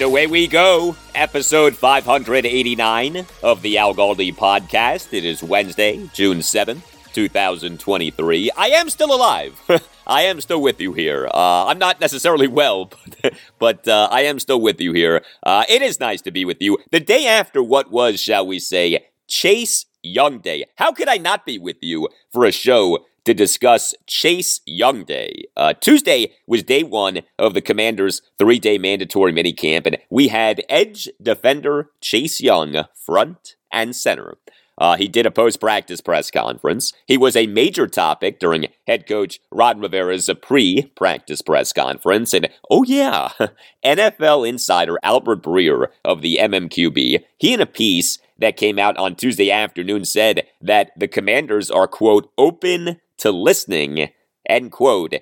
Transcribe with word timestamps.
And 0.00 0.06
away 0.06 0.26
we 0.26 0.46
go. 0.46 0.96
Episode 1.14 1.76
589 1.76 3.26
of 3.42 3.60
the 3.60 3.76
Al 3.76 3.94
Galdi 3.94 4.34
podcast. 4.34 5.12
It 5.12 5.26
is 5.26 5.42
Wednesday, 5.42 6.08
June 6.14 6.38
7th, 6.38 6.80
2023. 7.12 8.50
I 8.56 8.68
am 8.68 8.88
still 8.88 9.14
alive. 9.14 9.60
I 10.06 10.22
am 10.22 10.40
still 10.40 10.62
with 10.62 10.80
you 10.80 10.94
here. 10.94 11.26
Uh, 11.26 11.66
I'm 11.66 11.78
not 11.78 12.00
necessarily 12.00 12.48
well, 12.48 12.86
but, 13.22 13.34
but 13.58 13.88
uh, 13.88 14.08
I 14.10 14.22
am 14.22 14.38
still 14.38 14.62
with 14.62 14.80
you 14.80 14.94
here. 14.94 15.22
Uh, 15.42 15.64
it 15.68 15.82
is 15.82 16.00
nice 16.00 16.22
to 16.22 16.30
be 16.30 16.46
with 16.46 16.62
you. 16.62 16.78
The 16.92 17.00
day 17.00 17.26
after 17.26 17.62
what 17.62 17.90
was, 17.90 18.22
shall 18.22 18.46
we 18.46 18.58
say, 18.58 19.06
Chase 19.28 19.84
Young 20.02 20.38
Day. 20.38 20.64
How 20.76 20.92
could 20.92 21.08
I 21.08 21.18
not 21.18 21.44
be 21.44 21.58
with 21.58 21.76
you 21.82 22.08
for 22.32 22.46
a 22.46 22.52
show 22.52 23.04
to 23.24 23.34
discuss 23.34 23.94
Chase 24.06 24.60
Young 24.66 25.04
Day. 25.04 25.44
Uh, 25.56 25.74
Tuesday 25.74 26.32
was 26.46 26.62
day 26.62 26.82
one 26.82 27.20
of 27.38 27.54
the 27.54 27.60
Commanders' 27.60 28.22
three 28.38 28.58
day 28.58 28.78
mandatory 28.78 29.32
minicamp, 29.32 29.86
and 29.86 29.98
we 30.10 30.28
had 30.28 30.64
edge 30.68 31.08
defender 31.22 31.90
Chase 32.00 32.40
Young 32.40 32.84
front 32.94 33.56
and 33.72 33.94
center. 33.94 34.36
Uh, 34.80 34.96
he 34.96 35.06
did 35.06 35.26
a 35.26 35.30
post 35.30 35.60
practice 35.60 36.00
press 36.00 36.30
conference. 36.30 36.94
He 37.06 37.18
was 37.18 37.36
a 37.36 37.46
major 37.46 37.86
topic 37.86 38.40
during 38.40 38.68
head 38.86 39.06
coach 39.06 39.38
Ron 39.52 39.78
Rivera's 39.78 40.30
pre 40.40 40.90
practice 40.96 41.42
press 41.42 41.72
conference. 41.72 42.32
And 42.32 42.48
oh, 42.70 42.82
yeah, 42.84 43.28
NFL 43.84 44.48
insider 44.48 44.98
Albert 45.02 45.42
Breer 45.42 45.88
of 46.02 46.22
the 46.22 46.38
MMQB, 46.40 47.22
he 47.36 47.52
in 47.52 47.60
a 47.60 47.66
piece 47.66 48.18
that 48.38 48.56
came 48.56 48.78
out 48.78 48.96
on 48.96 49.14
Tuesday 49.14 49.50
afternoon 49.50 50.06
said 50.06 50.46
that 50.62 50.92
the 50.96 51.08
commanders 51.08 51.70
are, 51.70 51.86
quote, 51.86 52.32
open 52.38 52.98
to 53.20 53.30
listening, 53.30 54.08
end 54.48 54.72
quote, 54.72 55.14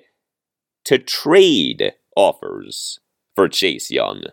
to 0.85 0.97
trade 0.97 1.93
offers 2.15 2.99
for 3.35 3.49
Chase 3.49 3.91
Young. 3.91 4.23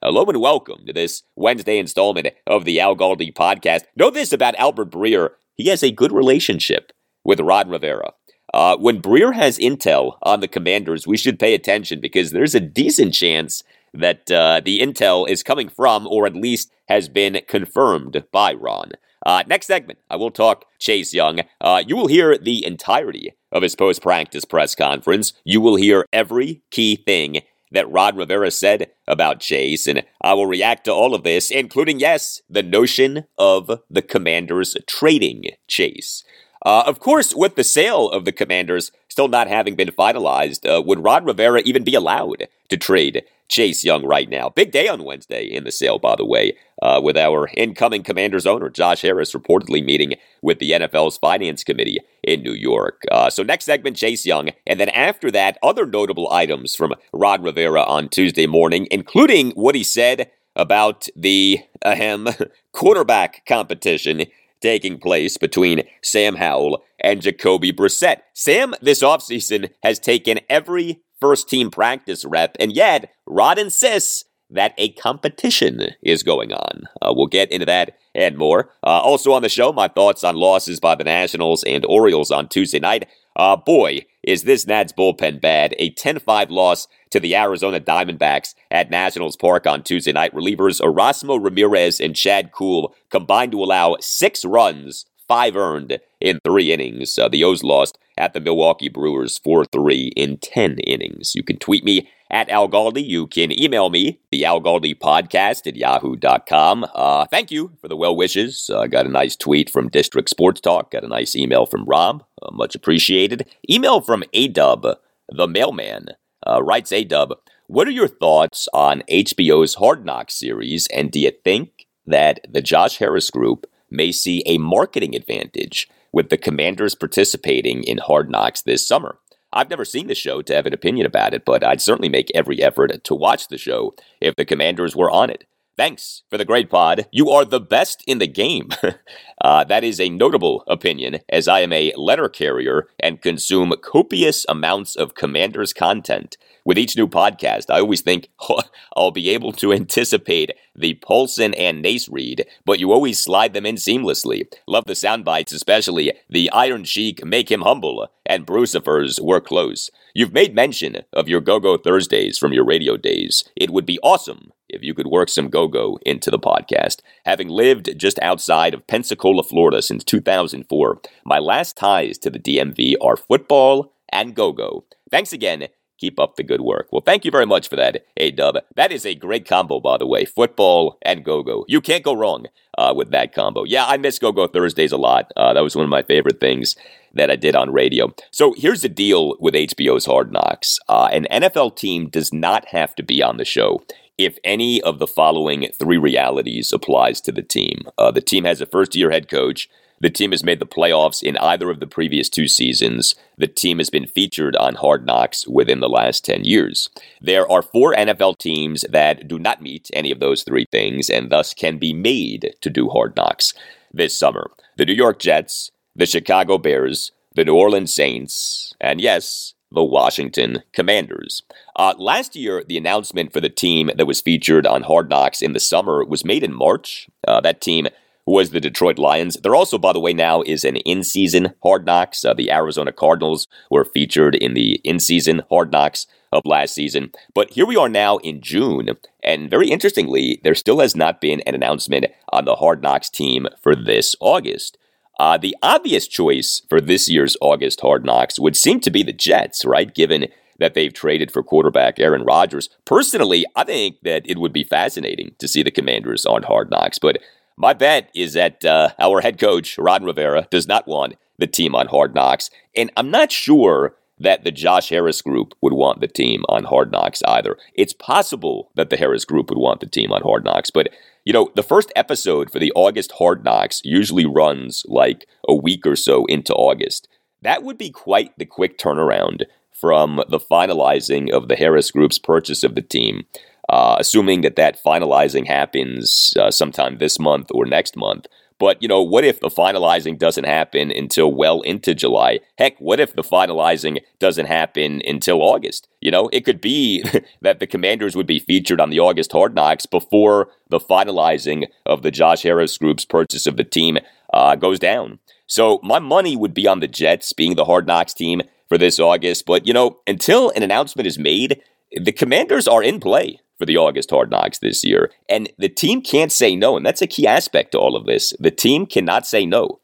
Hello 0.00 0.24
and 0.26 0.40
welcome 0.40 0.86
to 0.86 0.92
this 0.92 1.24
Wednesday 1.34 1.78
installment 1.78 2.28
of 2.46 2.64
the 2.64 2.78
Al 2.78 2.96
Galdi 2.96 3.34
podcast. 3.34 3.82
Know 3.96 4.10
this 4.10 4.32
about 4.32 4.54
Albert 4.54 4.92
Breer. 4.92 5.30
He 5.54 5.68
has 5.68 5.82
a 5.82 5.90
good 5.90 6.12
relationship 6.12 6.92
with 7.24 7.40
Ron 7.40 7.68
Rivera. 7.68 8.12
Uh, 8.54 8.76
when 8.76 9.02
Breer 9.02 9.34
has 9.34 9.58
intel 9.58 10.16
on 10.22 10.38
the 10.38 10.48
commanders, 10.48 11.04
we 11.04 11.16
should 11.16 11.40
pay 11.40 11.54
attention 11.54 12.00
because 12.00 12.30
there's 12.30 12.54
a 12.54 12.60
decent 12.60 13.14
chance 13.14 13.64
that 13.92 14.30
uh, 14.30 14.60
the 14.64 14.78
intel 14.78 15.28
is 15.28 15.42
coming 15.42 15.68
from, 15.68 16.06
or 16.06 16.24
at 16.24 16.36
least 16.36 16.70
has 16.88 17.08
been 17.08 17.40
confirmed 17.48 18.24
by 18.30 18.54
Ron. 18.54 18.92
Uh, 19.24 19.42
next 19.46 19.66
segment, 19.66 19.98
I 20.10 20.16
will 20.16 20.30
talk 20.30 20.64
Chase 20.78 21.12
Young. 21.12 21.40
Uh, 21.60 21.82
you 21.86 21.96
will 21.96 22.06
hear 22.06 22.38
the 22.38 22.64
entirety 22.64 23.34
of 23.52 23.62
his 23.62 23.74
post 23.74 24.02
practice 24.02 24.44
press 24.44 24.74
conference. 24.74 25.32
You 25.44 25.60
will 25.60 25.76
hear 25.76 26.06
every 26.12 26.62
key 26.70 26.96
thing 26.96 27.42
that 27.70 27.90
Ron 27.90 28.16
Rivera 28.16 28.50
said 28.50 28.90
about 29.06 29.40
Chase, 29.40 29.86
and 29.86 30.04
I 30.22 30.34
will 30.34 30.46
react 30.46 30.84
to 30.84 30.92
all 30.92 31.14
of 31.14 31.22
this, 31.22 31.50
including, 31.50 32.00
yes, 32.00 32.40
the 32.48 32.62
notion 32.62 33.24
of 33.36 33.80
the 33.90 34.02
commanders 34.02 34.76
trading 34.86 35.50
Chase. 35.66 36.24
Uh, 36.64 36.82
of 36.86 36.98
course, 36.98 37.34
with 37.34 37.54
the 37.54 37.64
sale 37.64 38.10
of 38.10 38.24
the 38.24 38.32
commanders 38.32 38.90
still 39.08 39.28
not 39.28 39.48
having 39.48 39.76
been 39.76 39.88
finalized, 39.88 40.68
uh, 40.68 40.82
would 40.82 41.04
Ron 41.04 41.24
Rivera 41.24 41.60
even 41.64 41.84
be 41.84 41.94
allowed 41.94 42.48
to 42.68 42.76
trade 42.76 43.24
Chase 43.48 43.84
Young 43.84 44.04
right 44.04 44.28
now. 44.28 44.48
Big 44.50 44.72
day 44.72 44.88
on 44.88 45.04
Wednesday 45.04 45.44
in 45.44 45.64
the 45.64 45.72
sale, 45.72 45.98
by 45.98 46.16
the 46.16 46.26
way, 46.26 46.56
uh, 46.82 47.00
with 47.02 47.16
our 47.16 47.48
incoming 47.54 48.02
Commanders 48.02 48.46
owner, 48.46 48.68
Josh 48.70 49.02
Harris, 49.02 49.34
reportedly 49.34 49.84
meeting 49.84 50.14
with 50.42 50.58
the 50.58 50.72
NFL's 50.72 51.18
Finance 51.18 51.64
Committee 51.64 51.98
in 52.22 52.42
New 52.42 52.52
York. 52.52 53.02
Uh, 53.10 53.30
so, 53.30 53.42
next 53.42 53.64
segment, 53.64 53.96
Chase 53.96 54.24
Young. 54.24 54.50
And 54.66 54.78
then 54.78 54.88
after 54.90 55.30
that, 55.30 55.58
other 55.62 55.86
notable 55.86 56.30
items 56.30 56.74
from 56.74 56.94
Ron 57.12 57.42
Rivera 57.42 57.82
on 57.82 58.08
Tuesday 58.08 58.46
morning, 58.46 58.86
including 58.90 59.50
what 59.52 59.74
he 59.74 59.82
said 59.82 60.30
about 60.56 61.06
the 61.16 61.60
ahem, 61.84 62.28
quarterback 62.72 63.44
competition 63.46 64.24
taking 64.60 64.98
place 64.98 65.36
between 65.36 65.82
Sam 66.02 66.36
Howell 66.36 66.82
and 67.00 67.22
Jacoby 67.22 67.72
Brissett. 67.72 68.18
Sam, 68.34 68.74
this 68.82 69.02
offseason, 69.02 69.70
has 69.82 69.98
taken 69.98 70.40
every 70.48 71.00
first 71.20 71.48
team 71.48 71.70
practice 71.70 72.24
rep, 72.24 72.56
and 72.60 72.72
yet 72.72 73.12
Ron 73.26 73.58
insists 73.58 74.24
that 74.50 74.74
a 74.78 74.90
competition 74.90 75.88
is 76.02 76.22
going 76.22 76.52
on. 76.52 76.84
Uh, 77.02 77.12
we'll 77.14 77.26
get 77.26 77.50
into 77.50 77.66
that 77.66 77.98
and 78.14 78.36
more. 78.36 78.70
Uh, 78.82 79.00
also 79.00 79.32
on 79.32 79.42
the 79.42 79.48
show, 79.48 79.72
my 79.72 79.88
thoughts 79.88 80.24
on 80.24 80.34
losses 80.34 80.80
by 80.80 80.94
the 80.94 81.04
Nationals 81.04 81.62
and 81.64 81.84
Orioles 81.86 82.30
on 82.30 82.48
Tuesday 82.48 82.80
night. 82.80 83.08
Uh, 83.36 83.56
boy, 83.56 84.04
is 84.22 84.42
this 84.42 84.66
Nats 84.66 84.92
bullpen 84.92 85.40
bad. 85.40 85.74
A 85.78 85.90
10 85.90 86.18
5 86.18 86.50
loss 86.50 86.88
to 87.10 87.20
the 87.20 87.36
Arizona 87.36 87.80
Diamondbacks 87.80 88.54
at 88.70 88.90
Nationals 88.90 89.36
Park 89.36 89.66
on 89.66 89.82
Tuesday 89.82 90.12
night. 90.12 90.34
Relievers 90.34 90.80
Erasmo 90.80 91.42
Ramirez 91.42 92.00
and 92.00 92.16
Chad 92.16 92.52
Kuhl 92.52 92.94
combined 93.10 93.52
to 93.52 93.62
allow 93.62 93.96
six 94.00 94.44
runs 94.44 95.06
five 95.28 95.56
earned 95.56 96.00
in 96.20 96.40
three 96.44 96.72
innings. 96.72 97.18
Uh, 97.18 97.28
the 97.28 97.44
O's 97.44 97.62
lost 97.62 97.98
at 98.16 98.32
the 98.32 98.40
Milwaukee 98.40 98.88
Brewers 98.88 99.38
4 99.38 99.66
3 99.66 100.12
in 100.16 100.38
10 100.38 100.78
innings. 100.80 101.34
You 101.34 101.44
can 101.44 101.58
tweet 101.58 101.84
me 101.84 102.08
at 102.30 102.48
Al 102.48 102.68
Galdi. 102.68 103.04
You 103.04 103.26
can 103.26 103.56
email 103.58 103.90
me, 103.90 104.20
the 104.30 104.44
Al 104.44 104.60
Galdi 104.60 104.98
podcast 104.98 105.66
at 105.66 105.76
yahoo.com. 105.76 106.86
Uh, 106.94 107.26
thank 107.26 107.50
you 107.50 107.72
for 107.80 107.88
the 107.88 107.96
well 107.96 108.16
wishes. 108.16 108.70
I 108.72 108.84
uh, 108.84 108.86
got 108.86 109.06
a 109.06 109.10
nice 109.10 109.36
tweet 109.36 109.70
from 109.70 109.88
District 109.88 110.28
Sports 110.28 110.60
Talk, 110.60 110.90
got 110.90 111.04
a 111.04 111.08
nice 111.08 111.34
email 111.34 111.66
from 111.66 111.84
Rob. 111.84 112.24
Uh, 112.42 112.50
much 112.52 112.74
appreciated. 112.74 113.48
Email 113.70 114.00
from 114.00 114.24
Adub, 114.34 114.96
the 115.28 115.48
mailman, 115.48 116.08
uh, 116.46 116.62
writes 116.62 116.90
Adub. 116.90 117.32
What 117.66 117.86
are 117.86 117.92
your 117.92 118.08
thoughts 118.08 118.68
on 118.72 119.02
HBO's 119.10 119.74
Hard 119.74 120.04
Knocks 120.04 120.34
series, 120.34 120.86
and 120.88 121.10
do 121.10 121.20
you 121.20 121.32
think 121.44 121.86
that 122.06 122.40
the 122.48 122.62
Josh 122.62 122.96
Harris 122.96 123.30
group 123.30 123.66
may 123.90 124.12
see 124.12 124.42
a 124.46 124.58
marketing 124.58 125.14
advantage 125.14 125.88
with 126.12 126.30
the 126.30 126.38
commanders 126.38 126.94
participating 126.94 127.82
in 127.84 127.98
Hard 127.98 128.30
Knocks 128.30 128.62
this 128.62 128.86
summer. 128.86 129.18
I've 129.52 129.70
never 129.70 129.84
seen 129.84 130.08
the 130.08 130.14
show 130.14 130.42
to 130.42 130.54
have 130.54 130.66
an 130.66 130.74
opinion 130.74 131.06
about 131.06 131.34
it, 131.34 131.44
but 131.44 131.64
I'd 131.64 131.80
certainly 131.80 132.08
make 132.08 132.30
every 132.34 132.62
effort 132.62 133.02
to 133.04 133.14
watch 133.14 133.48
the 133.48 133.58
show 133.58 133.94
if 134.20 134.36
the 134.36 134.44
commanders 134.44 134.94
were 134.94 135.10
on 135.10 135.30
it. 135.30 135.44
Thanks 135.78 136.24
for 136.28 136.36
the 136.36 136.44
great 136.44 136.68
pod. 136.70 137.06
You 137.12 137.30
are 137.30 137.44
the 137.44 137.60
best 137.60 138.02
in 138.04 138.18
the 138.18 138.26
game. 138.26 138.70
uh, 139.40 139.62
that 139.62 139.84
is 139.84 140.00
a 140.00 140.08
notable 140.08 140.64
opinion, 140.66 141.20
as 141.28 141.46
I 141.46 141.60
am 141.60 141.72
a 141.72 141.92
letter 141.96 142.28
carrier 142.28 142.88
and 142.98 143.22
consume 143.22 143.72
copious 143.80 144.44
amounts 144.48 144.96
of 144.96 145.14
Commanders 145.14 145.72
content. 145.72 146.36
With 146.64 146.78
each 146.78 146.96
new 146.96 147.06
podcast, 147.06 147.70
I 147.70 147.78
always 147.78 148.00
think 148.00 148.28
oh, 148.50 148.60
I'll 148.96 149.12
be 149.12 149.30
able 149.30 149.52
to 149.52 149.72
anticipate 149.72 150.50
the 150.74 150.94
Paulson 150.94 151.54
and 151.54 151.80
Nace 151.80 152.08
read, 152.08 152.44
but 152.64 152.80
you 152.80 152.90
always 152.90 153.22
slide 153.22 153.54
them 153.54 153.64
in 153.64 153.76
seamlessly. 153.76 154.52
Love 154.66 154.84
the 154.86 154.96
sound 154.96 155.24
bites, 155.24 155.52
especially 155.52 156.12
the 156.28 156.50
Iron 156.50 156.82
Sheik 156.82 157.24
Make 157.24 157.52
Him 157.52 157.60
Humble 157.60 158.08
and 158.26 158.44
Brucifers 158.44 159.20
Were 159.22 159.40
Close. 159.40 159.92
You've 160.18 160.32
made 160.32 160.52
mention 160.52 161.02
of 161.12 161.28
your 161.28 161.40
Go 161.40 161.60
Go 161.60 161.76
Thursdays 161.76 162.38
from 162.38 162.52
your 162.52 162.64
radio 162.64 162.96
days. 162.96 163.44
It 163.54 163.70
would 163.70 163.86
be 163.86 164.00
awesome 164.02 164.50
if 164.68 164.82
you 164.82 164.92
could 164.92 165.06
work 165.06 165.28
some 165.28 165.48
go 165.48 165.68
go 165.68 166.00
into 166.04 166.28
the 166.28 166.40
podcast. 166.40 167.02
Having 167.24 167.50
lived 167.50 167.96
just 167.96 168.18
outside 168.18 168.74
of 168.74 168.84
Pensacola, 168.88 169.44
Florida 169.44 169.80
since 169.80 170.02
2004, 170.02 171.00
my 171.24 171.38
last 171.38 171.76
ties 171.76 172.18
to 172.18 172.30
the 172.30 172.40
DMV 172.40 172.96
are 173.00 173.16
football 173.16 173.92
and 174.08 174.34
go 174.34 174.50
go. 174.50 174.84
Thanks 175.08 175.32
again. 175.32 175.68
Keep 175.98 176.18
up 176.18 176.34
the 176.34 176.42
good 176.42 176.62
work. 176.62 176.88
Well, 176.90 177.02
thank 177.06 177.24
you 177.24 177.30
very 177.30 177.46
much 177.46 177.68
for 177.68 177.76
that, 177.76 178.04
A 178.16 178.32
Dub. 178.32 178.56
That 178.74 178.90
is 178.90 179.06
a 179.06 179.14
great 179.14 179.46
combo, 179.46 179.78
by 179.78 179.98
the 179.98 180.06
way. 180.06 180.24
Football 180.24 180.98
and 181.02 181.24
go 181.24 181.44
go. 181.44 181.64
You 181.68 181.80
can't 181.80 182.02
go 182.02 182.16
wrong 182.16 182.46
uh, 182.76 182.92
with 182.96 183.12
that 183.12 183.32
combo. 183.32 183.62
Yeah, 183.62 183.86
I 183.86 183.96
miss 183.98 184.18
Go 184.18 184.32
Go 184.32 184.48
Thursdays 184.48 184.90
a 184.90 184.96
lot. 184.96 185.32
Uh, 185.36 185.52
that 185.52 185.62
was 185.62 185.76
one 185.76 185.84
of 185.84 185.90
my 185.90 186.02
favorite 186.02 186.40
things 186.40 186.74
that 187.14 187.30
I 187.30 187.36
did 187.36 187.54
on 187.54 187.72
radio. 187.72 188.12
So 188.30 188.54
here's 188.56 188.82
the 188.82 188.88
deal 188.88 189.36
with 189.40 189.54
HBO's 189.54 190.06
Hard 190.06 190.32
Knocks 190.32 190.78
uh, 190.88 191.08
an 191.12 191.26
NFL 191.30 191.76
team 191.76 192.08
does 192.08 192.32
not 192.32 192.66
have 192.68 192.94
to 192.96 193.02
be 193.02 193.22
on 193.22 193.36
the 193.36 193.44
show 193.44 193.82
if 194.18 194.36
any 194.42 194.82
of 194.82 194.98
the 194.98 195.06
following 195.06 195.68
three 195.78 195.96
realities 195.96 196.72
applies 196.72 197.20
to 197.22 197.32
the 197.32 197.42
team. 197.42 197.82
Uh, 197.96 198.10
the 198.10 198.20
team 198.20 198.44
has 198.44 198.60
a 198.60 198.66
first 198.66 198.96
year 198.96 199.10
head 199.10 199.28
coach. 199.28 199.68
The 200.00 200.10
team 200.10 200.30
has 200.30 200.44
made 200.44 200.60
the 200.60 200.66
playoffs 200.66 201.22
in 201.22 201.36
either 201.38 201.70
of 201.70 201.80
the 201.80 201.86
previous 201.86 202.28
two 202.28 202.46
seasons. 202.46 203.16
The 203.36 203.48
team 203.48 203.78
has 203.78 203.90
been 203.90 204.06
featured 204.06 204.54
on 204.56 204.76
Hard 204.76 205.04
Knocks 205.04 205.46
within 205.48 205.80
the 205.80 205.88
last 205.88 206.24
10 206.24 206.44
years. 206.44 206.88
There 207.20 207.50
are 207.50 207.62
four 207.62 207.94
NFL 207.94 208.38
teams 208.38 208.84
that 208.90 209.26
do 209.26 209.38
not 209.40 209.60
meet 209.60 209.90
any 209.92 210.12
of 210.12 210.20
those 210.20 210.44
three 210.44 210.66
things 210.70 211.10
and 211.10 211.30
thus 211.30 211.52
can 211.52 211.78
be 211.78 211.92
made 211.92 212.54
to 212.60 212.70
do 212.70 212.88
Hard 212.88 213.16
Knocks 213.16 213.54
this 213.92 214.16
summer 214.16 214.50
the 214.76 214.84
New 214.84 214.94
York 214.94 215.18
Jets, 215.18 215.72
the 215.98 216.06
Chicago 216.06 216.56
Bears, 216.58 217.12
the 217.34 217.44
New 217.44 217.56
Orleans 217.56 217.92
Saints, 217.92 218.72
and 218.80 219.00
yes, 219.00 219.54
the 219.70 219.84
Washington 219.84 220.62
Commanders. 220.72 221.42
Uh, 221.76 221.92
last 221.98 222.34
year, 222.36 222.64
the 222.66 222.78
announcement 222.78 223.32
for 223.32 223.40
the 223.40 223.50
team 223.50 223.90
that 223.96 224.06
was 224.06 224.20
featured 224.20 224.66
on 224.66 224.82
Hard 224.82 225.10
Knocks 225.10 225.42
in 225.42 225.52
the 225.52 225.60
summer 225.60 226.04
was 226.04 226.24
made 226.24 226.42
in 226.42 226.54
March. 226.54 227.08
Uh, 227.26 227.40
that 227.40 227.60
team 227.60 227.88
was 228.24 228.50
the 228.50 228.60
Detroit 228.60 228.98
Lions. 228.98 229.36
There 229.42 229.56
also, 229.56 229.76
by 229.76 229.92
the 229.92 230.00
way, 230.00 230.12
now 230.12 230.42
is 230.42 230.64
an 230.64 230.76
in 230.76 231.02
season 231.02 231.54
Hard 231.62 231.84
Knocks. 231.84 232.24
Uh, 232.24 232.32
the 232.32 232.50
Arizona 232.50 232.92
Cardinals 232.92 233.48
were 233.70 233.84
featured 233.84 234.34
in 234.36 234.54
the 234.54 234.80
in 234.84 235.00
season 235.00 235.42
Hard 235.50 235.72
Knocks 235.72 236.06
of 236.32 236.42
last 236.44 236.74
season. 236.74 237.10
But 237.34 237.50
here 237.50 237.66
we 237.66 237.76
are 237.76 237.88
now 237.88 238.18
in 238.18 238.40
June, 238.40 238.90
and 239.22 239.50
very 239.50 239.68
interestingly, 239.68 240.40
there 240.44 240.54
still 240.54 240.80
has 240.80 240.94
not 240.94 241.20
been 241.20 241.40
an 241.40 241.54
announcement 241.54 242.06
on 242.30 242.44
the 242.44 242.56
Hard 242.56 242.82
Knocks 242.82 243.10
team 243.10 243.48
for 243.60 243.74
this 243.74 244.14
August. 244.20 244.78
Uh, 245.18 245.36
the 245.36 245.56
obvious 245.62 246.06
choice 246.06 246.62
for 246.68 246.80
this 246.80 247.08
year's 247.08 247.36
August 247.40 247.80
Hard 247.80 248.04
Knocks 248.04 248.38
would 248.38 248.56
seem 248.56 248.80
to 248.80 248.90
be 248.90 249.02
the 249.02 249.12
Jets, 249.12 249.64
right? 249.64 249.92
Given 249.92 250.28
that 250.58 250.74
they've 250.74 250.92
traded 250.92 251.30
for 251.30 251.42
quarterback 251.42 251.98
Aaron 251.98 252.24
Rodgers. 252.24 252.68
Personally, 252.84 253.46
I 253.56 253.64
think 253.64 253.96
that 254.02 254.28
it 254.28 254.38
would 254.38 254.52
be 254.52 254.64
fascinating 254.64 255.34
to 255.38 255.48
see 255.48 255.62
the 255.62 255.70
Commanders 255.70 256.26
on 256.26 256.42
Hard 256.42 256.70
Knocks, 256.70 256.98
but 256.98 257.18
my 257.56 257.72
bet 257.72 258.10
is 258.14 258.34
that 258.34 258.64
uh, 258.64 258.90
our 259.00 259.20
head 259.20 259.38
coach, 259.38 259.78
Ron 259.78 260.04
Rivera, 260.04 260.46
does 260.50 260.68
not 260.68 260.86
want 260.86 261.16
the 261.38 261.46
team 261.46 261.74
on 261.74 261.86
Hard 261.88 262.14
Knocks, 262.14 262.50
and 262.76 262.90
I'm 262.96 263.10
not 263.10 263.32
sure 263.32 263.94
that 264.20 264.42
the 264.42 264.50
Josh 264.50 264.88
Harris 264.88 265.22
group 265.22 265.54
would 265.60 265.72
want 265.72 266.00
the 266.00 266.08
team 266.08 266.44
on 266.48 266.64
Hard 266.64 266.90
Knocks 266.90 267.22
either. 267.26 267.56
It's 267.74 267.92
possible 267.92 268.70
that 268.74 268.90
the 268.90 268.96
Harris 268.96 269.24
group 269.24 269.48
would 269.48 269.58
want 269.58 269.78
the 269.80 269.86
team 269.86 270.12
on 270.12 270.22
Hard 270.22 270.44
Knocks, 270.44 270.70
but 270.70 270.88
you 271.28 271.34
know, 271.34 271.50
the 271.54 271.62
first 271.62 271.92
episode 271.94 272.50
for 272.50 272.58
the 272.58 272.72
August 272.74 273.12
Hard 273.18 273.44
Knocks 273.44 273.82
usually 273.84 274.24
runs 274.24 274.82
like 274.88 275.28
a 275.46 275.54
week 275.54 275.86
or 275.86 275.94
so 275.94 276.24
into 276.24 276.54
August. 276.54 277.06
That 277.42 277.62
would 277.62 277.76
be 277.76 277.90
quite 277.90 278.32
the 278.38 278.46
quick 278.46 278.78
turnaround 278.78 279.42
from 279.70 280.22
the 280.30 280.40
finalizing 280.40 281.30
of 281.30 281.48
the 281.48 281.56
Harris 281.56 281.90
Group's 281.90 282.18
purchase 282.18 282.64
of 282.64 282.74
the 282.74 282.80
team, 282.80 283.26
uh, 283.68 283.96
assuming 283.98 284.40
that 284.40 284.56
that 284.56 284.82
finalizing 284.82 285.46
happens 285.46 286.32
uh, 286.40 286.50
sometime 286.50 286.96
this 286.96 287.18
month 287.18 287.48
or 287.50 287.66
next 287.66 287.94
month. 287.94 288.24
But, 288.58 288.82
you 288.82 288.88
know, 288.88 289.02
what 289.02 289.24
if 289.24 289.40
the 289.40 289.48
finalizing 289.48 290.18
doesn't 290.18 290.44
happen 290.44 290.90
until 290.90 291.32
well 291.32 291.60
into 291.60 291.94
July? 291.94 292.40
Heck, 292.58 292.76
what 292.78 292.98
if 292.98 293.14
the 293.14 293.22
finalizing 293.22 294.00
doesn't 294.18 294.46
happen 294.46 295.00
until 295.06 295.42
August? 295.42 295.88
You 296.00 296.10
know, 296.10 296.28
it 296.32 296.44
could 296.44 296.60
be 296.60 297.04
that 297.42 297.60
the 297.60 297.66
commanders 297.66 298.16
would 298.16 298.26
be 298.26 298.40
featured 298.40 298.80
on 298.80 298.90
the 298.90 298.98
August 298.98 299.32
Hard 299.32 299.54
Knocks 299.54 299.86
before 299.86 300.48
the 300.68 300.80
finalizing 300.80 301.66
of 301.86 302.02
the 302.02 302.10
Josh 302.10 302.42
Harris 302.42 302.76
Group's 302.76 303.04
purchase 303.04 303.46
of 303.46 303.56
the 303.56 303.64
team 303.64 303.98
uh, 304.32 304.56
goes 304.56 304.78
down. 304.78 305.20
So 305.46 305.80
my 305.82 305.98
money 306.00 306.36
would 306.36 306.52
be 306.52 306.66
on 306.66 306.80
the 306.80 306.88
Jets 306.88 307.32
being 307.32 307.54
the 307.54 307.64
Hard 307.64 307.86
Knocks 307.86 308.12
team 308.12 308.42
for 308.68 308.76
this 308.76 308.98
August. 308.98 309.46
But, 309.46 309.66
you 309.66 309.72
know, 309.72 310.00
until 310.06 310.50
an 310.50 310.62
announcement 310.62 311.06
is 311.06 311.18
made, 311.18 311.62
the 311.92 312.12
commanders 312.12 312.66
are 312.66 312.82
in 312.82 313.00
play 313.00 313.40
for 313.58 313.66
the 313.66 313.76
August 313.76 314.10
Hard 314.10 314.30
Knocks 314.30 314.58
this 314.58 314.84
year. 314.84 315.10
And 315.28 315.52
the 315.58 315.68
team 315.68 316.00
can't 316.00 316.32
say 316.32 316.56
no. 316.56 316.76
And 316.76 316.86
that's 316.86 317.02
a 317.02 317.06
key 317.06 317.26
aspect 317.26 317.72
to 317.72 317.78
all 317.78 317.96
of 317.96 318.06
this. 318.06 318.32
The 318.38 318.50
team 318.50 318.86
cannot 318.86 319.26
say 319.26 319.44
no. 319.44 319.80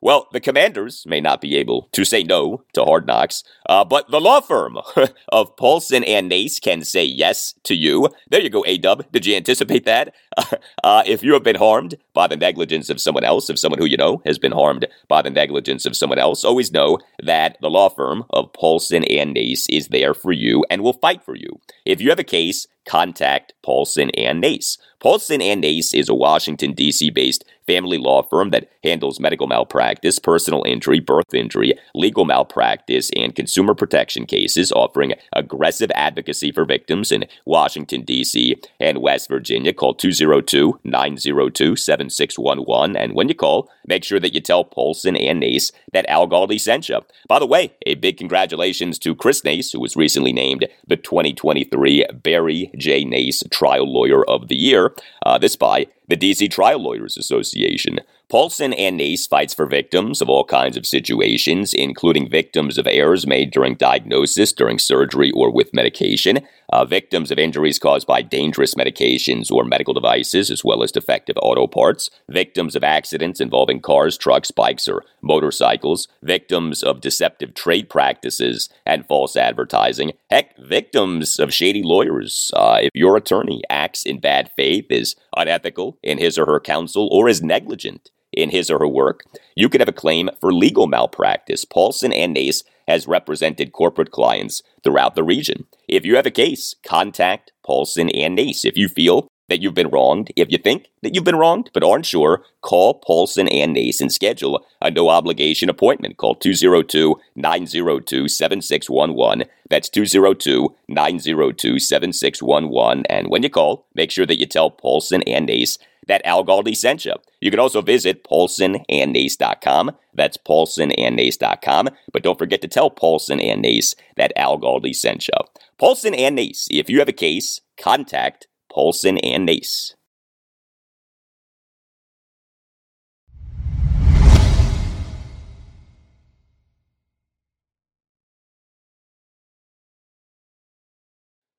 Well, 0.00 0.28
the 0.32 0.40
commanders 0.40 1.04
may 1.06 1.20
not 1.20 1.40
be 1.40 1.56
able 1.56 1.88
to 1.92 2.04
say 2.04 2.22
no 2.22 2.62
to 2.74 2.84
hard 2.84 3.06
knocks, 3.06 3.42
uh, 3.68 3.84
but 3.84 4.08
the 4.10 4.20
law 4.20 4.40
firm 4.40 4.78
of 5.28 5.56
Paulson 5.56 6.04
and 6.04 6.28
Nace 6.28 6.60
can 6.60 6.82
say 6.82 7.04
yes 7.04 7.54
to 7.64 7.74
you. 7.74 8.08
There 8.30 8.40
you 8.40 8.48
go, 8.48 8.64
A 8.66 8.78
Dub. 8.78 9.10
Did 9.10 9.26
you 9.26 9.36
anticipate 9.36 9.84
that? 9.84 10.14
Uh, 10.84 11.02
if 11.04 11.22
you 11.22 11.32
have 11.32 11.42
been 11.42 11.56
harmed 11.56 11.96
by 12.14 12.26
the 12.26 12.36
negligence 12.36 12.88
of 12.88 13.00
someone 13.00 13.24
else, 13.24 13.50
if 13.50 13.58
someone 13.58 13.78
who 13.78 13.84
you 13.84 13.96
know 13.96 14.22
has 14.24 14.38
been 14.38 14.52
harmed 14.52 14.86
by 15.08 15.20
the 15.20 15.28
negligence 15.28 15.84
of 15.84 15.96
someone 15.96 16.18
else, 16.18 16.44
always 16.44 16.72
know 16.72 16.98
that 17.22 17.58
the 17.60 17.68
law 17.68 17.88
firm 17.88 18.24
of 18.30 18.52
Paulson 18.52 19.02
and 19.04 19.34
Nace 19.34 19.66
is 19.68 19.88
there 19.88 20.14
for 20.14 20.32
you 20.32 20.64
and 20.70 20.82
will 20.82 20.92
fight 20.94 21.22
for 21.24 21.34
you. 21.34 21.60
If 21.88 22.02
you 22.02 22.10
have 22.10 22.18
a 22.18 22.24
case, 22.24 22.66
contact 22.88 23.54
Paulson 23.62 24.10
and 24.10 24.42
Nace. 24.42 24.76
Paulson 25.00 25.40
and 25.40 25.60
Nace 25.60 25.94
is 25.94 26.08
a 26.08 26.14
Washington, 26.14 26.72
D.C. 26.72 27.10
based 27.10 27.44
family 27.66 27.98
law 27.98 28.22
firm 28.22 28.50
that 28.50 28.68
handles 28.82 29.20
medical 29.20 29.46
malpractice, 29.46 30.18
personal 30.18 30.64
injury, 30.64 30.98
birth 30.98 31.32
injury, 31.34 31.74
legal 31.94 32.24
malpractice, 32.24 33.10
and 33.14 33.36
consumer 33.36 33.74
protection 33.74 34.24
cases, 34.26 34.72
offering 34.72 35.12
aggressive 35.34 35.90
advocacy 35.94 36.50
for 36.50 36.64
victims 36.64 37.12
in 37.12 37.26
Washington, 37.44 38.02
D.C. 38.02 38.56
and 38.80 38.98
West 38.98 39.28
Virginia. 39.28 39.72
Call 39.72 39.94
202 39.94 40.80
902 40.82 41.76
7611. 41.76 42.96
And 42.96 43.14
when 43.14 43.28
you 43.28 43.34
call, 43.34 43.70
make 43.86 44.02
sure 44.02 44.18
that 44.18 44.34
you 44.34 44.40
tell 44.40 44.64
Paulson 44.64 45.14
and 45.14 45.38
Nace 45.38 45.70
that 45.92 46.08
Al 46.08 46.26
Galdi 46.26 46.58
sent 46.58 46.88
you. 46.88 47.00
By 47.28 47.38
the 47.38 47.46
way, 47.46 47.74
a 47.86 47.94
big 47.94 48.16
congratulations 48.16 48.98
to 49.00 49.14
Chris 49.14 49.44
Nace, 49.44 49.70
who 49.72 49.80
was 49.80 49.94
recently 49.94 50.32
named 50.32 50.66
the 50.86 50.96
2023 50.96 51.77
Barry 52.22 52.70
J. 52.76 53.04
Nace 53.04 53.42
Trial 53.50 53.90
Lawyer 53.92 54.24
of 54.28 54.48
the 54.48 54.56
Year. 54.56 54.94
Uh, 55.24 55.38
this 55.38 55.56
by 55.56 55.86
the 56.08 56.16
DC 56.16 56.50
Trial 56.50 56.82
Lawyers 56.82 57.16
Association. 57.16 58.00
Paulson 58.30 58.74
and 58.74 58.98
Nace 58.98 59.26
fights 59.26 59.54
for 59.54 59.64
victims 59.64 60.20
of 60.20 60.28
all 60.28 60.44
kinds 60.44 60.76
of 60.76 60.84
situations, 60.84 61.72
including 61.72 62.28
victims 62.28 62.76
of 62.76 62.86
errors 62.86 63.26
made 63.26 63.50
during 63.50 63.74
diagnosis, 63.74 64.52
during 64.52 64.78
surgery, 64.78 65.30
or 65.30 65.50
with 65.50 65.72
medication, 65.72 66.40
uh, 66.70 66.84
victims 66.84 67.30
of 67.30 67.38
injuries 67.38 67.78
caused 67.78 68.06
by 68.06 68.20
dangerous 68.20 68.74
medications 68.74 69.50
or 69.50 69.64
medical 69.64 69.94
devices, 69.94 70.50
as 70.50 70.62
well 70.62 70.82
as 70.82 70.92
defective 70.92 71.38
auto 71.40 71.66
parts, 71.66 72.10
victims 72.28 72.76
of 72.76 72.84
accidents 72.84 73.40
involving 73.40 73.80
cars, 73.80 74.18
trucks, 74.18 74.50
bikes, 74.50 74.86
or 74.86 75.06
motorcycles, 75.22 76.06
victims 76.22 76.82
of 76.82 77.00
deceptive 77.00 77.54
trade 77.54 77.88
practices 77.88 78.68
and 78.84 79.06
false 79.06 79.36
advertising, 79.36 80.12
heck, 80.28 80.54
victims 80.58 81.38
of 81.38 81.54
shady 81.54 81.82
lawyers. 81.82 82.50
Uh, 82.54 82.80
if 82.82 82.90
your 82.92 83.16
attorney 83.16 83.62
acts 83.70 84.04
in 84.04 84.20
bad 84.20 84.50
faith, 84.54 84.84
is 84.90 85.16
unethical 85.34 85.96
in 86.02 86.18
his 86.18 86.36
or 86.36 86.44
her 86.44 86.60
counsel, 86.60 87.08
or 87.10 87.26
is 87.26 87.40
negligent 87.40 88.10
in 88.32 88.50
his 88.50 88.70
or 88.70 88.78
her 88.78 88.88
work, 88.88 89.24
you 89.54 89.68
could 89.68 89.80
have 89.80 89.88
a 89.88 89.92
claim 89.92 90.30
for 90.40 90.52
legal 90.52 90.86
malpractice. 90.86 91.64
Paulson 91.64 92.12
and 92.12 92.34
Nace 92.34 92.62
has 92.86 93.06
represented 93.06 93.72
corporate 93.72 94.10
clients 94.10 94.62
throughout 94.82 95.14
the 95.14 95.24
region. 95.24 95.66
If 95.88 96.04
you 96.04 96.16
have 96.16 96.26
a 96.26 96.30
case, 96.30 96.74
contact 96.82 97.52
Paulson 97.64 98.08
and 98.10 98.34
Nace. 98.34 98.64
If 98.64 98.76
you 98.76 98.88
feel 98.88 99.28
that 99.48 99.60
you've 99.62 99.74
been 99.74 99.88
wronged. 99.88 100.32
If 100.36 100.50
you 100.50 100.58
think 100.58 100.88
that 101.02 101.14
you've 101.14 101.24
been 101.24 101.36
wronged 101.36 101.70
but 101.72 101.82
aren't 101.82 102.06
sure, 102.06 102.44
call 102.60 102.94
Paulson 102.94 103.48
and 103.48 103.72
Nace 103.72 104.00
and 104.00 104.12
schedule 104.12 104.64
a 104.80 104.90
no 104.90 105.08
obligation 105.08 105.68
appointment. 105.68 106.16
Call 106.16 106.34
202 106.34 107.16
902 107.36 108.28
7611. 108.28 109.48
That's 109.70 109.88
202 109.88 110.74
902 110.88 111.78
7611. 111.78 113.06
And 113.08 113.28
when 113.28 113.42
you 113.42 113.50
call, 113.50 113.86
make 113.94 114.10
sure 114.10 114.26
that 114.26 114.38
you 114.38 114.46
tell 114.46 114.70
Paulson 114.70 115.22
and 115.22 115.46
Nace 115.46 115.78
that 116.08 116.22
Al 116.24 116.44
Galdi 116.44 116.76
sent 116.76 117.04
you. 117.04 117.14
You 117.40 117.50
can 117.50 117.60
also 117.60 117.82
visit 117.82 118.24
paulsonandnace.com. 118.24 119.92
That's 120.14 120.36
paulsonandnace.com. 120.38 121.88
But 122.12 122.22
don't 122.22 122.38
forget 122.38 122.62
to 122.62 122.68
tell 122.68 122.90
Paulson 122.90 123.40
and 123.40 123.62
Nace 123.62 123.94
that 124.16 124.32
Al 124.34 124.58
Galdi 124.58 124.94
sent 124.94 125.28
you. 125.28 125.34
Paulson 125.78 126.14
and 126.14 126.34
Nace, 126.34 126.66
if 126.70 126.90
you 126.90 126.98
have 126.98 127.08
a 127.08 127.12
case, 127.12 127.60
contact 127.76 128.48
Paulson 128.78 129.18
and 129.18 129.44
Nace. 129.44 129.96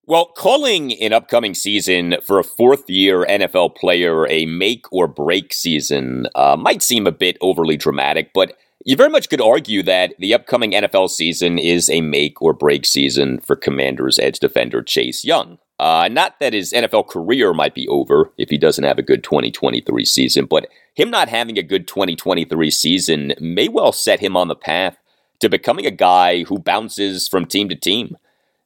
Well, 0.06 0.28
calling 0.28 0.94
an 1.02 1.12
upcoming 1.12 1.54
season 1.54 2.16
for 2.26 2.40
a 2.40 2.44
fourth 2.46 2.90
year 2.90 3.26
NFL 3.26 3.76
player 3.76 4.26
a 4.30 4.46
make 4.46 4.86
or 4.94 5.10
break 5.10 5.54
season 5.54 6.26
uh, 6.36 6.56
might 6.58 6.82
seem 6.82 7.06
a 7.06 7.12
bit 7.12 7.36
overly 7.42 7.76
dramatic, 7.76 8.32
but 8.34 8.58
you 8.86 8.96
very 8.96 9.10
much 9.10 9.30
could 9.30 9.42
argue 9.42 9.84
that 9.84 10.14
the 10.20 10.34
upcoming 10.34 10.72
NFL 10.72 11.10
season 11.10 11.60
is 11.60 11.90
a 11.90 12.00
make 12.00 12.42
or 12.42 12.54
break 12.54 12.86
season 12.86 13.42
for 13.42 13.58
Commanders 13.58 14.20
edge 14.20 14.40
defender 14.40 14.82
Chase 14.82 15.26
Young. 15.26 15.60
Uh, 15.80 16.10
not 16.12 16.40
that 16.40 16.52
his 16.52 16.74
NFL 16.74 17.08
career 17.08 17.54
might 17.54 17.74
be 17.74 17.88
over 17.88 18.32
if 18.38 18.50
he 18.50 18.58
doesn't 18.58 18.84
have 18.84 19.00
a 19.00 19.04
good 19.04 19.24
2023 19.24 20.04
season, 20.04 20.46
but 20.46 20.68
him 20.94 21.10
not 21.10 21.30
having 21.30 21.58
a 21.58 21.64
good 21.64 21.88
2023 21.88 22.70
season 22.70 23.34
may 23.40 23.70
well 23.70 23.94
set 23.94 24.20
him 24.20 24.36
on 24.36 24.50
the 24.50 24.56
path 24.56 24.98
to 25.40 25.50
becoming 25.50 25.86
a 25.86 25.92
guy 25.92 26.44
who 26.44 26.60
bounces 26.60 27.30
from 27.30 27.46
team 27.46 27.70
to 27.70 27.76
team. 27.76 28.18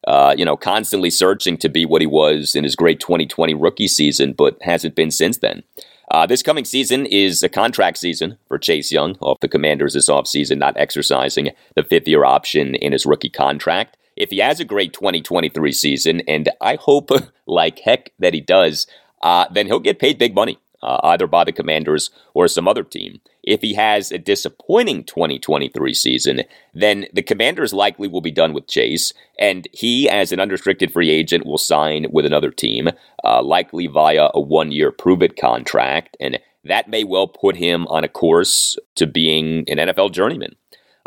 Uh, 0.05 0.35
you 0.37 0.43
know, 0.43 0.57
constantly 0.57 1.09
searching 1.09 1.55
to 1.55 1.69
be 1.69 1.85
what 1.85 2.01
he 2.01 2.07
was 2.07 2.55
in 2.55 2.63
his 2.65 2.75
great 2.75 2.99
2020 2.99 3.53
rookie 3.53 3.87
season, 3.87 4.33
but 4.33 4.57
hasn't 4.61 4.95
been 4.95 5.11
since 5.11 5.37
then. 5.37 5.63
Uh, 6.11 6.25
this 6.25 6.43
coming 6.43 6.65
season 6.65 7.05
is 7.05 7.41
a 7.41 7.47
contract 7.47 7.97
season 7.97 8.37
for 8.47 8.57
Chase 8.57 8.91
Young 8.91 9.15
off 9.21 9.39
the 9.39 9.47
Commanders 9.47 9.93
this 9.93 10.09
offseason, 10.09 10.57
not 10.57 10.75
exercising 10.77 11.51
the 11.75 11.83
fifth 11.83 12.07
year 12.07 12.25
option 12.25 12.75
in 12.75 12.91
his 12.91 13.05
rookie 13.05 13.29
contract. 13.29 13.95
If 14.15 14.29
he 14.29 14.37
has 14.39 14.59
a 14.59 14.65
great 14.65 14.93
2023 14.93 15.71
season, 15.71 16.21
and 16.27 16.49
I 16.61 16.75
hope 16.75 17.09
like 17.47 17.79
heck 17.79 18.11
that 18.19 18.33
he 18.33 18.41
does, 18.41 18.87
uh, 19.21 19.45
then 19.51 19.67
he'll 19.67 19.79
get 19.79 19.99
paid 19.99 20.17
big 20.17 20.35
money 20.35 20.59
uh, 20.83 20.99
either 21.03 21.25
by 21.25 21.43
the 21.43 21.51
Commanders 21.51 22.11
or 22.33 22.47
some 22.47 22.67
other 22.67 22.83
team. 22.83 23.21
If 23.41 23.61
he 23.61 23.73
has 23.73 24.11
a 24.11 24.17
disappointing 24.17 25.05
2023 25.05 25.93
season, 25.93 26.41
then 26.73 27.07
the 27.13 27.23
Commanders 27.23 27.73
likely 27.73 28.07
will 28.07 28.21
be 28.21 28.31
done 28.31 28.53
with 28.53 28.67
Chase, 28.67 29.13
and 29.39 29.67
he, 29.71 30.09
as 30.09 30.31
an 30.31 30.39
unrestricted 30.39 30.91
free 30.91 31.09
agent, 31.09 31.45
will 31.45 31.57
sign 31.57 32.07
with 32.11 32.25
another 32.25 32.51
team, 32.51 32.89
uh, 33.23 33.41
likely 33.41 33.87
via 33.87 34.29
a 34.33 34.41
one 34.41 34.71
year 34.71 34.91
prove 34.91 35.23
it 35.23 35.37
contract, 35.37 36.15
and 36.19 36.39
that 36.65 36.89
may 36.89 37.03
well 37.03 37.27
put 37.27 37.55
him 37.55 37.87
on 37.87 38.03
a 38.03 38.09
course 38.09 38.77
to 38.95 39.07
being 39.07 39.69
an 39.69 39.77
NFL 39.77 40.11
journeyman. 40.11 40.55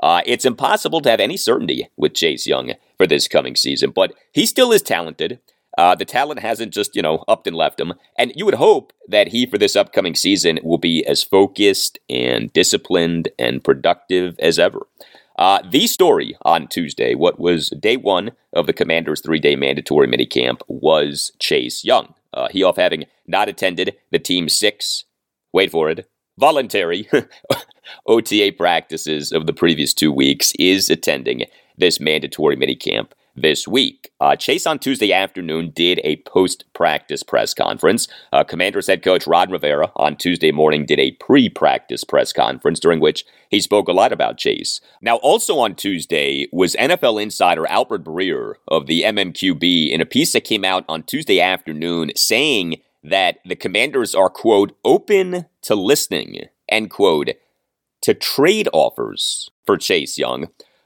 Uh, 0.02 0.22
it's 0.26 0.44
impossible 0.44 1.00
to 1.00 1.10
have 1.10 1.20
any 1.20 1.36
certainty 1.36 1.88
with 1.96 2.14
Chase 2.14 2.46
Young 2.46 2.74
for 2.96 3.06
this 3.06 3.28
coming 3.28 3.56
season, 3.56 3.90
but 3.90 4.12
he 4.32 4.46
still 4.46 4.72
is 4.72 4.82
talented. 4.82 5.40
Uh, 5.78 5.94
the 5.94 6.04
talent 6.04 6.40
hasn't 6.40 6.72
just, 6.72 6.96
you 6.96 7.02
know, 7.02 7.22
upped 7.28 7.46
and 7.46 7.56
left 7.56 7.80
him. 7.80 7.92
And 8.18 8.32
you 8.34 8.44
would 8.46 8.54
hope 8.54 8.92
that 9.08 9.28
he, 9.28 9.44
for 9.46 9.58
this 9.58 9.76
upcoming 9.76 10.14
season, 10.14 10.58
will 10.62 10.78
be 10.78 11.04
as 11.06 11.22
focused 11.22 11.98
and 12.08 12.52
disciplined 12.52 13.28
and 13.38 13.62
productive 13.62 14.38
as 14.38 14.58
ever. 14.58 14.86
Uh, 15.38 15.60
the 15.70 15.86
story 15.86 16.36
on 16.42 16.66
Tuesday, 16.66 17.14
what 17.14 17.38
was 17.38 17.68
day 17.78 17.98
one 17.98 18.32
of 18.54 18.66
the 18.66 18.72
Commanders' 18.72 19.20
three 19.20 19.38
day 19.38 19.54
mandatory 19.54 20.08
minicamp, 20.08 20.60
was 20.66 21.32
Chase 21.38 21.84
Young. 21.84 22.14
Uh, 22.32 22.48
he, 22.50 22.62
off 22.62 22.76
having 22.76 23.04
not 23.26 23.48
attended 23.48 23.96
the 24.10 24.18
team 24.18 24.48
six, 24.48 25.04
wait 25.52 25.70
for 25.70 25.90
it, 25.90 26.08
voluntary 26.38 27.08
OTA 28.06 28.52
practices 28.56 29.32
of 29.32 29.46
the 29.46 29.52
previous 29.52 29.94
two 29.94 30.12
weeks, 30.12 30.52
is 30.58 30.90
attending 30.90 31.44
this 31.78 32.00
mandatory 32.00 32.56
minicamp 32.56 33.08
this 33.36 33.68
week. 33.68 34.10
Uh, 34.20 34.34
Chase 34.34 34.66
on 34.66 34.78
Tuesday 34.78 35.12
afternoon 35.12 35.70
did 35.74 36.00
a 36.02 36.16
post 36.22 36.64
practice 36.72 37.22
press 37.22 37.52
conference. 37.52 38.08
Uh, 38.32 38.42
Commanders 38.42 38.86
head 38.86 39.02
coach 39.02 39.26
Ron 39.26 39.50
Rivera 39.50 39.92
on 39.96 40.16
Tuesday 40.16 40.50
morning 40.50 40.86
did 40.86 40.98
a 40.98 41.12
pre 41.12 41.48
practice 41.48 42.02
press 42.02 42.32
conference 42.32 42.80
during 42.80 42.98
which 42.98 43.24
he 43.50 43.60
spoke 43.60 43.88
a 43.88 43.92
lot 43.92 44.12
about 44.12 44.38
Chase. 44.38 44.80
Now, 45.02 45.16
also 45.16 45.58
on 45.58 45.74
Tuesday 45.74 46.48
was 46.50 46.74
NFL 46.74 47.22
insider 47.22 47.66
Albert 47.66 48.04
Breer 48.04 48.54
of 48.68 48.86
the 48.86 49.02
MMQB 49.02 49.90
in 49.90 50.00
a 50.00 50.06
piece 50.06 50.32
that 50.32 50.44
came 50.44 50.64
out 50.64 50.84
on 50.88 51.02
Tuesday 51.02 51.40
afternoon 51.40 52.12
saying 52.16 52.80
that 53.04 53.38
the 53.44 53.54
Commanders 53.54 54.14
are, 54.14 54.30
quote, 54.30 54.76
open 54.84 55.46
to 55.62 55.74
listening, 55.74 56.46
end 56.68 56.90
quote, 56.90 57.30
to 58.06 58.14
trade 58.14 58.68
offers 58.72 59.50
for 59.64 59.76
Chase 59.76 60.16
Young. 60.16 60.44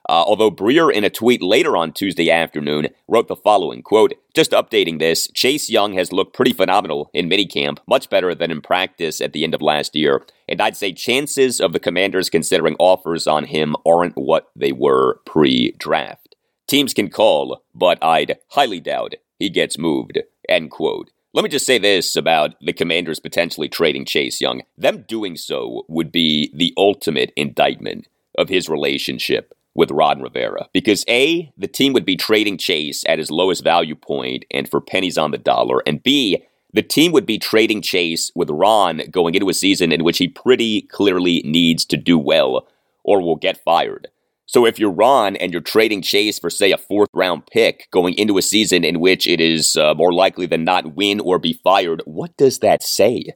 Uh, 0.08 0.24
although 0.26 0.50
Breer, 0.50 0.90
in 0.90 1.04
a 1.04 1.10
tweet 1.10 1.42
later 1.42 1.76
on 1.76 1.92
Tuesday 1.92 2.30
afternoon, 2.30 2.88
wrote 3.08 3.28
the 3.28 3.36
following 3.36 3.82
quote, 3.82 4.14
Just 4.34 4.52
updating 4.52 4.98
this, 4.98 5.28
Chase 5.34 5.68
Young 5.68 5.92
has 5.92 6.14
looked 6.14 6.34
pretty 6.34 6.54
phenomenal 6.54 7.10
in 7.12 7.28
minicamp, 7.28 7.76
much 7.86 8.08
better 8.08 8.34
than 8.34 8.50
in 8.50 8.62
practice 8.62 9.20
at 9.20 9.34
the 9.34 9.44
end 9.44 9.52
of 9.52 9.60
last 9.60 9.94
year, 9.94 10.24
and 10.48 10.62
I'd 10.62 10.78
say 10.78 10.94
chances 10.94 11.60
of 11.60 11.74
the 11.74 11.78
commanders 11.78 12.30
considering 12.30 12.74
offers 12.78 13.26
on 13.26 13.44
him 13.44 13.76
aren't 13.84 14.16
what 14.16 14.48
they 14.56 14.72
were 14.72 15.20
pre 15.26 15.72
draft. 15.72 16.36
Teams 16.66 16.94
can 16.94 17.10
call, 17.10 17.62
but 17.74 18.02
I'd 18.02 18.38
highly 18.48 18.80
doubt 18.80 19.16
he 19.38 19.50
gets 19.50 19.76
moved. 19.76 20.20
End 20.48 20.70
quote. 20.70 21.10
Let 21.32 21.44
me 21.44 21.48
just 21.48 21.66
say 21.66 21.78
this 21.78 22.16
about 22.16 22.56
the 22.60 22.72
Commanders 22.72 23.20
potentially 23.20 23.68
trading 23.68 24.04
Chase 24.04 24.40
Young. 24.40 24.62
Them 24.76 25.04
doing 25.06 25.36
so 25.36 25.84
would 25.86 26.10
be 26.10 26.50
the 26.52 26.74
ultimate 26.76 27.32
indictment 27.36 28.08
of 28.36 28.48
his 28.48 28.68
relationship 28.68 29.54
with 29.72 29.92
Ron 29.92 30.22
Rivera 30.22 30.68
because 30.72 31.04
A, 31.08 31.52
the 31.56 31.68
team 31.68 31.92
would 31.92 32.04
be 32.04 32.16
trading 32.16 32.58
Chase 32.58 33.04
at 33.06 33.20
his 33.20 33.30
lowest 33.30 33.62
value 33.62 33.94
point 33.94 34.44
and 34.50 34.68
for 34.68 34.80
pennies 34.80 35.16
on 35.16 35.30
the 35.30 35.38
dollar, 35.38 35.84
and 35.86 36.02
B, 36.02 36.42
the 36.72 36.82
team 36.82 37.12
would 37.12 37.26
be 37.26 37.38
trading 37.38 37.80
Chase 37.80 38.32
with 38.34 38.50
Ron 38.50 39.02
going 39.08 39.36
into 39.36 39.48
a 39.48 39.54
season 39.54 39.92
in 39.92 40.02
which 40.02 40.18
he 40.18 40.26
pretty 40.26 40.82
clearly 40.82 41.42
needs 41.44 41.84
to 41.84 41.96
do 41.96 42.18
well 42.18 42.66
or 43.04 43.22
will 43.22 43.36
get 43.36 43.62
fired. 43.62 44.08
So 44.50 44.66
if 44.66 44.80
you're 44.80 44.90
Ron 44.90 45.36
and 45.36 45.52
you're 45.52 45.60
trading 45.60 46.02
Chase 46.02 46.40
for, 46.40 46.50
say, 46.50 46.72
a 46.72 46.76
fourth 46.76 47.10
round 47.14 47.46
pick 47.46 47.86
going 47.92 48.14
into 48.14 48.36
a 48.36 48.42
season 48.42 48.82
in 48.82 48.98
which 48.98 49.28
it 49.28 49.40
is 49.40 49.76
uh, 49.76 49.94
more 49.94 50.12
likely 50.12 50.44
than 50.44 50.64
not 50.64 50.96
win 50.96 51.20
or 51.20 51.38
be 51.38 51.52
fired, 51.62 52.02
what 52.04 52.36
does 52.36 52.58
that 52.58 52.82
say 52.82 53.26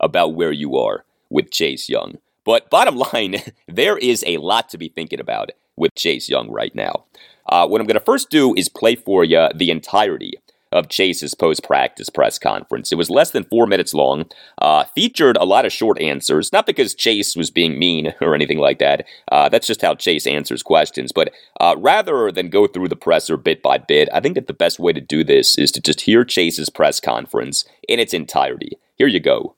about 0.00 0.34
where 0.34 0.50
you 0.50 0.78
are 0.78 1.04
with 1.28 1.50
Chase 1.50 1.90
Young? 1.90 2.16
But 2.46 2.70
bottom 2.70 2.96
line, 3.12 3.42
there 3.68 3.98
is 3.98 4.24
a 4.26 4.38
lot 4.38 4.70
to 4.70 4.78
be 4.78 4.88
thinking 4.88 5.20
about 5.20 5.50
with 5.76 5.94
Chase 5.94 6.30
Young 6.30 6.50
right 6.50 6.74
now. 6.74 7.04
Uh, 7.46 7.66
what 7.66 7.82
I'm 7.82 7.86
going 7.86 7.98
to 7.98 8.04
first 8.06 8.30
do 8.30 8.54
is 8.54 8.70
play 8.70 8.94
for 8.94 9.24
you 9.24 9.48
the 9.54 9.70
entirety 9.70 10.38
of 10.72 10.88
Chase's 10.88 11.34
post 11.34 11.62
practice 11.62 12.10
press 12.10 12.38
conference. 12.38 12.92
It 12.92 12.96
was 12.96 13.10
less 13.10 13.30
than 13.30 13.44
four 13.44 13.66
minutes 13.66 13.94
long, 13.94 14.26
uh, 14.58 14.84
featured 14.94 15.36
a 15.36 15.44
lot 15.44 15.64
of 15.64 15.72
short 15.72 16.00
answers, 16.00 16.52
not 16.52 16.66
because 16.66 16.94
Chase 16.94 17.36
was 17.36 17.50
being 17.50 17.78
mean 17.78 18.14
or 18.20 18.34
anything 18.34 18.58
like 18.58 18.78
that. 18.78 19.06
Uh, 19.30 19.48
that's 19.48 19.66
just 19.66 19.82
how 19.82 19.94
Chase 19.94 20.26
answers 20.26 20.62
questions. 20.62 21.12
But 21.12 21.32
uh, 21.60 21.76
rather 21.78 22.32
than 22.32 22.48
go 22.48 22.66
through 22.66 22.88
the 22.88 22.96
presser 22.96 23.36
bit 23.36 23.62
by 23.62 23.78
bit, 23.78 24.08
I 24.12 24.20
think 24.20 24.34
that 24.34 24.46
the 24.46 24.52
best 24.52 24.78
way 24.78 24.92
to 24.92 25.00
do 25.00 25.24
this 25.24 25.58
is 25.58 25.70
to 25.72 25.80
just 25.80 26.02
hear 26.02 26.24
Chase's 26.24 26.70
press 26.70 27.00
conference 27.00 27.64
in 27.88 28.00
its 28.00 28.14
entirety. 28.14 28.78
Here 28.96 29.06
you 29.06 29.20
go. 29.20 29.56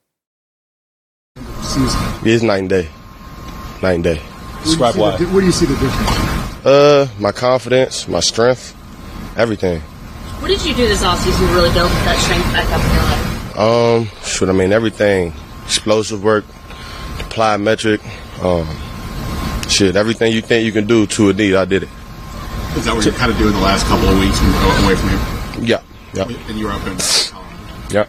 It's 1.37 2.41
night 2.43 2.59
and 2.59 2.69
day. 2.69 2.89
Night 3.81 3.93
and 3.93 4.03
day. 4.03 4.21
Describe 4.63 4.95
why. 4.95 5.17
The, 5.17 5.25
where 5.25 5.41
do 5.41 5.45
you 5.45 5.51
see 5.51 5.65
the 5.65 5.73
difference? 5.73 6.65
Uh, 6.65 7.07
my 7.19 7.31
confidence, 7.31 8.07
my 8.07 8.19
strength, 8.19 8.75
everything. 9.37 9.83
What 10.39 10.49
did 10.49 10.63
you 10.65 10.75
do 10.75 10.87
this 10.87 11.03
offseason 11.03 11.47
to 11.47 11.53
really 11.53 11.73
build 11.73 11.89
that 11.89 12.19
strength 12.21 12.51
back 12.53 12.69
up 12.71 12.83
in 12.83 12.91
your 12.93 13.03
life? 13.03 13.57
Um, 13.57 14.23
should 14.23 14.49
I 14.49 14.53
mean 14.53 14.71
everything. 14.71 15.33
Explosive 15.65 16.23
work, 16.23 16.45
plyometric, 17.31 17.99
um, 18.43 18.67
shit, 19.69 19.95
everything 19.95 20.31
you 20.33 20.41
think 20.41 20.65
you 20.65 20.71
can 20.71 20.85
do 20.85 21.07
to 21.07 21.29
a 21.29 21.33
need, 21.33 21.55
I 21.55 21.65
did 21.65 21.83
it. 21.83 21.89
Is 22.75 22.85
that 22.85 22.93
what 22.93 23.05
you're 23.05 23.13
kind 23.15 23.31
of 23.31 23.37
doing 23.37 23.53
the 23.53 23.61
last 23.61 23.87
couple 23.87 24.07
of 24.07 24.19
weeks 24.19 24.37
away 24.83 24.95
from 24.95 25.09
here? 25.09 25.65
Yeah, 25.65 25.81
yeah. 26.13 26.37
And 26.49 26.59
you're 26.59 26.71
up 26.71 26.85
in 26.85 26.97
Yeah. 27.89 28.05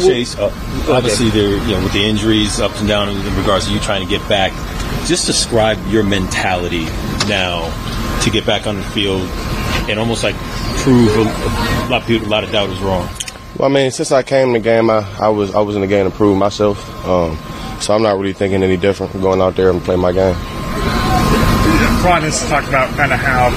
Chase, 0.00 0.38
uh, 0.38 0.52
obviously, 0.88 1.30
there, 1.30 1.56
you 1.66 1.72
know, 1.74 1.82
with 1.82 1.92
the 1.92 2.04
injuries 2.04 2.60
up 2.60 2.74
and 2.78 2.86
down 2.86 3.08
in 3.08 3.36
regards 3.36 3.66
to 3.66 3.72
you 3.72 3.80
trying 3.80 4.02
to 4.02 4.08
get 4.08 4.26
back, 4.28 4.52
just 5.06 5.26
describe 5.26 5.78
your 5.88 6.04
mentality 6.04 6.84
now 7.26 7.68
to 8.22 8.30
get 8.30 8.46
back 8.46 8.66
on 8.66 8.76
the 8.76 8.82
field 8.84 9.28
and 9.88 9.98
almost 9.98 10.22
like 10.24 10.34
prove 10.78 11.16
a, 11.16 11.22
lot 11.90 12.02
of 12.02 12.06
people, 12.06 12.26
a 12.26 12.30
lot 12.30 12.44
of 12.44 12.50
doubt 12.52 12.70
is 12.70 12.80
wrong. 12.80 13.08
Well, 13.56 13.70
I 13.70 13.74
mean, 13.74 13.90
since 13.90 14.12
I 14.12 14.22
came 14.22 14.48
in 14.48 14.52
the 14.54 14.60
game, 14.60 14.90
I, 14.90 15.06
I 15.18 15.28
was 15.28 15.54
I 15.54 15.60
was 15.60 15.76
in 15.76 15.82
the 15.82 15.88
game 15.88 16.10
to 16.10 16.16
prove 16.16 16.36
myself. 16.36 16.78
Um, 17.06 17.38
so 17.80 17.94
I'm 17.94 18.02
not 18.02 18.18
really 18.18 18.32
thinking 18.32 18.62
any 18.62 18.76
different. 18.76 19.12
From 19.12 19.20
going 19.20 19.40
out 19.40 19.56
there 19.56 19.70
and 19.70 19.82
playing 19.82 20.00
my 20.00 20.12
game. 20.12 20.36
Ron 22.04 22.22
has 22.22 22.40
talked 22.48 22.68
about 22.68 22.88
kind 22.96 23.12
of 23.12 23.20
how 23.20 23.50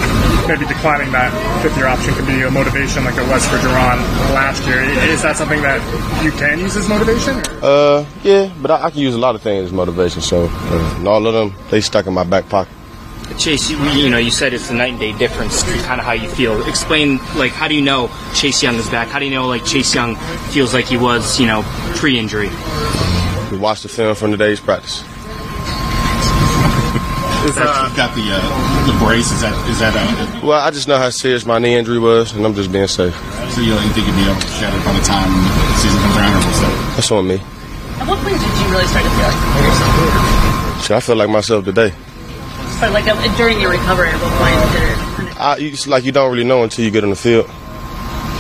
maybe 0.48 0.66
declining 0.66 1.12
that 1.14 1.32
fifth 1.64 1.78
year 1.78 1.88
option 1.88 2.14
could 2.14 2.28
be 2.28 2.42
a 2.42 2.52
motivation 2.52 3.06
like 3.06 3.16
it 3.16 3.28
was 3.30 3.48
for 3.48 3.56
Daron 3.56 3.98
last 4.36 4.68
year. 4.68 4.82
Is 5.08 5.22
that 5.22 5.38
something 5.38 5.62
that 5.62 5.80
you 6.24 6.32
can 6.32 6.60
use 6.60 6.76
as 6.76 6.90
motivation? 6.90 7.38
Uh, 7.62 8.06
yeah, 8.24 8.52
but 8.62 8.72
I, 8.72 8.84
I, 8.84 8.92
can 8.92 9.00
use 9.00 9.16
a 9.16 9.18
lot 9.18 9.36
of 9.36 9.42
things 9.42 9.68
as 9.68 9.72
motivation. 9.72 10.22
So, 10.22 10.50
uh, 10.52 10.96
and 10.98 11.08
all 11.08 11.26
of 11.26 11.34
them, 11.34 11.56
they 11.70 11.80
stuck 11.80 12.06
in 12.06 12.14
my 12.14 12.26
back 12.26 12.50
pocket. 12.50 12.74
Chase, 13.38 13.70
you, 13.70 13.78
you, 13.92 14.10
know, 14.10 14.18
you 14.18 14.32
said 14.32 14.54
it's 14.54 14.70
a 14.70 14.74
night 14.74 14.92
and 14.92 15.00
day 15.00 15.18
difference 15.18 15.64
kind 15.86 16.00
of 16.00 16.06
how 16.06 16.14
you 16.14 16.30
feel. 16.30 16.66
Explain, 16.68 17.18
like, 17.36 17.52
how 17.52 17.68
do 17.68 17.76
you 17.76 17.82
know 17.82 18.10
Chase 18.34 18.64
Young 18.64 18.76
is 18.76 18.90
back? 18.90 19.08
How 19.08 19.20
do 19.20 19.26
you 19.26 19.32
know, 19.32 19.48
like, 19.48 19.66
Chase 19.66 19.94
Young 19.94 20.16
feels 20.52 20.74
like 20.74 20.86
he 20.86 20.98
was, 20.98 21.40
you 21.40 21.46
know, 21.46 21.64
pre-injury? 21.96 22.50
We 23.52 23.58
watched 23.58 23.84
the 23.84 23.90
film 23.90 24.16
from 24.16 24.32
today's 24.32 24.60
practice. 24.60 25.04
Is 27.44 27.58
uh, 27.58 27.92
got 27.98 28.16
the 28.16 28.24
uh, 28.24 28.88
the 28.88 28.98
brace? 29.04 29.30
Is 29.30 29.42
that 29.42 29.52
is 29.68 29.78
that? 29.80 29.92
Uh, 29.92 30.48
well, 30.48 30.64
I 30.64 30.72
just 30.72 30.88
know 30.88 30.96
how 30.96 31.10
serious 31.10 31.46
my 31.46 31.60
knee 31.60 31.76
injury 31.76 32.00
was, 32.00 32.32
and 32.32 32.46
I'm 32.46 32.56
just 32.56 32.72
being 32.72 32.88
safe. 32.88 33.14
So 33.52 33.60
you, 33.60 33.74
you 33.74 33.92
think 33.92 34.08
you'll 34.08 34.16
be 34.16 34.24
able 34.24 34.40
to 34.40 34.48
shed 34.48 34.72
it 34.72 34.80
by 34.86 34.96
the 34.96 35.04
time 35.04 35.28
the 35.28 35.76
season 35.76 36.00
comes 36.00 36.16
around, 36.16 36.40
or 36.40 36.48
what's 36.48 36.60
that? 36.64 36.94
That's 36.96 37.12
on 37.12 37.28
me. 37.28 37.36
At 38.00 38.08
what 38.08 38.16
point 38.24 38.40
did 38.40 38.48
you 38.48 38.68
really 38.72 38.88
start 38.88 39.04
to 39.04 39.12
feel 39.12 39.28
like 39.28 39.60
yourself? 39.60 40.92
I 40.92 41.00
feel 41.04 41.16
like 41.18 41.30
myself 41.30 41.66
today. 41.66 41.92
But 42.84 42.92
like 42.92 43.06
during 43.38 43.62
your 43.62 43.72
recovery, 43.72 44.10
at 44.10 44.20
what 44.20 44.34
point? 44.44 45.40
I, 45.40 45.56
it's 45.58 45.88
like 45.88 46.04
you 46.04 46.12
don't 46.12 46.30
really 46.30 46.44
know 46.44 46.64
until 46.64 46.84
you 46.84 46.92
get 46.92 47.06
on 47.06 47.12
the 47.12 47.16
field. 47.16 47.48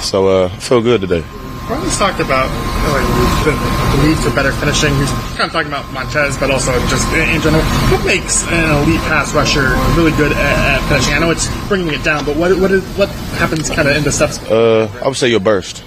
So 0.03 0.27
uh, 0.27 0.50
I 0.51 0.57
feel 0.57 0.81
good 0.81 1.00
today. 1.00 1.23
Ron's 1.69 1.97
talked 1.97 2.19
about 2.19 2.51
like, 2.91 3.07
the, 3.47 3.51
the 3.55 4.05
need 4.05 4.17
for 4.17 4.35
better 4.35 4.51
finishing. 4.51 4.93
He's 4.95 5.09
kind 5.39 5.43
of 5.43 5.53
talking 5.53 5.69
about 5.69 5.89
Montez, 5.93 6.38
but 6.38 6.51
also 6.51 6.73
just 6.88 7.07
in, 7.13 7.39
general. 7.39 7.63
What 7.63 8.05
makes 8.05 8.43
an 8.47 8.83
elite 8.83 9.00
pass 9.07 9.33
rusher 9.33 9.71
really 9.95 10.12
good 10.17 10.33
at, 10.33 10.81
at 10.81 10.89
finishing? 10.89 11.13
I 11.13 11.19
know 11.19 11.31
it's 11.31 11.47
bringing 11.69 11.93
it 11.93 12.03
down, 12.03 12.25
but 12.25 12.35
what 12.35 12.51
what, 12.59 12.71
is, 12.71 12.83
what 12.97 13.07
happens 13.39 13.69
kind 13.69 13.88
of 13.88 13.95
in 13.95 14.03
the 14.03 14.12
steps? 14.12 14.39
Uh, 14.39 14.91
I 15.01 15.07
would 15.07 15.15
say 15.15 15.29
your 15.29 15.39
burst. 15.39 15.85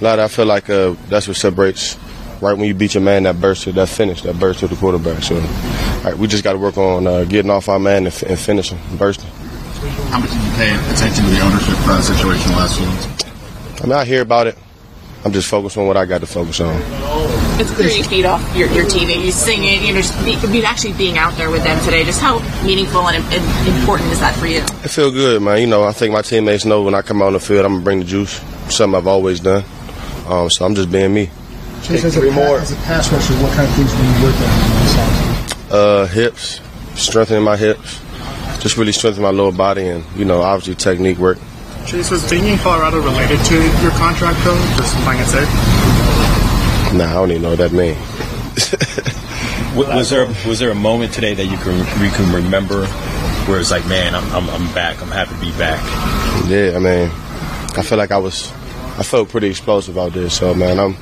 A 0.00 0.04
lot. 0.04 0.18
I 0.20 0.28
feel 0.28 0.46
like 0.46 0.70
uh, 0.70 0.94
that's 1.08 1.28
what 1.28 1.36
separates. 1.36 1.98
Right 2.40 2.56
when 2.56 2.66
you 2.66 2.74
beat 2.74 2.94
your 2.94 3.02
man, 3.02 3.24
that 3.24 3.40
burst, 3.40 3.66
that 3.66 3.88
finish, 3.88 4.22
that 4.22 4.38
burst 4.38 4.60
to 4.60 4.68
the 4.68 4.76
quarterback. 4.76 5.22
So, 5.22 5.36
right, 6.04 6.18
we 6.18 6.28
just 6.28 6.44
got 6.44 6.52
to 6.52 6.58
work 6.58 6.76
on 6.76 7.06
uh, 7.06 7.24
getting 7.24 7.50
off 7.50 7.68
our 7.68 7.78
man 7.78 8.06
and, 8.06 8.22
and 8.24 8.38
finishing, 8.38 8.78
bursting. 8.96 9.30
How 10.10 10.20
much 10.20 10.30
did 10.30 10.42
you 10.42 10.50
pay 10.52 10.74
attention 10.92 11.24
to 11.24 11.30
the 11.30 11.40
ownership 11.40 11.76
uh, 11.88 12.00
situation 12.00 12.52
last 12.52 12.80
week? 12.80 13.82
I 13.82 13.86
mean, 13.86 13.92
I 13.92 14.04
hear 14.04 14.22
about 14.22 14.46
it. 14.46 14.56
I'm 15.24 15.32
just 15.32 15.48
focused 15.48 15.78
on 15.78 15.86
what 15.86 15.96
I 15.96 16.04
got 16.04 16.20
to 16.20 16.26
focus 16.26 16.60
on. 16.60 16.76
It's 17.58 17.70
clear 17.70 17.88
you 17.88 18.04
feed 18.04 18.26
off 18.26 18.56
your, 18.56 18.68
your 18.72 18.86
team. 18.86 19.08
You 19.08 19.32
sing 19.32 19.64
it. 19.64 19.80
You 19.80 19.94
know, 19.94 20.64
actually 20.66 20.92
being 20.92 21.16
out 21.16 21.34
there 21.36 21.50
with 21.50 21.64
them 21.64 21.82
today. 21.84 22.04
Just 22.04 22.20
how 22.20 22.40
meaningful 22.64 23.08
and, 23.08 23.24
and, 23.32 23.78
important 23.78 24.12
is 24.12 24.20
that 24.20 24.34
for 24.36 24.46
you? 24.46 24.58
It 24.58 24.90
feel 24.90 25.10
good, 25.10 25.40
man. 25.40 25.60
You 25.60 25.66
know, 25.66 25.84
I 25.84 25.92
think 25.92 26.12
my 26.12 26.20
teammates 26.20 26.66
know 26.66 26.82
when 26.82 26.94
I 26.94 27.00
come 27.00 27.22
out 27.22 27.28
on 27.28 27.32
the 27.34 27.40
field, 27.40 27.64
I'm 27.64 27.72
gonna 27.72 27.84
bring 27.84 27.98
the 28.00 28.04
juice. 28.04 28.38
Something 28.68 28.96
I've 28.96 29.06
always 29.06 29.40
done. 29.40 29.64
Um, 30.26 30.50
so 30.50 30.66
I'm 30.66 30.74
just 30.74 30.90
being 30.90 31.14
me. 31.14 31.30
Chase, 31.82 32.04
as, 32.04 32.16
a, 32.16 32.30
more. 32.30 32.58
as 32.58 32.72
a 32.72 32.76
pass 32.76 33.10
rusher, 33.12 33.34
what 33.42 33.52
kind 33.52 33.68
of 33.68 33.74
things 33.76 33.92
do 33.92 34.02
you 34.02 34.24
work 34.24 34.34
on? 34.40 35.33
Uh, 35.70 36.06
hips, 36.06 36.60
strengthening 36.94 37.42
my 37.42 37.56
hips, 37.56 38.00
just 38.60 38.76
really 38.76 38.92
strengthening 38.92 39.24
my 39.24 39.30
lower 39.30 39.52
body, 39.52 39.86
and 39.88 40.04
you 40.16 40.24
know, 40.24 40.42
obviously 40.42 40.74
technique 40.74 41.18
work. 41.18 41.38
Chase, 41.86 42.10
was 42.10 42.28
being 42.30 42.46
in 42.46 42.58
Colorado 42.58 43.00
related 43.02 43.38
to 43.44 43.54
your 43.82 43.90
contract, 43.92 44.42
though? 44.44 44.56
Just 44.76 44.94
playing 45.04 45.20
it 45.20 45.26
safe? 45.26 45.48
Nah, 46.94 47.10
I 47.10 47.14
don't 47.14 47.30
even 47.30 47.42
know 47.42 47.50
what 47.50 47.58
that 47.58 47.72
means. 47.72 47.98
was 49.76 50.10
there 50.10 50.26
was 50.46 50.58
there 50.60 50.70
a 50.70 50.74
moment 50.74 51.12
today 51.12 51.34
that 51.34 51.46
you 51.46 51.56
can 51.58 51.76
you 52.02 52.10
can 52.10 52.32
remember 52.32 52.86
where 53.46 53.60
it's 53.60 53.70
like, 53.70 53.86
man, 53.86 54.14
I'm, 54.14 54.24
I'm, 54.32 54.48
I'm 54.48 54.74
back. 54.74 55.02
I'm 55.02 55.08
happy 55.08 55.34
to 55.34 55.40
be 55.40 55.50
back. 55.58 55.82
Yeah, 56.48 56.72
I 56.76 56.78
mean, 56.78 57.10
I 57.76 57.82
feel 57.82 57.98
like 57.98 58.10
I 58.10 58.18
was, 58.18 58.50
I 58.98 59.02
felt 59.02 59.28
pretty 59.28 59.48
explosive 59.48 59.98
out 59.98 60.12
there. 60.12 60.30
So 60.30 60.54
man, 60.54 60.78
I'm 60.78 60.96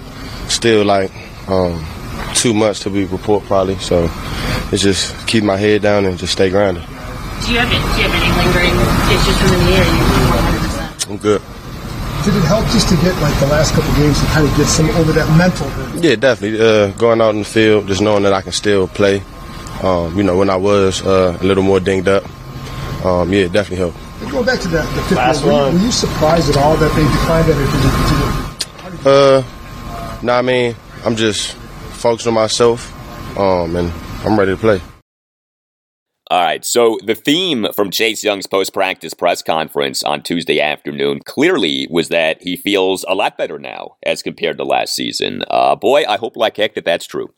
still 0.49 0.85
like 0.85 1.13
um, 1.49 1.85
two 2.43 2.53
months 2.53 2.81
to 2.81 2.91
be 2.91 3.05
report 3.05 3.45
probably. 3.45 3.79
So 3.79 4.11
it's 4.73 4.83
just 4.83 5.15
keep 5.29 5.45
my 5.45 5.57
head 5.57 5.83
down 5.83 6.05
and 6.05 6.19
just 6.19 6.33
stay 6.33 6.51
grounded. 6.51 6.83
Do 6.83 7.53
you 7.53 7.59
have, 7.59 7.71
do 7.71 8.03
you 8.03 8.09
have 8.09 8.15
any 8.19 8.31
lingering 8.35 8.75
issues 9.15 9.39
from 9.39 9.51
the 9.51 9.59
knee? 9.63 11.11
I'm 11.11 11.19
good. 11.19 11.41
Did 12.25 12.37
it 12.37 12.45
help 12.47 12.65
just 12.67 12.89
to 12.89 12.97
get 12.97 13.15
like 13.23 13.39
the 13.41 13.47
last 13.47 13.75
couple 13.75 13.95
games 13.95 14.19
to 14.21 14.27
kind 14.27 14.47
of 14.47 14.57
get 14.57 14.67
some 14.67 14.91
over 14.91 15.13
that 15.13 15.27
mental? 15.39 15.67
Yeah, 16.03 16.17
definitely. 16.17 16.61
Uh, 16.61 16.91
going 16.93 17.21
out 17.21 17.35
in 17.35 17.41
the 17.41 17.45
field, 17.45 17.87
just 17.87 18.01
knowing 18.01 18.23
that 18.25 18.33
I 18.33 18.43
can 18.43 18.53
still 18.53 18.87
play. 18.89 19.23
Um, 19.83 20.17
you 20.17 20.23
know, 20.23 20.37
when 20.37 20.51
I 20.51 20.57
was 20.57 21.03
uh, 21.03 21.37
a 21.41 21.45
little 21.45 21.65
more 21.65 21.81
dinged 21.81 22.07
up, 22.07 22.25
um, 23.05 23.33
yeah, 23.33 23.47
it 23.47 23.53
definitely 23.53 23.79
helped. 23.79 23.99
And 24.21 24.31
going 24.31 24.47
back 24.47 24.61
to 24.61 24.69
that, 24.69 24.85
the 24.95 25.03
fifth 25.03 25.19
last 25.19 25.45
were, 25.45 25.51
you, 25.51 25.79
were 25.79 25.85
you 25.85 25.91
surprised 25.91 26.51
at 26.51 26.57
all 26.57 26.77
that 26.77 26.95
they 26.95 27.03
declined 27.03 27.49
that? 27.49 29.05
Or 29.05 29.11
uh, 29.11 29.43
no, 30.23 30.33
nah, 30.33 30.39
I 30.39 30.43
mean, 30.43 30.77
I'm 31.05 31.17
just 31.17 31.57
focused 32.03 32.27
on 32.27 32.35
myself, 32.35 32.93
um, 33.39 33.77
and 33.77 33.93
I'm 34.25 34.39
ready 34.39 34.53
to 34.53 34.59
play. 34.59 34.81
All 36.31 36.43
right, 36.43 36.65
so 36.65 36.99
the 37.05 37.15
theme 37.15 37.67
from 37.75 37.91
Chase 37.91 38.25
Young's 38.25 38.47
post 38.47 38.73
practice 38.73 39.15
press 39.15 39.43
conference 39.43 40.03
on 40.03 40.23
Tuesday 40.23 40.61
afternoon 40.61 41.21
clearly 41.27 41.87
was 41.91 42.09
that 42.09 42.43
he 42.43 42.57
feels 42.57 43.05
a 43.07 43.15
lot 43.15 43.37
better 43.37 43.59
now 43.59 43.97
as 44.05 44.23
compared 44.23 44.57
to 44.57 44.65
last 44.65 44.95
season. 44.95 45.45
Uh, 45.49 45.77
boy, 45.77 46.05
I 46.09 46.17
hope 46.17 46.37
like 46.37 46.57
heck 46.57 46.75
that 46.75 46.85
that's 46.85 47.07
true. 47.07 47.33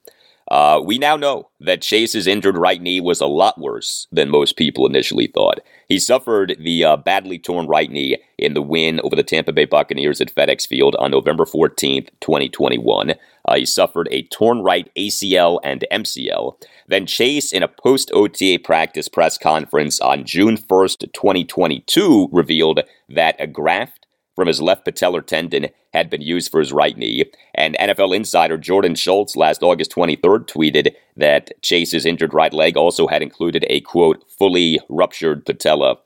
Uh, 0.50 0.80
we 0.84 0.98
now 0.98 1.16
know 1.16 1.48
that 1.60 1.80
Chase's 1.80 2.26
injured 2.26 2.58
right 2.58 2.80
knee 2.80 3.00
was 3.00 3.20
a 3.20 3.26
lot 3.26 3.58
worse 3.58 4.06
than 4.12 4.28
most 4.28 4.56
people 4.56 4.86
initially 4.86 5.26
thought. 5.26 5.60
He 5.88 5.98
suffered 5.98 6.56
the 6.60 6.84
uh, 6.84 6.96
badly 6.98 7.38
torn 7.38 7.66
right 7.66 7.90
knee 7.90 8.18
in 8.38 8.52
the 8.52 8.62
win 8.62 9.00
over 9.02 9.16
the 9.16 9.22
Tampa 9.22 9.52
Bay 9.52 9.64
Buccaneers 9.64 10.20
at 10.20 10.34
FedEx 10.34 10.66
Field 10.66 10.96
on 10.96 11.10
November 11.10 11.44
14th, 11.44 12.08
2021. 12.20 13.14
Uh, 13.46 13.56
he 13.56 13.66
suffered 13.66 14.08
a 14.10 14.22
torn 14.24 14.60
right 14.60 14.90
ACL 14.96 15.60
and 15.64 15.86
MCL. 15.90 16.60
Then 16.88 17.06
Chase, 17.06 17.52
in 17.52 17.62
a 17.62 17.68
post 17.68 18.10
OTA 18.12 18.58
practice 18.62 19.08
press 19.08 19.38
conference 19.38 19.98
on 20.00 20.24
June 20.24 20.56
1st, 20.56 21.12
2022, 21.12 22.28
revealed 22.32 22.80
that 23.08 23.36
a 23.38 23.46
graft 23.46 24.03
from 24.34 24.48
his 24.48 24.60
left 24.60 24.86
patellar 24.86 25.24
tendon 25.24 25.68
had 25.92 26.10
been 26.10 26.20
used 26.20 26.50
for 26.50 26.60
his 26.60 26.72
right 26.72 26.96
knee. 26.96 27.24
And 27.54 27.76
NFL 27.78 28.14
insider 28.14 28.58
Jordan 28.58 28.94
Schultz 28.94 29.36
last 29.36 29.62
August 29.62 29.92
23rd 29.92 30.46
tweeted 30.46 30.94
that 31.16 31.50
Chase's 31.62 32.04
injured 32.04 32.34
right 32.34 32.52
leg 32.52 32.76
also 32.76 33.06
had 33.06 33.22
included 33.22 33.64
a 33.70 33.80
quote, 33.80 34.24
fully 34.30 34.80
ruptured 34.88 35.46
patella. 35.46 35.98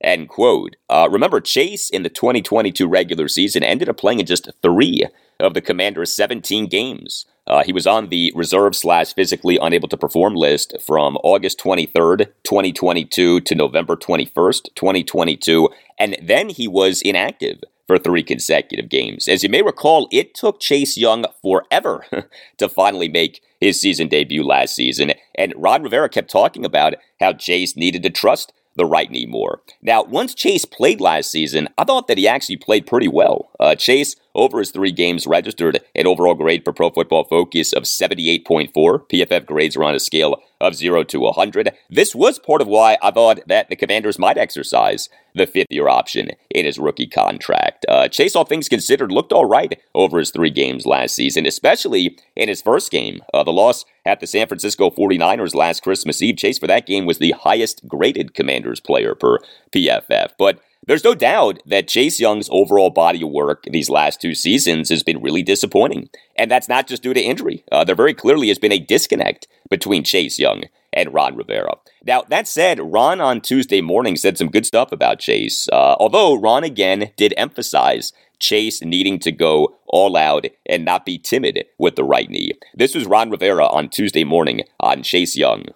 End 0.00 0.28
quote. 0.28 0.76
Uh, 0.90 1.08
remember, 1.10 1.40
Chase 1.40 1.88
in 1.88 2.02
the 2.02 2.10
2022 2.10 2.86
regular 2.86 3.28
season 3.28 3.62
ended 3.62 3.88
up 3.88 3.96
playing 3.96 4.20
in 4.20 4.26
just 4.26 4.50
three 4.60 5.06
of 5.40 5.54
the 5.54 5.60
Commanders' 5.60 6.14
17 6.14 6.66
games. 6.66 7.26
Uh, 7.46 7.62
he 7.62 7.72
was 7.72 7.86
on 7.86 8.08
the 8.08 8.32
reserve 8.34 8.74
slash 8.74 9.14
physically 9.14 9.58
unable 9.60 9.88
to 9.88 9.96
perform 9.96 10.34
list 10.34 10.74
from 10.80 11.16
August 11.22 11.58
23rd, 11.58 12.26
2022 12.42 13.40
to 13.40 13.54
November 13.54 13.96
21st, 13.96 14.74
2022, 14.74 15.68
and 15.98 16.16
then 16.22 16.48
he 16.48 16.66
was 16.66 17.02
inactive 17.02 17.62
for 17.86 17.98
three 17.98 18.22
consecutive 18.22 18.88
games. 18.88 19.28
As 19.28 19.42
you 19.42 19.48
may 19.48 19.62
recall, 19.62 20.08
it 20.10 20.34
took 20.34 20.60
Chase 20.60 20.96
Young 20.96 21.24
forever 21.42 22.04
to 22.58 22.68
finally 22.68 23.08
make 23.08 23.42
his 23.60 23.80
season 23.80 24.08
debut 24.08 24.44
last 24.44 24.74
season, 24.74 25.12
and 25.34 25.54
Ron 25.56 25.82
Rivera 25.82 26.08
kept 26.08 26.30
talking 26.30 26.64
about 26.64 26.94
how 27.20 27.32
Chase 27.32 27.76
needed 27.76 28.02
to 28.02 28.10
trust 28.10 28.52
the 28.76 28.86
right 28.86 29.10
knee 29.10 29.26
more. 29.26 29.62
Now, 29.82 30.02
once 30.02 30.34
Chase 30.34 30.64
played 30.64 31.00
last 31.00 31.30
season, 31.30 31.68
I 31.78 31.84
thought 31.84 32.08
that 32.08 32.18
he 32.18 32.26
actually 32.26 32.56
played 32.56 32.86
pretty 32.86 33.08
well. 33.08 33.50
Uh, 33.60 33.74
Chase, 33.74 34.16
over 34.34 34.58
his 34.58 34.70
three 34.70 34.92
games, 34.92 35.26
registered 35.26 35.80
an 35.94 36.06
overall 36.06 36.34
grade 36.34 36.64
for 36.64 36.72
Pro 36.72 36.90
Football 36.90 37.24
Focus 37.24 37.72
of 37.72 37.84
78.4. 37.84 38.72
PFF 38.72 39.46
grades 39.46 39.76
are 39.76 39.84
on 39.84 39.94
a 39.94 40.00
scale 40.00 40.42
of 40.60 40.74
0 40.74 41.04
to 41.04 41.20
100. 41.20 41.72
This 41.90 42.14
was 42.14 42.38
part 42.38 42.60
of 42.60 42.68
why 42.68 42.98
I 43.02 43.10
thought 43.10 43.40
that 43.46 43.68
the 43.68 43.76
Commanders 43.76 44.18
might 44.18 44.38
exercise 44.38 45.08
the 45.34 45.46
fifth 45.46 45.66
year 45.70 45.88
option 45.88 46.30
in 46.50 46.64
his 46.64 46.78
rookie 46.78 47.06
contract. 47.06 47.84
Uh, 47.88 48.08
Chase, 48.08 48.36
all 48.36 48.44
things 48.44 48.68
considered, 48.68 49.10
looked 49.10 49.32
all 49.32 49.44
right 49.44 49.80
over 49.94 50.18
his 50.18 50.30
three 50.30 50.50
games 50.50 50.86
last 50.86 51.14
season, 51.14 51.44
especially 51.46 52.16
in 52.36 52.48
his 52.48 52.62
first 52.62 52.90
game. 52.90 53.20
Uh, 53.32 53.42
the 53.42 53.52
loss 53.52 53.84
at 54.06 54.20
the 54.20 54.26
San 54.26 54.46
Francisco 54.46 54.90
49ers 54.90 55.54
last 55.54 55.82
Christmas 55.82 56.22
Eve. 56.22 56.36
Chase 56.36 56.58
for 56.58 56.66
that 56.66 56.86
game 56.86 57.04
was 57.04 57.18
the 57.18 57.32
highest 57.32 57.86
graded 57.88 58.34
Commanders 58.34 58.80
player 58.80 59.14
per 59.14 59.38
PFF. 59.72 60.30
But 60.38 60.60
there's 60.86 61.04
no 61.04 61.14
doubt 61.14 61.60
that 61.66 61.88
Chase 61.88 62.20
Young's 62.20 62.48
overall 62.50 62.90
body 62.90 63.22
of 63.22 63.30
work 63.30 63.64
these 63.70 63.90
last 63.90 64.20
two 64.20 64.34
seasons 64.34 64.88
has 64.90 65.02
been 65.02 65.22
really 65.22 65.42
disappointing. 65.42 66.08
And 66.36 66.50
that's 66.50 66.68
not 66.68 66.86
just 66.86 67.02
due 67.02 67.14
to 67.14 67.20
injury. 67.20 67.64
Uh, 67.72 67.84
there 67.84 67.94
very 67.94 68.14
clearly 68.14 68.48
has 68.48 68.58
been 68.58 68.72
a 68.72 68.78
disconnect 68.78 69.48
between 69.70 70.04
Chase 70.04 70.38
Young 70.38 70.64
and 70.92 71.12
Ron 71.12 71.36
Rivera. 71.36 71.76
Now, 72.06 72.22
that 72.28 72.46
said, 72.46 72.80
Ron 72.80 73.20
on 73.20 73.40
Tuesday 73.40 73.80
morning 73.80 74.16
said 74.16 74.38
some 74.38 74.50
good 74.50 74.66
stuff 74.66 74.92
about 74.92 75.18
Chase, 75.18 75.68
uh, 75.72 75.96
although 75.98 76.34
Ron 76.34 76.64
again 76.64 77.10
did 77.16 77.34
emphasize 77.36 78.12
Chase 78.38 78.82
needing 78.82 79.18
to 79.20 79.32
go 79.32 79.76
all 79.86 80.16
out 80.16 80.46
and 80.66 80.84
not 80.84 81.06
be 81.06 81.18
timid 81.18 81.64
with 81.78 81.96
the 81.96 82.04
right 82.04 82.28
knee. 82.28 82.52
This 82.74 82.94
was 82.94 83.06
Ron 83.06 83.30
Rivera 83.30 83.66
on 83.66 83.88
Tuesday 83.88 84.24
morning 84.24 84.62
on 84.78 85.02
Chase 85.02 85.36
Young. 85.36 85.66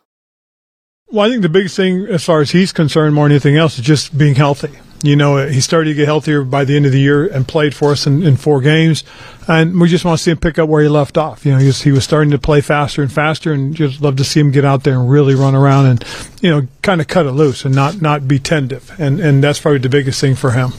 Well, 1.11 1.27
I 1.27 1.31
think 1.31 1.43
the 1.43 1.49
biggest 1.49 1.77
thing, 1.77 2.07
as 2.07 2.25
far 2.25 2.43
as 2.43 2.51
he's 2.51 2.73
concerned, 2.73 3.15
more 3.15 3.25
than 3.25 3.33
anything 3.33 3.57
else, 3.57 3.79
is 3.79 3.85
just 3.85 4.17
being 4.17 4.35
healthy. 4.35 4.71
You 5.03 5.15
know, 5.15 5.47
he 5.47 5.61
started 5.61 5.91
to 5.91 5.95
get 5.95 6.07
healthier 6.07 6.43
by 6.43 6.65
the 6.65 6.75
end 6.75 6.85
of 6.85 6.93
the 6.93 7.01
year 7.01 7.27
and 7.27 7.47
played 7.47 7.75
for 7.75 7.93
us 7.93 8.07
in, 8.07 8.23
in 8.23 8.37
four 8.37 8.61
games. 8.61 9.05
And 9.47 9.81
we 9.81 9.89
just 9.89 10.05
want 10.05 10.19
to 10.19 10.23
see 10.23 10.33
him 10.33 10.39
pick 10.39 10.59
up 10.59 10.69
where 10.69 10.83
he 10.83 10.89
left 10.89 11.17
off. 11.17 11.47
You 11.47 11.53
know, 11.53 11.59
he 11.59 11.67
was, 11.67 11.83
he 11.83 11.93
was 11.93 12.05
starting 12.05 12.33
to 12.33 12.39
play 12.39 12.61
faster 12.61 13.01
and 13.01 13.13
faster 13.13 13.53
and 13.53 13.75
just 13.75 14.01
love 14.01 14.17
to 14.17 14.25
see 14.25 14.41
him 14.41 14.51
get 14.51 14.65
out 14.65 14.83
there 14.83 14.99
and 14.99 15.09
really 15.09 15.35
run 15.35 15.55
around 15.55 15.87
and, 15.87 16.05
you 16.41 16.51
know, 16.51 16.67
kind 16.83 17.01
of 17.01 17.07
cut 17.07 17.27
it 17.27 17.33
loose 17.33 17.65
and 17.65 17.75
not, 17.75 18.03
not 18.03 18.27
be 18.27 18.41
tentative. 18.41 18.93
And, 18.99 19.21
and 19.21 19.43
that's 19.43 19.61
probably 19.61 19.79
the 19.79 19.89
biggest 19.89 20.21
thing 20.21 20.35
for 20.35 20.51
him. 20.51 20.73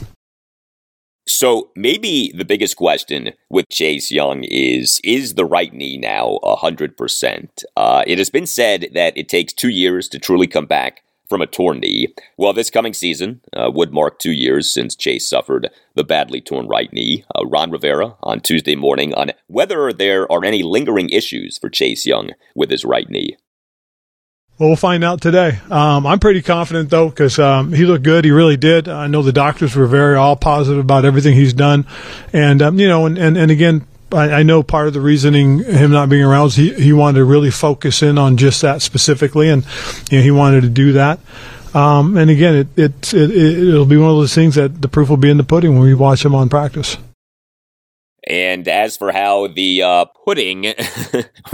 So 1.29 1.69
maybe 1.75 2.31
the 2.35 2.43
biggest 2.43 2.75
question 2.75 3.33
with 3.51 3.69
Chase 3.69 4.09
Young 4.09 4.43
is 4.45 4.99
is 5.03 5.35
the 5.35 5.45
right 5.45 5.71
knee 5.71 5.95
now 5.95 6.39
100%? 6.43 7.63
Uh, 7.77 8.03
it 8.07 8.17
has 8.17 8.31
been 8.31 8.47
said 8.47 8.89
that 8.93 9.15
it 9.15 9.29
takes 9.29 9.53
two 9.53 9.69
years 9.69 10.09
to 10.09 10.17
truly 10.17 10.47
come 10.47 10.65
back 10.65 11.03
from 11.29 11.41
a 11.41 11.47
torn 11.47 11.79
knee. 11.79 12.13
Well, 12.37 12.51
this 12.51 12.71
coming 12.71 12.93
season 12.93 13.41
uh, 13.55 13.71
would 13.73 13.93
mark 13.93 14.19
two 14.19 14.31
years 14.31 14.69
since 14.69 14.95
Chase 14.95 15.29
suffered 15.29 15.69
the 15.93 16.03
badly 16.03 16.41
torn 16.41 16.67
right 16.67 16.91
knee. 16.91 17.23
Uh, 17.33 17.45
Ron 17.45 17.71
Rivera 17.71 18.15
on 18.23 18.41
Tuesday 18.41 18.75
morning 18.75 19.13
on 19.13 19.31
whether 19.47 19.93
there 19.93 20.29
are 20.31 20.43
any 20.43 20.63
lingering 20.63 21.09
issues 21.09 21.57
for 21.57 21.69
Chase 21.69 22.05
Young 22.05 22.31
with 22.55 22.71
his 22.71 22.83
right 22.83 23.09
knee. 23.09 23.37
Well, 24.57 24.69
we'll 24.69 24.75
find 24.75 25.05
out 25.05 25.21
today. 25.21 25.57
Um, 25.69 26.05
I'm 26.05 26.19
pretty 26.19 26.41
confident 26.41 26.89
though, 26.89 27.07
because 27.07 27.39
um, 27.39 27.71
he 27.71 27.85
looked 27.85 28.03
good. 28.03 28.25
He 28.25 28.31
really 28.31 28.57
did. 28.57 28.89
I 28.89 29.07
know 29.07 29.21
the 29.21 29.31
doctors 29.31 29.73
were 29.73 29.87
very 29.87 30.17
all 30.17 30.35
positive 30.35 30.83
about 30.83 31.05
everything 31.05 31.33
he's 31.33 31.53
done, 31.53 31.87
and 32.33 32.61
um, 32.61 32.77
you 32.77 32.89
know, 32.89 33.05
and, 33.05 33.17
and, 33.17 33.37
and 33.37 33.51
again, 33.51 33.87
I, 34.11 34.39
I, 34.39 34.43
know 34.43 34.63
part 34.63 34.87
of 34.87 34.93
the 34.93 35.01
reasoning 35.01 35.59
him 35.59 35.91
not 35.91 36.09
being 36.09 36.23
around 36.23 36.47
is 36.47 36.55
he 36.55 36.73
he 36.73 36.93
wanted 36.93 37.19
to 37.19 37.25
really 37.25 37.51
focus 37.51 38.01
in 38.01 38.17
on 38.17 38.37
just 38.37 38.61
that 38.61 38.81
specifically, 38.81 39.49
and 39.49 39.65
you 40.11 40.19
know, 40.19 40.23
he 40.23 40.31
wanted 40.31 40.61
to 40.61 40.69
do 40.69 40.93
that. 40.93 41.19
Um, 41.73 42.17
and 42.17 42.29
again, 42.29 42.55
it, 42.55 42.67
it, 42.77 43.13
it 43.13 43.31
it'll 43.69 43.85
be 43.85 43.97
one 43.97 44.09
of 44.09 44.17
those 44.17 44.33
things 44.33 44.55
that 44.55 44.81
the 44.81 44.87
proof 44.87 45.09
will 45.09 45.17
be 45.17 45.29
in 45.29 45.37
the 45.37 45.43
pudding 45.43 45.73
when 45.73 45.83
we 45.83 45.93
watch 45.93 46.25
him 46.25 46.33
on 46.33 46.49
practice. 46.49 46.97
And 48.27 48.67
as 48.67 48.97
for 48.97 49.11
how 49.11 49.47
the 49.47 49.81
uh, 49.81 50.05
pudding 50.25 50.73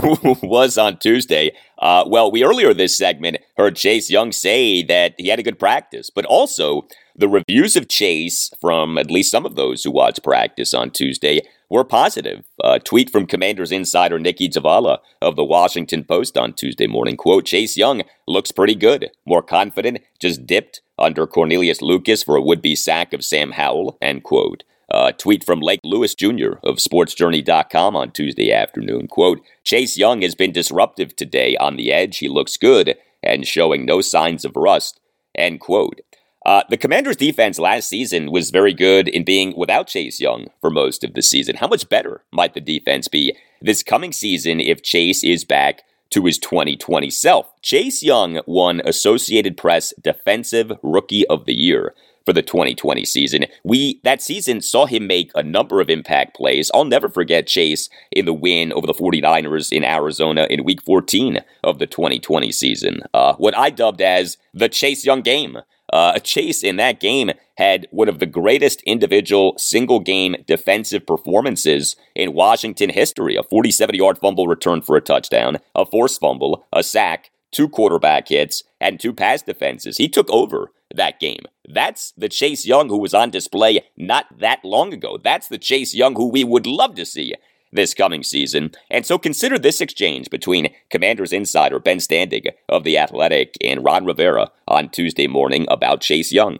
was 0.42 0.76
on 0.76 0.98
Tuesday, 0.98 1.52
uh, 1.78 2.04
well, 2.06 2.30
we 2.30 2.44
earlier 2.44 2.74
this 2.74 2.96
segment 2.96 3.38
heard 3.56 3.76
Chase 3.76 4.10
Young 4.10 4.32
say 4.32 4.82
that 4.82 5.14
he 5.16 5.28
had 5.28 5.38
a 5.38 5.44
good 5.44 5.58
practice, 5.58 6.10
but 6.10 6.24
also 6.24 6.86
the 7.14 7.28
reviews 7.28 7.76
of 7.76 7.88
Chase 7.88 8.50
from 8.60 8.98
at 8.98 9.10
least 9.10 9.30
some 9.30 9.46
of 9.46 9.54
those 9.56 9.84
who 9.84 9.90
watched 9.90 10.22
practice 10.22 10.74
on 10.74 10.90
Tuesday 10.90 11.40
were 11.68 11.84
positive. 11.84 12.44
A 12.62 12.78
tweet 12.78 13.10
from 13.10 13.26
Commanders 13.26 13.72
insider 13.72 14.18
Nicki 14.18 14.48
Jhabvala 14.48 14.98
of 15.20 15.36
the 15.36 15.44
Washington 15.44 16.04
Post 16.04 16.36
on 16.36 16.52
Tuesday 16.52 16.86
morning, 16.86 17.16
quote, 17.16 17.46
Chase 17.46 17.76
Young 17.76 18.02
looks 18.26 18.52
pretty 18.52 18.74
good, 18.74 19.10
more 19.24 19.42
confident, 19.42 19.98
just 20.20 20.46
dipped 20.46 20.80
under 20.98 21.26
Cornelius 21.26 21.82
Lucas 21.82 22.22
for 22.22 22.36
a 22.36 22.42
would-be 22.42 22.76
sack 22.76 23.12
of 23.12 23.24
Sam 23.24 23.52
Howell, 23.52 23.98
end 24.00 24.22
quote. 24.22 24.64
A 24.88 25.12
tweet 25.12 25.44
from 25.44 25.60
Lake 25.60 25.80
Lewis 25.82 26.14
Jr. 26.14 26.54
of 26.62 26.76
SportsJourney.com 26.76 27.96
on 27.96 28.12
Tuesday 28.12 28.52
afternoon. 28.52 29.08
Quote, 29.08 29.40
Chase 29.64 29.98
Young 29.98 30.22
has 30.22 30.36
been 30.36 30.52
disruptive 30.52 31.16
today 31.16 31.56
on 31.56 31.76
the 31.76 31.92
edge. 31.92 32.18
He 32.18 32.28
looks 32.28 32.56
good 32.56 32.96
and 33.20 33.46
showing 33.46 33.84
no 33.84 34.00
signs 34.00 34.44
of 34.44 34.54
rust. 34.54 35.00
End 35.34 35.60
quote. 35.60 36.00
Uh, 36.46 36.62
the 36.70 36.76
Commanders' 36.76 37.16
defense 37.16 37.58
last 37.58 37.88
season 37.88 38.30
was 38.30 38.50
very 38.50 38.72
good 38.72 39.08
in 39.08 39.24
being 39.24 39.52
without 39.56 39.88
Chase 39.88 40.20
Young 40.20 40.46
for 40.60 40.70
most 40.70 41.02
of 41.02 41.12
the 41.14 41.20
season. 41.20 41.56
How 41.56 41.66
much 41.66 41.88
better 41.88 42.22
might 42.30 42.54
the 42.54 42.60
defense 42.60 43.08
be 43.08 43.36
this 43.60 43.82
coming 43.82 44.12
season 44.12 44.60
if 44.60 44.80
Chase 44.80 45.24
is 45.24 45.44
back 45.44 45.82
to 46.10 46.24
his 46.24 46.38
2020 46.38 47.10
self? 47.10 47.52
Chase 47.62 48.00
Young 48.00 48.42
won 48.46 48.80
Associated 48.84 49.56
Press 49.56 49.92
Defensive 50.00 50.70
Rookie 50.84 51.26
of 51.26 51.46
the 51.46 51.52
Year 51.52 51.94
for 52.24 52.32
the 52.32 52.42
2020 52.42 53.04
season. 53.04 53.46
We 53.64 54.00
that 54.04 54.22
season 54.22 54.60
saw 54.60 54.86
him 54.86 55.08
make 55.08 55.32
a 55.34 55.42
number 55.42 55.80
of 55.80 55.90
impact 55.90 56.36
plays. 56.36 56.70
I'll 56.72 56.84
never 56.84 57.08
forget 57.08 57.48
Chase 57.48 57.88
in 58.12 58.24
the 58.24 58.32
win 58.32 58.72
over 58.72 58.86
the 58.86 58.94
49ers 58.94 59.72
in 59.72 59.82
Arizona 59.82 60.46
in 60.48 60.62
week 60.62 60.82
14 60.82 61.40
of 61.64 61.80
the 61.80 61.86
2020 61.88 62.52
season. 62.52 63.00
Uh, 63.12 63.34
what 63.34 63.56
I 63.58 63.70
dubbed 63.70 64.00
as 64.00 64.36
the 64.54 64.68
Chase 64.68 65.04
Young 65.04 65.22
game. 65.22 65.58
Uh, 65.92 66.18
Chase 66.18 66.62
in 66.62 66.76
that 66.76 67.00
game 67.00 67.30
had 67.56 67.86
one 67.90 68.08
of 68.08 68.18
the 68.18 68.26
greatest 68.26 68.82
individual 68.82 69.54
single 69.56 70.00
game 70.00 70.36
defensive 70.46 71.06
performances 71.06 71.96
in 72.14 72.34
Washington 72.34 72.90
history 72.90 73.36
a 73.36 73.42
47 73.42 73.94
yard 73.94 74.18
fumble 74.18 74.46
return 74.46 74.82
for 74.82 74.96
a 74.96 75.00
touchdown, 75.00 75.58
a 75.74 75.86
forced 75.86 76.20
fumble, 76.20 76.66
a 76.72 76.82
sack, 76.82 77.30
two 77.50 77.68
quarterback 77.68 78.28
hits, 78.28 78.62
and 78.80 78.98
two 78.98 79.12
pass 79.12 79.42
defenses. 79.42 79.96
He 79.96 80.08
took 80.08 80.28
over 80.30 80.72
that 80.94 81.20
game. 81.20 81.40
That's 81.68 82.12
the 82.16 82.28
Chase 82.28 82.66
Young 82.66 82.88
who 82.88 82.98
was 82.98 83.14
on 83.14 83.30
display 83.30 83.80
not 83.96 84.26
that 84.38 84.64
long 84.64 84.92
ago. 84.92 85.18
That's 85.22 85.48
the 85.48 85.58
Chase 85.58 85.94
Young 85.94 86.14
who 86.14 86.28
we 86.28 86.44
would 86.44 86.66
love 86.66 86.94
to 86.96 87.06
see 87.06 87.34
this 87.76 87.94
coming 87.94 88.22
season. 88.22 88.72
And 88.90 89.06
so 89.06 89.18
consider 89.18 89.58
this 89.58 89.80
exchange 89.80 90.28
between 90.28 90.74
Commanders 90.90 91.32
insider 91.32 91.78
Ben 91.78 91.98
Standig 91.98 92.48
of 92.68 92.84
The 92.84 92.98
Athletic 92.98 93.54
and 93.62 93.84
Ron 93.84 94.04
Rivera 94.04 94.50
on 94.66 94.88
Tuesday 94.88 95.28
morning 95.28 95.66
about 95.70 96.00
Chase 96.00 96.32
Young. 96.32 96.58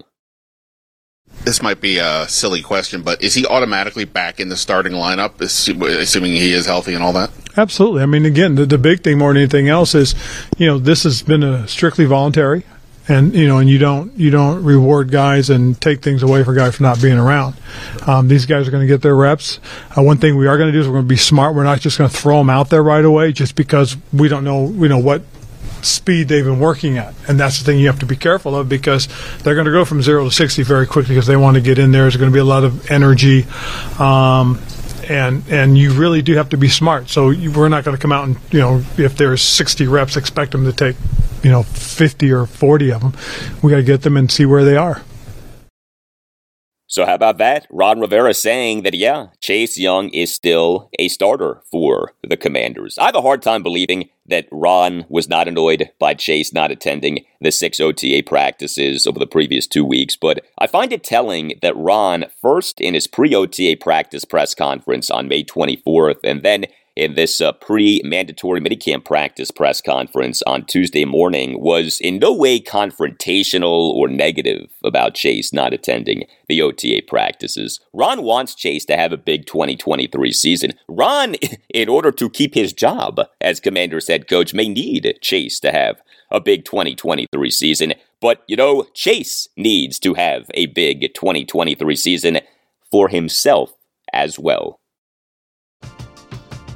This 1.45 1.61
might 1.61 1.81
be 1.81 1.99
a 1.99 2.27
silly 2.29 2.63
question, 2.63 3.03
but 3.03 3.23
is 3.23 3.35
he 3.35 3.45
automatically 3.47 4.05
back 4.05 4.41
in 4.41 4.49
the 4.49 4.57
starting 4.57 4.93
lineup, 4.93 5.41
assuming 5.41 6.33
he 6.33 6.53
is 6.53 6.67
healthy 6.67 6.95
and 6.95 7.03
all 7.03 7.13
that? 7.13 7.31
Absolutely. 7.57 8.03
I 8.03 8.07
mean, 8.07 8.25
again, 8.25 8.55
the, 8.55 8.67
the 8.67 8.79
big 8.79 9.03
thing 9.03 9.19
more 9.19 9.33
than 9.33 9.43
anything 9.43 9.69
else 9.69 9.95
is, 9.95 10.15
you 10.57 10.67
know, 10.67 10.79
this 10.79 11.03
has 11.03 11.23
been 11.23 11.43
a 11.43 11.67
strictly 11.67 12.05
voluntary 12.05 12.65
and 13.09 13.35
you 13.35 13.47
know, 13.47 13.59
and 13.59 13.69
you 13.69 13.79
don't 13.79 14.13
you 14.19 14.31
don't 14.31 14.65
reward 14.65 15.11
guys 15.11 15.51
and 15.51 15.81
take 15.81 16.03
things 16.03 16.23
away 16.23 16.43
for 16.45 16.55
guys 16.55 16.77
for 16.77 16.83
not 16.83 17.01
being 17.01 17.19
around. 17.19 17.55
Um, 18.07 18.29
these 18.29 18.47
guys 18.47 18.67
are 18.67 18.71
going 18.71 18.83
to 18.83 18.87
get 18.87 19.03
their 19.03 19.17
reps. 19.17 19.61
Uh, 19.97 20.03
one 20.03 20.19
thing 20.19 20.37
we 20.37 20.47
are 20.47 20.59
going 20.59 20.69
to 20.69 20.73
do 20.73 20.81
is 20.81 20.87
we're 20.87 20.95
going 20.95 21.05
to 21.05 21.09
be 21.09 21.17
smart. 21.17 21.55
We're 21.55 21.65
not 21.65 21.81
just 21.81 21.99
going 21.99 22.11
to 22.11 22.17
throw 22.17 22.39
them 22.39 22.51
out 22.51 22.71
there 22.71 22.83
right 22.83 23.05
away 23.05 23.33
just 23.33 23.55
because 23.55 23.97
we 24.13 24.29
don't 24.29 24.45
know 24.45 24.69
you 24.69 24.89
know 24.89 24.99
what 24.99 25.23
speed 25.83 26.29
they've 26.29 26.45
been 26.45 26.59
working 26.59 26.99
at. 26.99 27.15
And 27.29 27.39
that's 27.39 27.59
the 27.59 27.65
thing 27.65 27.79
you 27.79 27.87
have 27.87 28.01
to 28.01 28.07
be 28.07 28.17
careful 28.17 28.57
of 28.57 28.69
because 28.69 29.09
they're 29.43 29.55
going 29.55 29.67
to 29.67 29.73
go 29.73 29.85
from 29.85 30.03
zero 30.03 30.25
to 30.25 30.31
60 30.31 30.63
very 30.65 30.87
quickly 30.87 31.15
because 31.15 31.27
they 31.27 31.37
want 31.37 31.55
to 31.57 31.61
get 31.61 31.79
in 31.79 31.93
there. 31.93 32.03
There's 32.03 32.17
going 32.17 32.31
to 32.31 32.35
be 32.35 32.41
a 32.41 32.45
lot 32.45 32.65
of 32.65 32.91
energy. 32.91 33.47
Um, 33.99 34.61
and 35.09 35.43
and 35.49 35.79
you 35.79 35.93
really 35.93 36.23
do 36.23 36.35
have 36.35 36.49
to 36.51 36.57
be 36.57 36.69
smart. 36.69 37.09
So 37.09 37.31
you, 37.31 37.53
we're 37.53 37.69
not 37.69 37.85
going 37.85 37.97
to 37.97 38.01
come 38.01 38.13
out 38.13 38.25
and 38.25 38.37
you 38.51 38.61
know 38.61 38.83
if 38.99 39.17
there's 39.17 39.43
60 39.43 39.87
reps, 39.87 40.17
expect 40.17 40.53
them 40.53 40.65
to 40.65 40.73
take 40.73 40.97
you 41.43 41.51
know 41.51 41.63
50 41.63 42.33
or 42.33 42.47
40 42.47 42.93
of 42.93 43.01
them. 43.01 43.13
We 43.63 43.71
got 43.71 43.77
to 43.77 43.83
get 43.83 44.03
them 44.03 44.17
and 44.17 44.31
see 44.31 44.47
where 44.47 44.65
they 44.65 44.77
are. 44.77 45.03
So 46.89 47.05
how 47.05 47.15
about 47.15 47.39
that? 47.39 47.67
Ron 47.71 47.99
Rivera 47.99 48.33
saying 48.33 48.83
that 48.83 48.95
yeah, 48.95 49.29
Chase 49.41 49.77
Young 49.77 50.09
is 50.11 50.33
still 50.33 50.89
a 50.99 51.09
starter 51.09 51.63
for 51.71 52.13
the 52.23 52.37
Commanders. 52.37 52.97
I 52.97 53.07
have 53.07 53.17
a 53.17 53.23
hard 53.23 53.43
time 53.43 53.65
believing 53.65 54.09
that 54.29 54.47
Ron 54.53 55.05
was 55.09 55.29
not 55.29 55.49
annoyed 55.49 55.91
by 55.99 56.15
Chase 56.15 56.53
not 56.53 56.71
attending 56.71 57.25
the 57.41 57.51
six 57.51 57.81
OTA 57.81 58.23
practices 58.25 59.07
over 59.07 59.19
the 59.19 59.27
previous 59.27 59.67
two 59.67 59.85
weeks, 59.85 60.17
but 60.17 60.45
I 60.59 60.69
find 60.69 60.93
it 60.93 61.03
telling 61.03 61.59
that 61.61 61.77
Ron 61.77 62.27
first 62.41 62.81
in 62.81 62.95
his 62.95 63.07
pre-OTA 63.09 63.79
practice 63.81 64.25
press 64.25 64.55
conference 64.55 65.11
on 65.11 65.29
May 65.29 65.43
24th 65.43 66.21
and 66.23 66.43
then 66.43 66.67
in 66.97 67.15
this 67.15 67.41
uh, 67.41 67.53
pre 67.53 68.01
mandatory 68.05 68.61
minicamp 68.61 69.05
practice 69.05 69.51
press 69.51 69.81
conference 69.81 70.43
on 70.43 70.65
Tuesday 70.65 71.05
morning 71.05 71.61
was 71.61 72.01
in 72.01 72.19
no 72.19 72.33
way 72.33 72.59
confrontational 72.59 73.91
or 73.93 74.09
negative 74.09 74.71
about 74.83 75.15
Chase 75.15 75.53
not 75.53 75.75
attending 75.75 76.25
the 76.49 76.63
OTA 76.63 77.03
practices. 77.07 77.81
Ron 77.93 78.23
wants 78.23 78.55
Chase 78.55 78.85
to 78.87 78.97
have 78.97 79.13
a 79.13 79.19
big 79.19 79.47
2023 79.47 80.33
season. 80.33 80.73
Ron, 80.89 81.35
in 81.75 81.89
order 81.89 82.11
to 82.13 82.31
keep 82.31 82.55
his 82.55 82.73
job 82.73 83.21
as 83.41 83.61
Commanders 83.61 84.09
head 84.09 84.29
coach, 84.29 84.55
may 84.55 84.69
need 84.69 85.19
Chase 85.21 85.61
to 85.61 85.71
have 85.71 86.01
a 86.31 86.41
big 86.41 86.65
2023 86.65 87.51
season. 87.51 87.95
But, 88.21 88.43
you 88.49 88.57
know, 88.57 88.87
Chase 88.95 89.49
needs 89.57 89.99
to 90.01 90.15
have 90.15 90.47
a 90.55 90.67
big 90.67 91.13
2023 91.15 91.95
season 91.97 92.41
for 92.91 93.09
himself 93.09 93.75
as 94.13 94.39
well. 94.39 94.81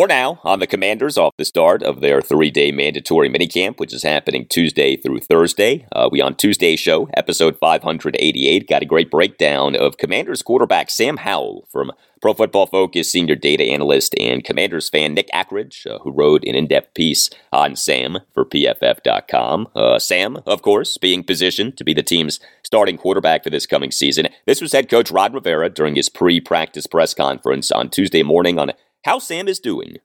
More 0.00 0.08
now 0.08 0.40
on 0.44 0.60
the 0.60 0.66
Commanders 0.66 1.18
off 1.18 1.36
the 1.36 1.44
start 1.44 1.82
of 1.82 2.00
their 2.00 2.22
three 2.22 2.50
day 2.50 2.72
mandatory 2.72 3.28
minicamp, 3.28 3.78
which 3.78 3.92
is 3.92 4.02
happening 4.02 4.46
Tuesday 4.46 4.96
through 4.96 5.20
Thursday. 5.20 5.86
Uh, 5.92 6.08
we 6.10 6.22
on 6.22 6.36
Tuesday's 6.36 6.80
show, 6.80 7.10
episode 7.12 7.58
588, 7.58 8.66
got 8.66 8.80
a 8.80 8.86
great 8.86 9.10
breakdown 9.10 9.76
of 9.76 9.98
Commanders 9.98 10.40
quarterback 10.40 10.88
Sam 10.88 11.18
Howell 11.18 11.68
from 11.70 11.92
Pro 12.22 12.32
Football 12.32 12.66
Focus 12.66 13.12
senior 13.12 13.34
data 13.34 13.64
analyst 13.64 14.14
and 14.18 14.42
Commanders 14.42 14.88
fan 14.88 15.12
Nick 15.12 15.28
Akridge, 15.34 15.86
uh, 15.86 15.98
who 15.98 16.12
wrote 16.12 16.44
an 16.44 16.54
in 16.54 16.66
depth 16.66 16.94
piece 16.94 17.28
on 17.52 17.76
Sam 17.76 18.20
for 18.32 18.46
PFF.com. 18.46 19.68
Uh, 19.76 19.98
Sam, 19.98 20.38
of 20.46 20.62
course, 20.62 20.96
being 20.96 21.22
positioned 21.22 21.76
to 21.76 21.84
be 21.84 21.92
the 21.92 22.02
team's 22.02 22.40
starting 22.62 22.96
quarterback 22.96 23.44
for 23.44 23.50
this 23.50 23.66
coming 23.66 23.90
season. 23.90 24.28
This 24.46 24.62
was 24.62 24.72
head 24.72 24.88
coach 24.88 25.10
Ron 25.10 25.34
Rivera 25.34 25.68
during 25.68 25.94
his 25.94 26.08
pre 26.08 26.40
practice 26.40 26.86
press 26.86 27.12
conference 27.12 27.70
on 27.70 27.90
Tuesday 27.90 28.22
morning 28.22 28.58
on 28.58 28.72
how 29.04 29.18
Sam 29.18 29.48
is 29.48 29.58
doing. 29.58 29.96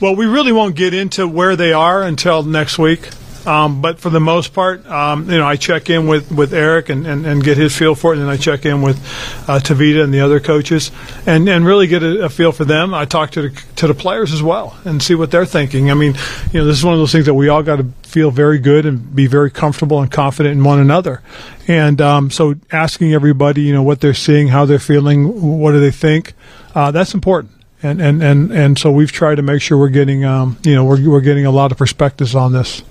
Well, 0.00 0.16
we 0.16 0.26
really 0.26 0.52
won't 0.52 0.74
get 0.74 0.94
into 0.94 1.28
where 1.28 1.54
they 1.54 1.72
are 1.72 2.02
until 2.02 2.42
next 2.42 2.78
week. 2.78 3.08
Um, 3.46 3.82
but 3.82 3.98
for 3.98 4.10
the 4.10 4.20
most 4.20 4.52
part, 4.52 4.86
um, 4.86 5.28
you 5.28 5.38
know, 5.38 5.46
I 5.46 5.56
check 5.56 5.90
in 5.90 6.06
with, 6.06 6.30
with 6.30 6.54
Eric 6.54 6.90
and, 6.90 7.06
and, 7.06 7.26
and, 7.26 7.42
get 7.42 7.56
his 7.56 7.76
feel 7.76 7.96
for 7.96 8.12
it, 8.12 8.18
and 8.18 8.26
then 8.26 8.32
I 8.32 8.36
check 8.36 8.64
in 8.64 8.82
with 8.82 8.98
uh, 9.48 9.58
Tavita 9.58 10.04
and 10.04 10.14
the 10.14 10.20
other 10.20 10.38
coaches, 10.38 10.92
and, 11.26 11.48
and 11.48 11.66
really 11.66 11.88
get 11.88 12.04
a, 12.04 12.26
a, 12.26 12.28
feel 12.28 12.52
for 12.52 12.64
them. 12.64 12.94
I 12.94 13.04
talk 13.04 13.32
to 13.32 13.42
the, 13.42 13.62
to 13.76 13.88
the 13.88 13.94
players 13.94 14.32
as 14.32 14.44
well 14.44 14.78
and 14.84 15.02
see 15.02 15.16
what 15.16 15.32
they're 15.32 15.44
thinking. 15.44 15.90
I 15.90 15.94
mean, 15.94 16.14
you 16.52 16.60
know, 16.60 16.66
this 16.66 16.78
is 16.78 16.84
one 16.84 16.94
of 16.94 17.00
those 17.00 17.10
things 17.10 17.26
that 17.26 17.34
we 17.34 17.48
all 17.48 17.64
got 17.64 17.76
to 17.76 17.84
feel 18.04 18.30
very 18.30 18.60
good 18.60 18.86
and 18.86 19.12
be 19.12 19.26
very 19.26 19.50
comfortable 19.50 20.00
and 20.00 20.10
confident 20.10 20.56
in 20.56 20.62
one 20.62 20.78
another. 20.78 21.20
And 21.66 22.00
um, 22.00 22.30
so, 22.30 22.54
asking 22.70 23.12
everybody, 23.12 23.62
you 23.62 23.72
know, 23.72 23.82
what 23.82 24.00
they're 24.00 24.14
seeing, 24.14 24.48
how 24.48 24.66
they're 24.66 24.78
feeling, 24.78 25.58
what 25.58 25.72
do 25.72 25.80
they 25.80 25.90
think, 25.90 26.34
uh, 26.76 26.92
that's 26.92 27.12
important 27.12 27.52
and 27.82 28.00
and 28.00 28.22
and 28.22 28.52
and 28.52 28.78
so 28.78 28.90
we've 28.92 29.12
tried 29.12 29.36
to 29.36 29.42
make 29.42 29.60
sure 29.60 29.76
we're 29.76 29.88
getting 29.88 30.24
um, 30.24 30.56
you 30.62 30.74
know 30.74 30.84
we're 30.84 31.08
we're 31.08 31.20
getting 31.20 31.46
a 31.46 31.50
lot 31.50 31.72
of 31.72 31.78
perspectives 31.78 32.34
on 32.34 32.52
this. 32.52 32.82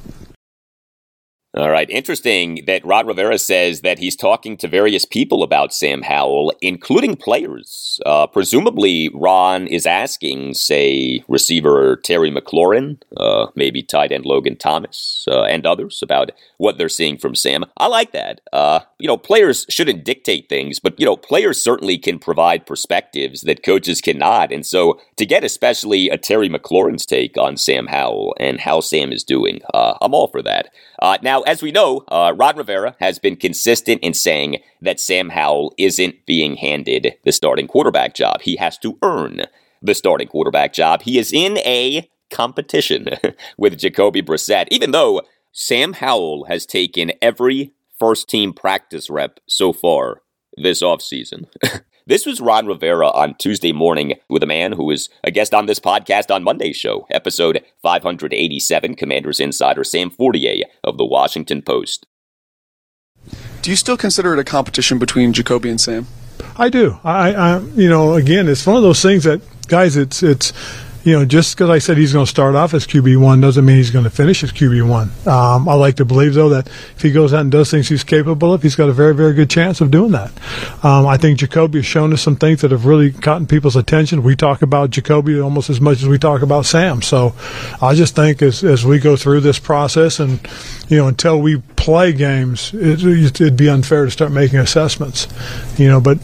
All 1.53 1.69
right. 1.69 1.89
Interesting 1.89 2.63
that 2.65 2.85
Ron 2.85 3.07
Rivera 3.07 3.37
says 3.37 3.81
that 3.81 3.99
he's 3.99 4.15
talking 4.15 4.55
to 4.55 4.69
various 4.69 5.03
people 5.03 5.43
about 5.43 5.73
Sam 5.73 6.01
Howell, 6.03 6.53
including 6.61 7.17
players. 7.17 7.99
Uh, 8.05 8.25
presumably, 8.27 9.09
Ron 9.13 9.67
is 9.67 9.85
asking, 9.85 10.53
say, 10.53 11.25
receiver 11.27 11.97
Terry 12.05 12.31
McLaurin, 12.31 13.01
uh, 13.17 13.47
maybe 13.53 13.83
tight 13.83 14.13
end 14.13 14.25
Logan 14.25 14.55
Thomas, 14.55 15.25
uh, 15.29 15.43
and 15.43 15.65
others 15.65 15.99
about 16.01 16.31
what 16.57 16.77
they're 16.77 16.87
seeing 16.87 17.17
from 17.17 17.35
Sam. 17.35 17.65
I 17.75 17.87
like 17.87 18.13
that. 18.13 18.39
Uh, 18.53 18.79
you 18.97 19.07
know, 19.07 19.17
players 19.17 19.65
shouldn't 19.67 20.05
dictate 20.05 20.47
things, 20.47 20.79
but, 20.79 20.97
you 20.97 21.05
know, 21.05 21.17
players 21.17 21.61
certainly 21.61 21.97
can 21.97 22.17
provide 22.17 22.65
perspectives 22.65 23.41
that 23.41 23.61
coaches 23.61 23.99
cannot. 23.99 24.53
And 24.53 24.65
so 24.65 25.01
to 25.17 25.25
get 25.25 25.43
especially 25.43 26.09
a 26.09 26.17
Terry 26.17 26.47
McLaurin's 26.47 27.05
take 27.05 27.37
on 27.37 27.57
Sam 27.57 27.87
Howell 27.87 28.37
and 28.39 28.61
how 28.61 28.79
Sam 28.79 29.11
is 29.11 29.25
doing, 29.25 29.59
uh, 29.73 29.95
I'm 29.99 30.13
all 30.13 30.27
for 30.27 30.41
that. 30.43 30.69
Uh, 31.01 31.17
now, 31.41 31.51
as 31.51 31.61
we 31.61 31.71
know, 31.71 32.03
uh, 32.07 32.33
Ron 32.35 32.57
Rivera 32.57 32.95
has 32.99 33.19
been 33.19 33.35
consistent 33.35 34.01
in 34.01 34.13
saying 34.13 34.61
that 34.81 34.99
Sam 34.99 35.29
Howell 35.29 35.73
isn't 35.77 36.25
being 36.25 36.55
handed 36.57 37.15
the 37.23 37.31
starting 37.31 37.67
quarterback 37.67 38.13
job. 38.13 38.41
He 38.41 38.55
has 38.57 38.77
to 38.79 38.97
earn 39.01 39.43
the 39.81 39.95
starting 39.95 40.27
quarterback 40.27 40.73
job. 40.73 41.01
He 41.01 41.17
is 41.17 41.33
in 41.33 41.57
a 41.59 42.09
competition 42.29 43.07
with 43.57 43.79
Jacoby 43.79 44.21
Brissett, 44.21 44.67
even 44.69 44.91
though 44.91 45.21
Sam 45.51 45.93
Howell 45.93 46.45
has 46.45 46.65
taken 46.65 47.11
every 47.21 47.73
first 47.99 48.29
team 48.29 48.53
practice 48.53 49.09
rep 49.09 49.39
so 49.47 49.73
far 49.73 50.21
this 50.57 50.81
offseason. 50.81 51.45
This 52.07 52.25
was 52.25 52.41
Ron 52.41 52.65
Rivera 52.65 53.09
on 53.09 53.35
Tuesday 53.35 53.71
morning 53.71 54.15
with 54.27 54.41
a 54.41 54.47
man 54.47 54.71
who 54.71 54.85
was 54.85 55.07
a 55.23 55.29
guest 55.29 55.53
on 55.53 55.67
this 55.67 55.79
podcast 55.79 56.33
on 56.33 56.43
Monday's 56.43 56.75
show, 56.75 57.05
episode 57.11 57.63
587, 57.83 58.95
Commanders 58.95 59.39
Insider 59.39 59.83
Sam 59.83 60.09
Fortier 60.09 60.65
of 60.83 60.97
the 60.97 61.05
Washington 61.05 61.61
Post. 61.61 62.07
Do 63.61 63.69
you 63.69 63.75
still 63.75 63.97
consider 63.97 64.33
it 64.33 64.39
a 64.39 64.43
competition 64.43 64.97
between 64.97 65.31
Jacoby 65.31 65.69
and 65.69 65.79
Sam? 65.79 66.07
I 66.57 66.69
do. 66.69 66.99
I, 67.03 67.33
I 67.33 67.59
you 67.75 67.87
know, 67.87 68.15
again, 68.15 68.47
it's 68.47 68.65
one 68.65 68.75
of 68.75 68.81
those 68.81 69.01
things 69.01 69.23
that, 69.25 69.41
guys, 69.67 69.95
it's, 69.95 70.23
it's, 70.23 70.53
you 71.03 71.13
know, 71.13 71.25
just 71.25 71.55
because 71.55 71.69
I 71.69 71.79
said 71.79 71.97
he's 71.97 72.13
going 72.13 72.25
to 72.25 72.29
start 72.29 72.55
off 72.55 72.73
as 72.73 72.85
QB 72.85 73.17
one 73.19 73.41
doesn't 73.41 73.65
mean 73.65 73.77
he's 73.77 73.89
going 73.89 74.03
to 74.03 74.11
finish 74.11 74.43
as 74.43 74.51
QB 74.51 74.87
one. 74.87 75.11
Um, 75.25 75.67
I 75.67 75.73
like 75.73 75.95
to 75.95 76.05
believe 76.05 76.35
though 76.35 76.49
that 76.49 76.67
if 76.67 77.01
he 77.01 77.11
goes 77.11 77.33
out 77.33 77.41
and 77.41 77.51
does 77.51 77.71
things 77.71 77.89
he's 77.89 78.03
capable 78.03 78.53
of, 78.53 78.61
he's 78.61 78.75
got 78.75 78.89
a 78.89 78.93
very, 78.93 79.15
very 79.15 79.33
good 79.33 79.49
chance 79.49 79.81
of 79.81 79.89
doing 79.89 80.11
that. 80.11 80.31
Um, 80.83 81.07
I 81.07 81.17
think 81.17 81.39
Jacoby 81.39 81.79
has 81.79 81.85
shown 81.85 82.13
us 82.13 82.21
some 82.21 82.35
things 82.35 82.61
that 82.61 82.71
have 82.71 82.85
really 82.85 83.09
gotten 83.09 83.47
people's 83.47 83.75
attention. 83.75 84.21
We 84.21 84.35
talk 84.35 84.61
about 84.61 84.91
Jacoby 84.91 85.39
almost 85.39 85.69
as 85.69 85.81
much 85.81 86.01
as 86.01 86.07
we 86.07 86.19
talk 86.19 86.43
about 86.43 86.65
Sam. 86.65 87.01
So 87.01 87.33
I 87.81 87.95
just 87.95 88.15
think 88.15 88.41
as 88.41 88.63
as 88.63 88.85
we 88.85 88.99
go 88.99 89.15
through 89.15 89.41
this 89.41 89.57
process 89.59 90.19
and 90.19 90.39
you 90.87 90.97
know 90.97 91.07
until 91.07 91.41
we 91.41 91.57
play 91.75 92.13
games, 92.13 92.71
it, 92.75 93.03
it'd 93.03 93.57
be 93.57 93.69
unfair 93.69 94.05
to 94.05 94.11
start 94.11 94.31
making 94.31 94.59
assessments. 94.59 95.27
You 95.77 95.87
know, 95.87 95.99
but 95.99 96.19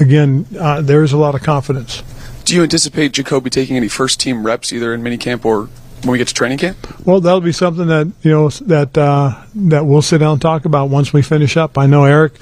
again, 0.00 0.46
uh, 0.58 0.80
there 0.80 1.02
is 1.02 1.12
a 1.12 1.18
lot 1.18 1.34
of 1.34 1.42
confidence. 1.42 2.02
Do 2.44 2.54
you 2.54 2.62
anticipate 2.62 3.12
Jacoby 3.12 3.50
taking 3.50 3.76
any 3.76 3.88
first 3.88 4.20
team 4.20 4.44
reps 4.44 4.72
either 4.72 4.92
in 4.92 5.02
minicamp 5.02 5.44
or 5.44 5.68
when 6.02 6.12
we 6.12 6.18
get 6.18 6.28
to 6.28 6.34
training 6.34 6.58
camp? 6.58 7.06
Well, 7.06 7.20
that'll 7.20 7.40
be 7.40 7.52
something 7.52 7.86
that 7.86 8.12
you 8.22 8.30
know 8.30 8.48
that 8.48 8.96
uh, 8.98 9.42
that 9.54 9.86
we'll 9.86 10.02
sit 10.02 10.18
down 10.18 10.32
and 10.34 10.42
talk 10.42 10.64
about 10.64 10.90
once 10.90 11.12
we 11.12 11.22
finish 11.22 11.56
up. 11.56 11.78
I 11.78 11.86
know 11.86 12.04
Eric 12.04 12.34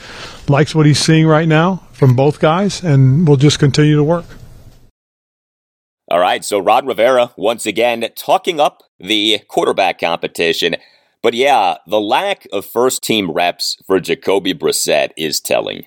likes 0.49 0.75
what 0.75 0.87
he's 0.87 0.99
seeing 0.99 1.27
right 1.27 1.47
now 1.47 1.87
from 1.93 2.17
both 2.17 2.41
guys, 2.41 2.83
and 2.83 3.29
we'll 3.29 3.37
just 3.37 3.59
continue 3.59 3.97
to 3.97 4.05
work. 4.05 4.25
All 6.11 6.19
right, 6.19 6.45
so 6.45 6.59
Ron 6.59 6.87
Rivera 6.87 7.33
once 7.37 7.67
again 7.67 8.05
talking 8.17 8.59
up 8.59 8.83
the 8.99 9.41
quarterback 9.47 10.01
competition. 10.01 10.77
But 11.23 11.35
yeah, 11.35 11.77
the 11.87 12.01
lack 12.01 12.49
of 12.53 12.65
first 12.67 13.03
team 13.03 13.31
reps 13.31 13.77
for 13.87 14.01
Jacoby 14.01 14.55
Brissett 14.55 15.11
is 15.17 15.41
telling. 15.41 15.87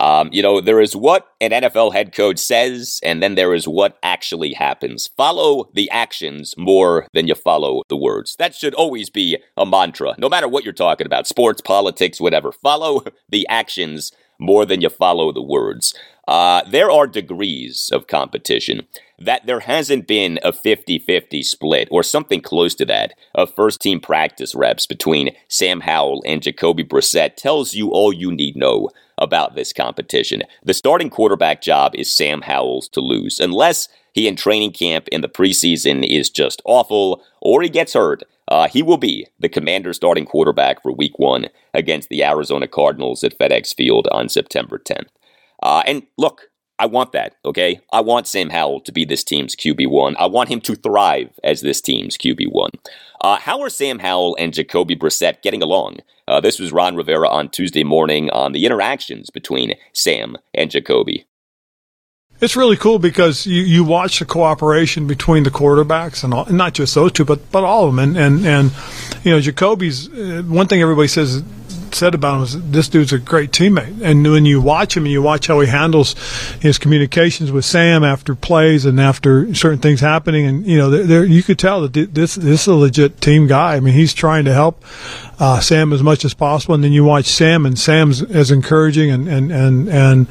Um, 0.00 0.30
you 0.32 0.42
know, 0.42 0.60
there 0.60 0.80
is 0.80 0.96
what 0.96 1.28
an 1.40 1.50
NFL 1.50 1.92
head 1.92 2.14
coach 2.14 2.38
says, 2.38 3.00
and 3.02 3.22
then 3.22 3.34
there 3.34 3.54
is 3.54 3.68
what 3.68 3.98
actually 4.02 4.54
happens. 4.54 5.08
Follow 5.16 5.70
the 5.74 5.90
actions 5.90 6.54
more 6.56 7.06
than 7.12 7.28
you 7.28 7.34
follow 7.34 7.82
the 7.88 7.96
words. 7.96 8.36
That 8.36 8.54
should 8.54 8.74
always 8.74 9.10
be 9.10 9.38
a 9.56 9.66
mantra, 9.66 10.14
no 10.18 10.28
matter 10.28 10.48
what 10.48 10.64
you're 10.64 10.72
talking 10.72 11.06
about 11.06 11.26
sports, 11.26 11.60
politics, 11.60 12.20
whatever. 12.20 12.52
Follow 12.52 13.04
the 13.28 13.46
actions 13.48 14.12
more 14.38 14.66
than 14.66 14.80
you 14.80 14.88
follow 14.88 15.32
the 15.32 15.42
words. 15.42 15.94
Uh, 16.26 16.62
there 16.68 16.90
are 16.90 17.06
degrees 17.06 17.90
of 17.92 18.06
competition. 18.06 18.86
That 19.18 19.46
there 19.46 19.60
hasn't 19.60 20.08
been 20.08 20.40
a 20.42 20.52
50 20.52 20.98
50 20.98 21.42
split 21.44 21.88
or 21.90 22.02
something 22.02 22.40
close 22.40 22.74
to 22.76 22.84
that 22.86 23.14
of 23.34 23.54
first 23.54 23.80
team 23.80 24.00
practice 24.00 24.54
reps 24.54 24.86
between 24.86 25.36
Sam 25.48 25.80
Howell 25.80 26.24
and 26.26 26.42
Jacoby 26.42 26.82
Brissett 26.82 27.36
tells 27.36 27.74
you 27.74 27.90
all 27.90 28.12
you 28.12 28.32
need 28.32 28.56
know 28.56 28.90
about 29.24 29.56
this 29.56 29.72
competition. 29.72 30.42
The 30.62 30.74
starting 30.74 31.10
quarterback 31.10 31.60
job 31.60 31.96
is 31.96 32.12
Sam 32.12 32.42
Howell's 32.42 32.88
to 32.90 33.00
lose, 33.00 33.40
unless 33.40 33.88
he 34.12 34.28
in 34.28 34.36
training 34.36 34.72
camp 34.72 35.08
in 35.08 35.20
the 35.20 35.28
preseason 35.28 36.08
is 36.08 36.30
just 36.30 36.62
awful 36.64 37.22
or 37.40 37.62
he 37.62 37.68
gets 37.68 37.94
hurt. 37.94 38.22
Uh, 38.46 38.68
he 38.68 38.82
will 38.82 38.98
be 38.98 39.26
the 39.40 39.48
commander 39.48 39.92
starting 39.92 40.24
quarterback 40.24 40.82
for 40.82 40.92
week 40.92 41.18
one 41.18 41.48
against 41.72 42.08
the 42.08 42.22
Arizona 42.22 42.68
Cardinals 42.68 43.24
at 43.24 43.36
FedEx 43.38 43.74
Field 43.74 44.06
on 44.12 44.28
September 44.28 44.78
10th. 44.78 45.08
Uh, 45.62 45.82
and 45.86 46.04
look, 46.16 46.50
I 46.78 46.86
want 46.86 47.12
that, 47.12 47.36
okay? 47.44 47.80
I 47.92 48.00
want 48.00 48.26
Sam 48.26 48.50
Howell 48.50 48.80
to 48.80 48.92
be 48.92 49.04
this 49.04 49.22
team's 49.22 49.54
QB1. 49.54 50.16
I 50.18 50.26
want 50.26 50.48
him 50.48 50.60
to 50.62 50.74
thrive 50.74 51.30
as 51.44 51.60
this 51.60 51.80
team's 51.80 52.18
QB1. 52.18 52.70
Uh, 53.20 53.38
how 53.38 53.60
are 53.60 53.70
Sam 53.70 54.00
Howell 54.00 54.36
and 54.40 54.52
Jacoby 54.52 54.96
Brissett 54.96 55.42
getting 55.42 55.62
along? 55.62 55.98
Uh, 56.26 56.40
this 56.40 56.58
was 56.58 56.72
Ron 56.72 56.96
Rivera 56.96 57.28
on 57.28 57.48
Tuesday 57.48 57.84
morning 57.84 58.28
on 58.30 58.52
the 58.52 58.66
interactions 58.66 59.30
between 59.30 59.74
Sam 59.92 60.36
and 60.52 60.70
Jacoby. 60.70 61.26
It's 62.40 62.56
really 62.56 62.76
cool 62.76 62.98
because 62.98 63.46
you, 63.46 63.62
you 63.62 63.84
watch 63.84 64.18
the 64.18 64.24
cooperation 64.24 65.06
between 65.06 65.44
the 65.44 65.50
quarterbacks 65.50 66.24
and 66.24 66.34
all, 66.34 66.46
not 66.46 66.74
just 66.74 66.94
those 66.94 67.12
two, 67.12 67.24
but 67.24 67.52
but 67.52 67.62
all 67.62 67.86
of 67.86 67.94
them. 67.94 67.98
And 68.00 68.16
and, 68.18 68.46
and 68.46 68.72
you 69.22 69.30
know, 69.30 69.40
Jacoby's 69.40 70.08
uh, 70.08 70.42
one 70.44 70.66
thing 70.66 70.82
everybody 70.82 71.08
says 71.08 71.44
said 71.94 72.14
about 72.14 72.36
him 72.36 72.42
is 72.42 72.70
this 72.70 72.88
dude's 72.88 73.12
a 73.12 73.18
great 73.18 73.50
teammate. 73.50 74.02
And 74.02 74.22
when 74.24 74.44
you 74.44 74.60
watch 74.60 74.96
him 74.96 75.04
and 75.04 75.12
you 75.12 75.22
watch 75.22 75.46
how 75.46 75.60
he 75.60 75.68
handles 75.68 76.14
his 76.60 76.78
communications 76.78 77.52
with 77.52 77.64
Sam 77.64 78.04
after 78.04 78.34
plays 78.34 78.84
and 78.84 79.00
after 79.00 79.54
certain 79.54 79.78
things 79.78 80.00
happening, 80.00 80.46
and 80.46 80.66
you 80.66 80.78
know, 80.78 80.90
there 80.90 81.24
you 81.24 81.42
could 81.42 81.58
tell 81.58 81.86
that 81.86 82.14
this 82.14 82.34
this 82.34 82.62
is 82.62 82.66
a 82.66 82.74
legit 82.74 83.20
team 83.20 83.46
guy. 83.46 83.76
I 83.76 83.80
mean, 83.80 83.94
he's 83.94 84.14
trying 84.14 84.44
to 84.44 84.52
help 84.52 84.84
uh, 85.38 85.60
Sam 85.60 85.92
as 85.92 86.02
much 86.02 86.24
as 86.24 86.34
possible. 86.34 86.74
And 86.74 86.84
then 86.84 86.92
you 86.92 87.04
watch 87.04 87.26
Sam, 87.26 87.66
and 87.66 87.78
Sam's 87.78 88.22
as 88.22 88.50
encouraging 88.50 89.10
and 89.10 89.28
and 89.28 89.50
and 89.50 89.88
and 89.88 90.26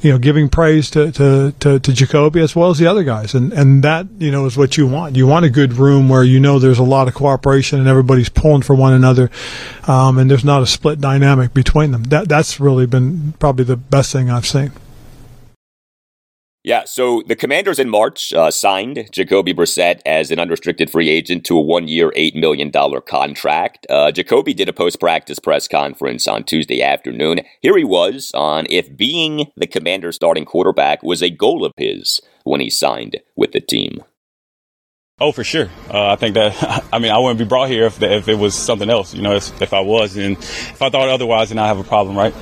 you 0.00 0.12
know, 0.12 0.18
giving 0.18 0.48
praise 0.48 0.90
to 0.90 1.12
to 1.12 1.52
to, 1.60 1.80
to 1.80 1.92
Jacoby 1.92 2.40
as 2.40 2.54
well 2.54 2.70
as 2.70 2.78
the 2.78 2.86
other 2.86 3.04
guys. 3.04 3.34
And 3.34 3.52
and 3.52 3.82
that 3.82 4.06
you 4.18 4.30
know 4.30 4.46
is 4.46 4.56
what 4.56 4.76
you 4.76 4.86
want. 4.86 5.16
You 5.16 5.26
want 5.26 5.44
a 5.44 5.50
good 5.50 5.74
room 5.74 6.08
where 6.08 6.24
you 6.24 6.40
know 6.40 6.58
there's 6.58 6.78
a 6.78 6.84
lot 6.84 7.08
of 7.08 7.14
cooperation 7.14 7.78
and 7.78 7.88
everybody's 7.88 8.28
pulling 8.28 8.62
for 8.62 8.74
one 8.74 8.92
another, 8.92 9.30
um, 9.86 10.18
and 10.18 10.30
there's 10.30 10.44
not 10.44 10.62
a 10.62 10.66
split 10.66 11.00
dynamic 11.00 11.52
between 11.54 11.90
them. 11.90 12.04
That 12.04 12.28
that's 12.28 12.60
really 12.60 12.86
been 12.86 13.34
probably 13.38 13.64
the 13.64 13.76
best 13.76 14.12
thing 14.12 14.30
I've 14.30 14.46
seen. 14.46 14.72
Yeah, 16.66 16.82
so 16.84 17.22
the 17.24 17.36
Commanders 17.36 17.78
in 17.78 17.88
March 17.88 18.32
uh, 18.32 18.50
signed 18.50 19.08
Jacoby 19.12 19.54
Brissett 19.54 20.00
as 20.04 20.32
an 20.32 20.40
unrestricted 20.40 20.90
free 20.90 21.08
agent 21.08 21.46
to 21.46 21.56
a 21.56 21.60
one-year, 21.60 22.12
eight 22.16 22.34
million 22.34 22.70
dollar 22.70 23.00
contract. 23.00 23.86
Uh, 23.88 24.10
Jacoby 24.10 24.52
did 24.52 24.68
a 24.68 24.72
post-practice 24.72 25.38
press 25.38 25.68
conference 25.68 26.26
on 26.26 26.42
Tuesday 26.42 26.82
afternoon. 26.82 27.42
Here 27.60 27.78
he 27.78 27.84
was 27.84 28.32
on 28.34 28.66
if 28.68 28.96
being 28.96 29.46
the 29.56 29.68
Commanders' 29.68 30.16
starting 30.16 30.44
quarterback 30.44 31.04
was 31.04 31.22
a 31.22 31.30
goal 31.30 31.64
of 31.64 31.70
his 31.76 32.20
when 32.42 32.60
he 32.60 32.68
signed 32.68 33.20
with 33.36 33.52
the 33.52 33.60
team. 33.60 34.02
Oh, 35.20 35.30
for 35.30 35.44
sure. 35.44 35.70
Uh, 35.88 36.08
I 36.08 36.16
think 36.16 36.34
that, 36.34 36.84
I 36.92 36.98
mean, 36.98 37.12
I 37.12 37.18
wouldn't 37.18 37.38
be 37.38 37.44
brought 37.44 37.70
here 37.70 37.86
if, 37.86 38.02
if 38.02 38.26
it 38.26 38.40
was 38.40 38.56
something 38.56 38.90
else. 38.90 39.14
You 39.14 39.22
know, 39.22 39.36
if, 39.36 39.62
if 39.62 39.72
I 39.72 39.82
was, 39.82 40.16
and 40.16 40.36
if 40.36 40.82
I 40.82 40.90
thought 40.90 41.10
otherwise, 41.10 41.50
then 41.50 41.60
I 41.60 41.68
have 41.68 41.78
a 41.78 41.84
problem, 41.84 42.18
right? 42.18 42.34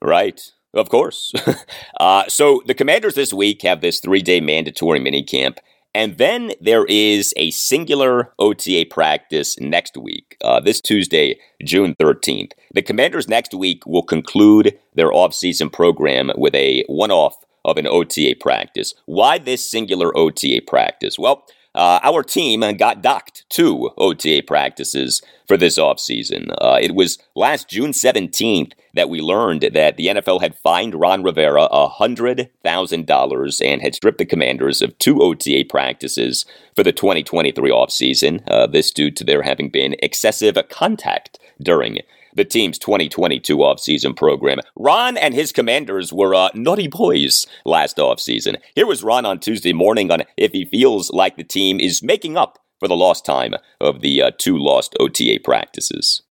Right. 0.00 0.40
Of 0.74 0.88
course. 0.88 1.32
uh, 2.00 2.24
so 2.28 2.62
the 2.66 2.74
Commanders 2.74 3.14
this 3.14 3.32
week 3.32 3.62
have 3.62 3.80
this 3.80 4.00
three 4.00 4.22
day 4.22 4.40
mandatory 4.40 5.00
minicamp. 5.00 5.58
And 5.94 6.16
then 6.16 6.52
there 6.58 6.86
is 6.86 7.34
a 7.36 7.50
singular 7.50 8.32
OTA 8.38 8.86
practice 8.90 9.60
next 9.60 9.98
week, 9.98 10.38
uh, 10.40 10.58
this 10.58 10.80
Tuesday, 10.80 11.38
June 11.62 11.94
13th. 11.96 12.52
The 12.72 12.80
Commanders 12.80 13.28
next 13.28 13.52
week 13.52 13.84
will 13.84 14.02
conclude 14.02 14.78
their 14.94 15.10
offseason 15.10 15.70
program 15.70 16.30
with 16.36 16.54
a 16.54 16.84
one 16.86 17.10
off 17.10 17.44
of 17.66 17.76
an 17.76 17.86
OTA 17.86 18.36
practice. 18.40 18.94
Why 19.04 19.36
this 19.36 19.70
singular 19.70 20.16
OTA 20.16 20.62
practice? 20.66 21.18
Well, 21.18 21.44
uh, 21.74 22.00
our 22.02 22.22
team 22.22 22.60
got 22.76 23.02
docked 23.02 23.44
two 23.50 23.90
OTA 23.98 24.44
practices 24.46 25.22
for 25.46 25.56
this 25.56 25.78
offseason. 25.78 26.54
Uh, 26.58 26.78
it 26.80 26.94
was 26.94 27.18
last 27.34 27.68
June 27.68 27.92
17th 27.92 28.72
that 28.94 29.08
we 29.08 29.20
learned 29.20 29.70
that 29.72 29.96
the 29.96 30.06
NFL 30.06 30.40
had 30.40 30.58
fined 30.58 30.94
Ron 30.94 31.22
Rivera 31.22 31.68
$100,000 31.72 33.66
and 33.66 33.82
had 33.82 33.94
stripped 33.94 34.18
the 34.18 34.26
commanders 34.26 34.82
of 34.82 34.98
two 34.98 35.22
OTA 35.22 35.64
practices 35.68 36.44
for 36.74 36.82
the 36.82 36.92
2023 36.92 37.70
offseason. 37.70 38.42
Uh, 38.48 38.66
this 38.66 38.90
due 38.90 39.10
to 39.10 39.24
there 39.24 39.42
having 39.42 39.70
been 39.70 39.96
excessive 40.02 40.56
contact 40.68 41.38
during 41.60 41.98
the 42.34 42.44
team's 42.44 42.78
2022 42.78 43.56
offseason 43.58 44.16
program. 44.16 44.58
Ron 44.76 45.16
and 45.16 45.34
his 45.34 45.52
commanders 45.52 46.12
were 46.12 46.34
uh, 46.34 46.48
naughty 46.54 46.88
boys 46.88 47.46
last 47.64 47.98
offseason. 47.98 48.56
Here 48.74 48.86
was 48.86 49.04
Ron 49.04 49.26
on 49.26 49.38
Tuesday 49.38 49.72
morning 49.72 50.10
on 50.10 50.22
if 50.36 50.52
he 50.52 50.64
feels 50.64 51.10
like 51.10 51.36
the 51.36 51.44
team 51.44 51.78
is 51.78 52.02
making 52.02 52.36
up 52.36 52.58
for 52.80 52.88
the 52.88 52.96
lost 52.96 53.24
time 53.24 53.54
of 53.80 54.00
the 54.00 54.22
uh, 54.22 54.30
two 54.38 54.58
lost 54.58 54.96
OTA 54.98 55.40
practices. 55.44 56.22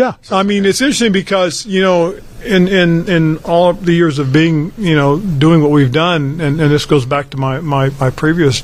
Yeah, 0.00 0.14
I 0.30 0.44
mean 0.44 0.64
it's 0.64 0.80
interesting 0.80 1.12
because 1.12 1.66
you 1.66 1.82
know 1.82 2.18
in 2.42 2.68
in 2.68 3.06
in 3.06 3.36
all 3.44 3.74
the 3.74 3.92
years 3.92 4.18
of 4.18 4.32
being 4.32 4.72
you 4.78 4.96
know 4.96 5.20
doing 5.20 5.60
what 5.60 5.72
we've 5.72 5.92
done, 5.92 6.40
and, 6.40 6.58
and 6.58 6.70
this 6.70 6.86
goes 6.86 7.04
back 7.04 7.28
to 7.30 7.36
my 7.36 7.60
my, 7.60 7.90
my 8.00 8.08
previous 8.08 8.62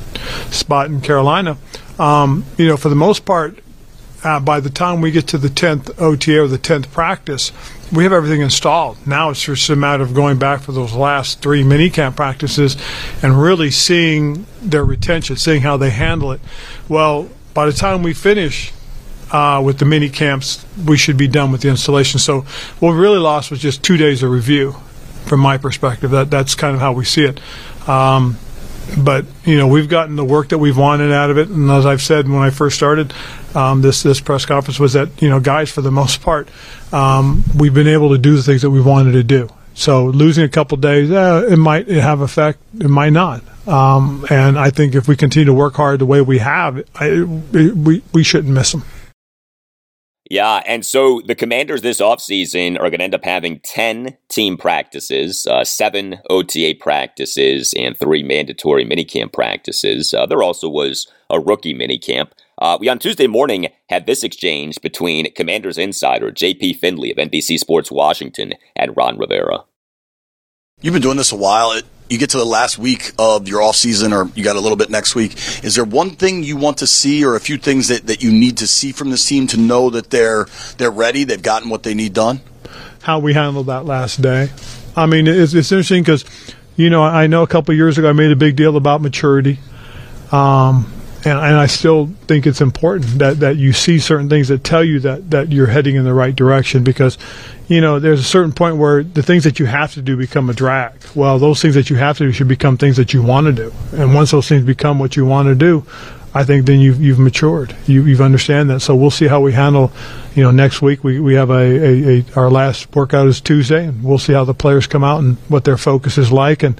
spot 0.50 0.86
in 0.86 1.02
Carolina. 1.02 1.58
Um, 1.98 2.46
you 2.56 2.66
know, 2.66 2.78
for 2.78 2.88
the 2.88 2.94
most 2.94 3.26
part, 3.26 3.58
uh, 4.24 4.40
by 4.40 4.60
the 4.60 4.70
time 4.70 5.02
we 5.02 5.10
get 5.10 5.26
to 5.28 5.36
the 5.36 5.48
10th 5.48 6.00
OTA 6.00 6.40
or 6.40 6.48
the 6.48 6.58
10th 6.58 6.90
practice, 6.90 7.52
we 7.92 8.04
have 8.04 8.14
everything 8.14 8.40
installed. 8.40 9.06
Now 9.06 9.28
it's 9.28 9.44
just 9.44 9.68
a 9.68 9.76
matter 9.76 10.04
of 10.04 10.14
going 10.14 10.38
back 10.38 10.62
for 10.62 10.72
those 10.72 10.94
last 10.94 11.42
three 11.42 11.62
mini 11.62 11.90
camp 11.90 12.16
practices 12.16 12.78
and 13.22 13.38
really 13.38 13.70
seeing 13.70 14.46
their 14.62 14.86
retention, 14.86 15.36
seeing 15.36 15.60
how 15.60 15.76
they 15.76 15.90
handle 15.90 16.32
it. 16.32 16.40
Well, 16.88 17.28
by 17.52 17.66
the 17.66 17.72
time 17.72 18.02
we 18.02 18.14
finish 18.14 18.72
uh, 19.32 19.62
with 19.64 19.78
the 19.78 19.84
mini 19.84 20.08
camps, 20.08 20.64
we 20.86 20.96
should 20.96 21.16
be 21.16 21.28
done 21.28 21.52
with 21.52 21.62
the 21.62 21.68
installation. 21.68 22.18
So 22.18 22.42
what 22.80 22.92
we 22.92 22.98
really 22.98 23.18
lost 23.18 23.50
was 23.50 23.60
just 23.60 23.82
two 23.82 23.96
days 23.96 24.22
of 24.22 24.30
review, 24.30 24.76
from 25.26 25.40
my 25.40 25.58
perspective. 25.58 26.10
That 26.10 26.30
that's 26.30 26.54
kind 26.54 26.74
of 26.74 26.80
how 26.80 26.92
we 26.92 27.04
see 27.04 27.24
it. 27.24 27.40
Um, 27.88 28.38
but 28.96 29.26
you 29.44 29.56
know 29.56 29.66
we've 29.66 29.88
gotten 29.88 30.16
the 30.16 30.24
work 30.24 30.50
that 30.50 30.58
we've 30.58 30.76
wanted 30.76 31.12
out 31.12 31.30
of 31.30 31.38
it, 31.38 31.48
and 31.48 31.70
as 31.70 31.86
I've 31.86 32.02
said 32.02 32.28
when 32.28 32.42
I 32.42 32.50
first 32.50 32.76
started 32.76 33.12
um, 33.54 33.82
this 33.82 34.02
this 34.02 34.20
press 34.20 34.46
conference 34.46 34.78
was 34.78 34.92
that 34.92 35.20
you 35.20 35.28
know 35.28 35.40
guys 35.40 35.70
for 35.70 35.80
the 35.80 35.90
most 35.90 36.22
part 36.22 36.48
um, 36.92 37.42
we've 37.56 37.74
been 37.74 37.88
able 37.88 38.10
to 38.10 38.18
do 38.18 38.36
the 38.36 38.42
things 38.42 38.62
that 38.62 38.70
we 38.70 38.80
wanted 38.80 39.12
to 39.12 39.24
do. 39.24 39.48
So 39.74 40.06
losing 40.06 40.42
a 40.42 40.48
couple 40.48 40.78
days, 40.78 41.10
eh, 41.10 41.52
it 41.52 41.58
might 41.58 41.86
have 41.88 42.22
effect, 42.22 42.60
it 42.80 42.88
might 42.88 43.12
not. 43.12 43.42
Um, 43.68 44.24
and 44.30 44.58
I 44.58 44.70
think 44.70 44.94
if 44.94 45.06
we 45.06 45.16
continue 45.16 45.44
to 45.46 45.52
work 45.52 45.74
hard 45.74 45.98
the 45.98 46.06
way 46.06 46.22
we 46.22 46.38
have, 46.38 46.82
I, 46.94 47.22
we 47.24 48.02
we 48.12 48.22
shouldn't 48.22 48.54
miss 48.54 48.72
them. 48.72 48.84
Yeah, 50.28 50.62
and 50.66 50.84
so 50.84 51.20
the 51.24 51.36
Commanders 51.36 51.82
this 51.82 52.00
offseason 52.00 52.76
are 52.76 52.90
going 52.90 52.98
to 52.98 53.04
end 53.04 53.14
up 53.14 53.24
having 53.24 53.60
10 53.60 54.16
team 54.28 54.56
practices, 54.56 55.46
uh, 55.46 55.64
seven 55.64 56.18
OTA 56.28 56.74
practices, 56.80 57.72
and 57.76 57.96
three 57.96 58.24
mandatory 58.24 58.84
minicamp 58.84 59.32
practices. 59.32 60.12
Uh, 60.12 60.26
there 60.26 60.42
also 60.42 60.68
was 60.68 61.06
a 61.30 61.38
rookie 61.38 61.74
minicamp. 61.74 62.30
Uh, 62.58 62.76
we 62.80 62.88
on 62.88 62.98
Tuesday 62.98 63.26
morning 63.26 63.68
had 63.88 64.06
this 64.06 64.24
exchange 64.24 64.80
between 64.80 65.32
Commanders 65.34 65.78
insider 65.78 66.32
JP 66.32 66.76
Finlay 66.78 67.12
of 67.12 67.18
NBC 67.18 67.58
Sports 67.58 67.92
Washington 67.92 68.54
and 68.74 68.96
Ron 68.96 69.18
Rivera. 69.18 69.64
You've 70.80 70.94
been 70.94 71.02
doing 71.02 71.18
this 71.18 71.32
a 71.32 71.36
while 71.36 71.80
you 72.08 72.18
get 72.18 72.30
to 72.30 72.38
the 72.38 72.44
last 72.44 72.78
week 72.78 73.12
of 73.18 73.48
your 73.48 73.62
off 73.62 73.76
season 73.76 74.12
or 74.12 74.30
you 74.34 74.44
got 74.44 74.56
a 74.56 74.60
little 74.60 74.76
bit 74.76 74.90
next 74.90 75.14
week 75.14 75.32
is 75.64 75.74
there 75.74 75.84
one 75.84 76.10
thing 76.10 76.42
you 76.42 76.56
want 76.56 76.78
to 76.78 76.86
see 76.86 77.24
or 77.24 77.34
a 77.34 77.40
few 77.40 77.58
things 77.58 77.88
that, 77.88 78.06
that 78.06 78.22
you 78.22 78.30
need 78.30 78.56
to 78.58 78.66
see 78.66 78.92
from 78.92 79.10
this 79.10 79.24
team 79.24 79.46
to 79.46 79.56
know 79.56 79.90
that 79.90 80.10
they're 80.10 80.46
they're 80.78 80.90
ready 80.90 81.24
they've 81.24 81.42
gotten 81.42 81.68
what 81.68 81.82
they 81.82 81.94
need 81.94 82.12
done 82.12 82.40
how 83.02 83.18
we 83.18 83.34
handled 83.34 83.66
that 83.66 83.84
last 83.84 84.22
day 84.22 84.48
i 84.96 85.06
mean 85.06 85.26
it's, 85.26 85.54
it's 85.54 85.72
interesting 85.72 86.02
because 86.02 86.24
you 86.76 86.90
know, 86.90 87.02
I 87.02 87.26
know 87.26 87.42
a 87.42 87.46
couple 87.46 87.74
years 87.74 87.96
ago 87.96 88.10
I 88.10 88.12
made 88.12 88.30
a 88.30 88.36
big 88.36 88.54
deal 88.54 88.76
about 88.76 89.00
maturity. 89.00 89.58
Um, 90.30 90.92
and, 91.26 91.40
and 91.40 91.56
I 91.56 91.66
still 91.66 92.06
think 92.28 92.46
it's 92.46 92.60
important 92.60 93.18
that, 93.18 93.40
that 93.40 93.56
you 93.56 93.72
see 93.72 93.98
certain 93.98 94.28
things 94.28 94.46
that 94.46 94.62
tell 94.62 94.84
you 94.84 95.00
that, 95.00 95.28
that 95.32 95.50
you're 95.50 95.66
heading 95.66 95.96
in 95.96 96.04
the 96.04 96.14
right 96.14 96.34
direction 96.34 96.84
because, 96.84 97.18
you 97.66 97.80
know, 97.80 97.98
there's 97.98 98.20
a 98.20 98.24
certain 98.24 98.52
point 98.52 98.76
where 98.76 99.02
the 99.02 99.24
things 99.24 99.42
that 99.42 99.58
you 99.58 99.66
have 99.66 99.92
to 99.94 100.02
do 100.02 100.16
become 100.16 100.48
a 100.48 100.52
drag. 100.52 100.92
Well, 101.16 101.40
those 101.40 101.60
things 101.60 101.74
that 101.74 101.90
you 101.90 101.96
have 101.96 102.16
to 102.18 102.26
do 102.26 102.32
should 102.32 102.46
become 102.46 102.78
things 102.78 102.96
that 102.96 103.12
you 103.12 103.22
want 103.22 103.48
to 103.48 103.52
do. 103.52 103.72
And 103.92 104.14
once 104.14 104.30
those 104.30 104.48
things 104.48 104.62
become 104.62 105.00
what 105.00 105.16
you 105.16 105.26
want 105.26 105.48
to 105.48 105.56
do, 105.56 105.84
I 106.36 106.44
think 106.44 106.66
then 106.66 106.80
you've, 106.80 107.00
you've 107.00 107.18
matured. 107.18 107.74
You, 107.86 108.04
you've 108.04 108.20
understand 108.20 108.68
that. 108.68 108.80
So 108.80 108.94
we'll 108.94 109.10
see 109.10 109.26
how 109.26 109.40
we 109.40 109.52
handle, 109.52 109.90
you 110.34 110.42
know, 110.42 110.50
next 110.50 110.82
week. 110.82 111.02
We, 111.02 111.18
we 111.18 111.32
have 111.32 111.48
a, 111.48 111.54
a, 111.54 112.18
a, 112.18 112.24
our 112.36 112.50
last 112.50 112.94
workout 112.94 113.26
is 113.26 113.40
Tuesday, 113.40 113.86
and 113.86 114.04
we'll 114.04 114.18
see 114.18 114.34
how 114.34 114.44
the 114.44 114.52
players 114.52 114.86
come 114.86 115.02
out 115.02 115.20
and 115.20 115.38
what 115.48 115.64
their 115.64 115.78
focus 115.78 116.18
is 116.18 116.30
like. 116.30 116.62
And, 116.62 116.78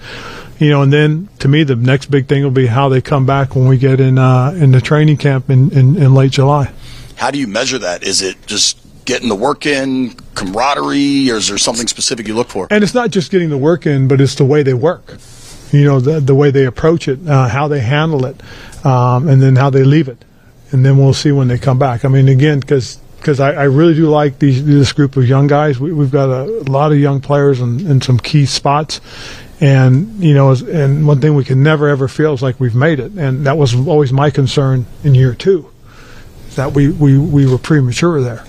you 0.59 0.69
know, 0.69 0.83
and 0.83 0.93
then 0.93 1.31
to 1.39 1.49
me, 1.49 1.65
the 1.65 1.75
next 1.75 2.11
big 2.11 2.29
thing 2.29 2.43
will 2.43 2.51
be 2.51 2.67
how 2.67 2.91
they 2.91 3.01
come 3.01 3.25
back 3.25 3.57
when 3.57 3.67
we 3.67 3.79
get 3.79 3.99
in, 3.99 4.19
uh, 4.19 4.51
in 4.51 4.73
the 4.73 4.81
training 4.83 5.17
camp 5.17 5.49
in, 5.49 5.73
in, 5.73 5.97
in 5.97 6.15
late 6.15 6.33
July. 6.33 6.71
How 7.15 7.31
do 7.31 7.39
you 7.39 7.47
measure 7.47 7.79
that? 7.79 8.03
Is 8.03 8.21
it 8.21 8.37
just 8.47 8.79
getting 9.07 9.31
the 9.31 9.35
work 9.35 9.65
in, 9.65 10.13
camaraderie, 10.35 11.31
or 11.31 11.37
is 11.37 11.49
there 11.49 11.57
something 11.57 11.87
specific 11.87 12.29
you 12.29 12.35
look 12.35 12.49
for? 12.49 12.69
And 12.71 12.85
it's 12.85 12.93
not 12.93 13.11
just 13.11 13.31
getting 13.31 13.49
the 13.49 13.57
work 13.57 13.87
in, 13.87 14.07
but 14.07 14.21
it's 14.21 14.35
the 14.35 14.45
way 14.45 14.63
they 14.63 14.75
work. 14.75 15.17
You 15.73 15.85
know, 15.85 16.01
the, 16.01 16.21
the 16.21 16.35
way 16.35 16.51
they 16.51 16.65
approach 16.65 17.09
it, 17.09 17.27
uh, 17.27 17.49
how 17.49 17.69
they 17.69 17.81
handle 17.81 18.25
it 18.27 18.41
um, 18.85 19.29
and 19.29 19.43
then 19.43 19.57
how 19.57 19.71
they 19.71 19.85
leave 19.85 20.09
it, 20.09 20.25
and 20.71 20.85
then 20.85 20.97
we'll 20.97 21.15
see 21.15 21.33
when 21.33 21.49
they 21.49 21.59
come 21.59 21.79
back. 21.79 22.05
I 22.05 22.09
mean, 22.09 22.29
again, 22.29 22.61
because 22.61 23.01
because 23.17 23.41
I, 23.41 23.53
I, 23.53 23.65
really 23.65 23.95
do 23.95 24.09
like 24.09 24.39
these 24.39 24.65
this 24.65 24.93
group 24.93 25.17
of 25.17 25.29
young 25.29 25.49
guys. 25.49 25.81
We, 25.81 25.91
have 25.91 26.13
got 26.13 26.29
a, 26.29 26.45
lot 26.71 26.93
of 26.93 26.99
young 26.99 27.21
players 27.21 27.61
in, 27.61 27.85
in, 27.85 28.01
some 28.01 28.19
key 28.19 28.47
spots, 28.47 29.01
and 29.61 30.23
you 30.23 30.35
know, 30.35 30.53
and 30.53 31.07
one 31.07 31.21
thing 31.21 31.35
we 31.35 31.45
can 31.45 31.63
never 31.63 31.89
ever 31.89 32.07
feel 32.07 32.33
is 32.35 32.43
like 32.43 32.61
we've 32.61 32.77
made 32.77 33.01
it, 33.01 33.13
and 33.13 33.45
that 33.47 33.59
was 33.59 33.75
always 33.75 34.13
my 34.13 34.31
concern 34.31 34.87
in 35.03 35.17
year 35.17 35.35
two, 35.35 35.69
that 36.55 36.73
we 36.73 36.91
we, 36.91 37.19
we 37.19 37.47
were 37.47 37.59
premature 37.59 38.21
there. 38.21 38.45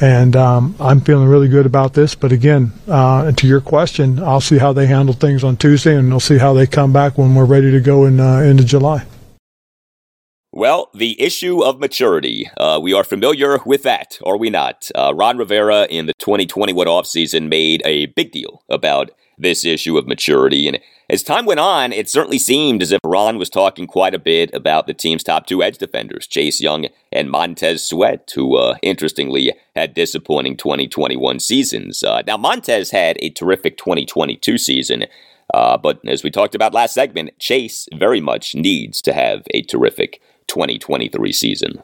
And 0.00 0.36
um, 0.36 0.74
I'm 0.78 1.00
feeling 1.00 1.28
really 1.28 1.48
good 1.48 1.66
about 1.66 1.94
this. 1.94 2.14
But 2.14 2.32
again, 2.32 2.72
uh, 2.86 3.32
to 3.32 3.46
your 3.46 3.60
question, 3.60 4.22
I'll 4.22 4.40
see 4.40 4.58
how 4.58 4.72
they 4.72 4.86
handle 4.86 5.14
things 5.14 5.42
on 5.42 5.56
Tuesday, 5.56 5.96
and 5.96 6.10
we'll 6.10 6.20
see 6.20 6.38
how 6.38 6.52
they 6.52 6.66
come 6.66 6.92
back 6.92 7.16
when 7.16 7.34
we're 7.34 7.46
ready 7.46 7.70
to 7.70 7.80
go 7.80 8.04
in 8.04 8.20
uh, 8.20 8.40
into 8.40 8.64
July. 8.64 9.06
Well, 10.52 10.90
the 10.94 11.20
issue 11.20 11.62
of 11.62 11.80
maturity. 11.80 12.48
Uh, 12.56 12.80
we 12.82 12.94
are 12.94 13.04
familiar 13.04 13.58
with 13.66 13.82
that, 13.82 14.18
are 14.24 14.38
we 14.38 14.48
not? 14.48 14.90
Uh, 14.94 15.12
Ron 15.14 15.36
Rivera 15.36 15.84
in 15.90 16.06
the 16.06 16.14
2021 16.18 16.86
offseason 16.86 17.48
made 17.48 17.82
a 17.84 18.06
big 18.06 18.32
deal 18.32 18.62
about 18.70 19.10
this 19.38 19.64
issue 19.64 19.98
of 19.98 20.06
maturity. 20.06 20.66
And 20.66 20.78
as 21.10 21.22
time 21.22 21.44
went 21.44 21.60
on, 21.60 21.92
it 21.92 22.08
certainly 22.08 22.38
seemed 22.38 22.82
as 22.82 22.90
if 22.90 23.00
Ron 23.04 23.38
was 23.38 23.50
talking 23.50 23.86
quite 23.86 24.14
a 24.14 24.18
bit 24.18 24.50
about 24.54 24.86
the 24.86 24.94
team's 24.94 25.22
top 25.22 25.46
two 25.46 25.62
edge 25.62 25.78
defenders, 25.78 26.26
Chase 26.26 26.60
Young 26.60 26.86
and 27.12 27.30
Montez 27.30 27.86
Sweat, 27.86 28.30
who, 28.34 28.56
uh, 28.56 28.76
interestingly, 28.82 29.52
had 29.76 29.94
disappointing 29.94 30.56
2021 30.56 31.38
seasons. 31.38 32.02
Uh, 32.02 32.22
now, 32.26 32.36
Montez 32.36 32.90
had 32.90 33.16
a 33.20 33.30
terrific 33.30 33.76
2022 33.76 34.58
season. 34.58 35.04
Uh, 35.54 35.76
but 35.76 36.00
as 36.08 36.24
we 36.24 36.30
talked 36.30 36.54
about 36.54 36.74
last 36.74 36.94
segment, 36.94 37.38
Chase 37.38 37.88
very 37.94 38.20
much 38.20 38.54
needs 38.54 39.00
to 39.02 39.12
have 39.12 39.44
a 39.52 39.62
terrific 39.62 40.20
2023 40.48 41.32
season. 41.32 41.82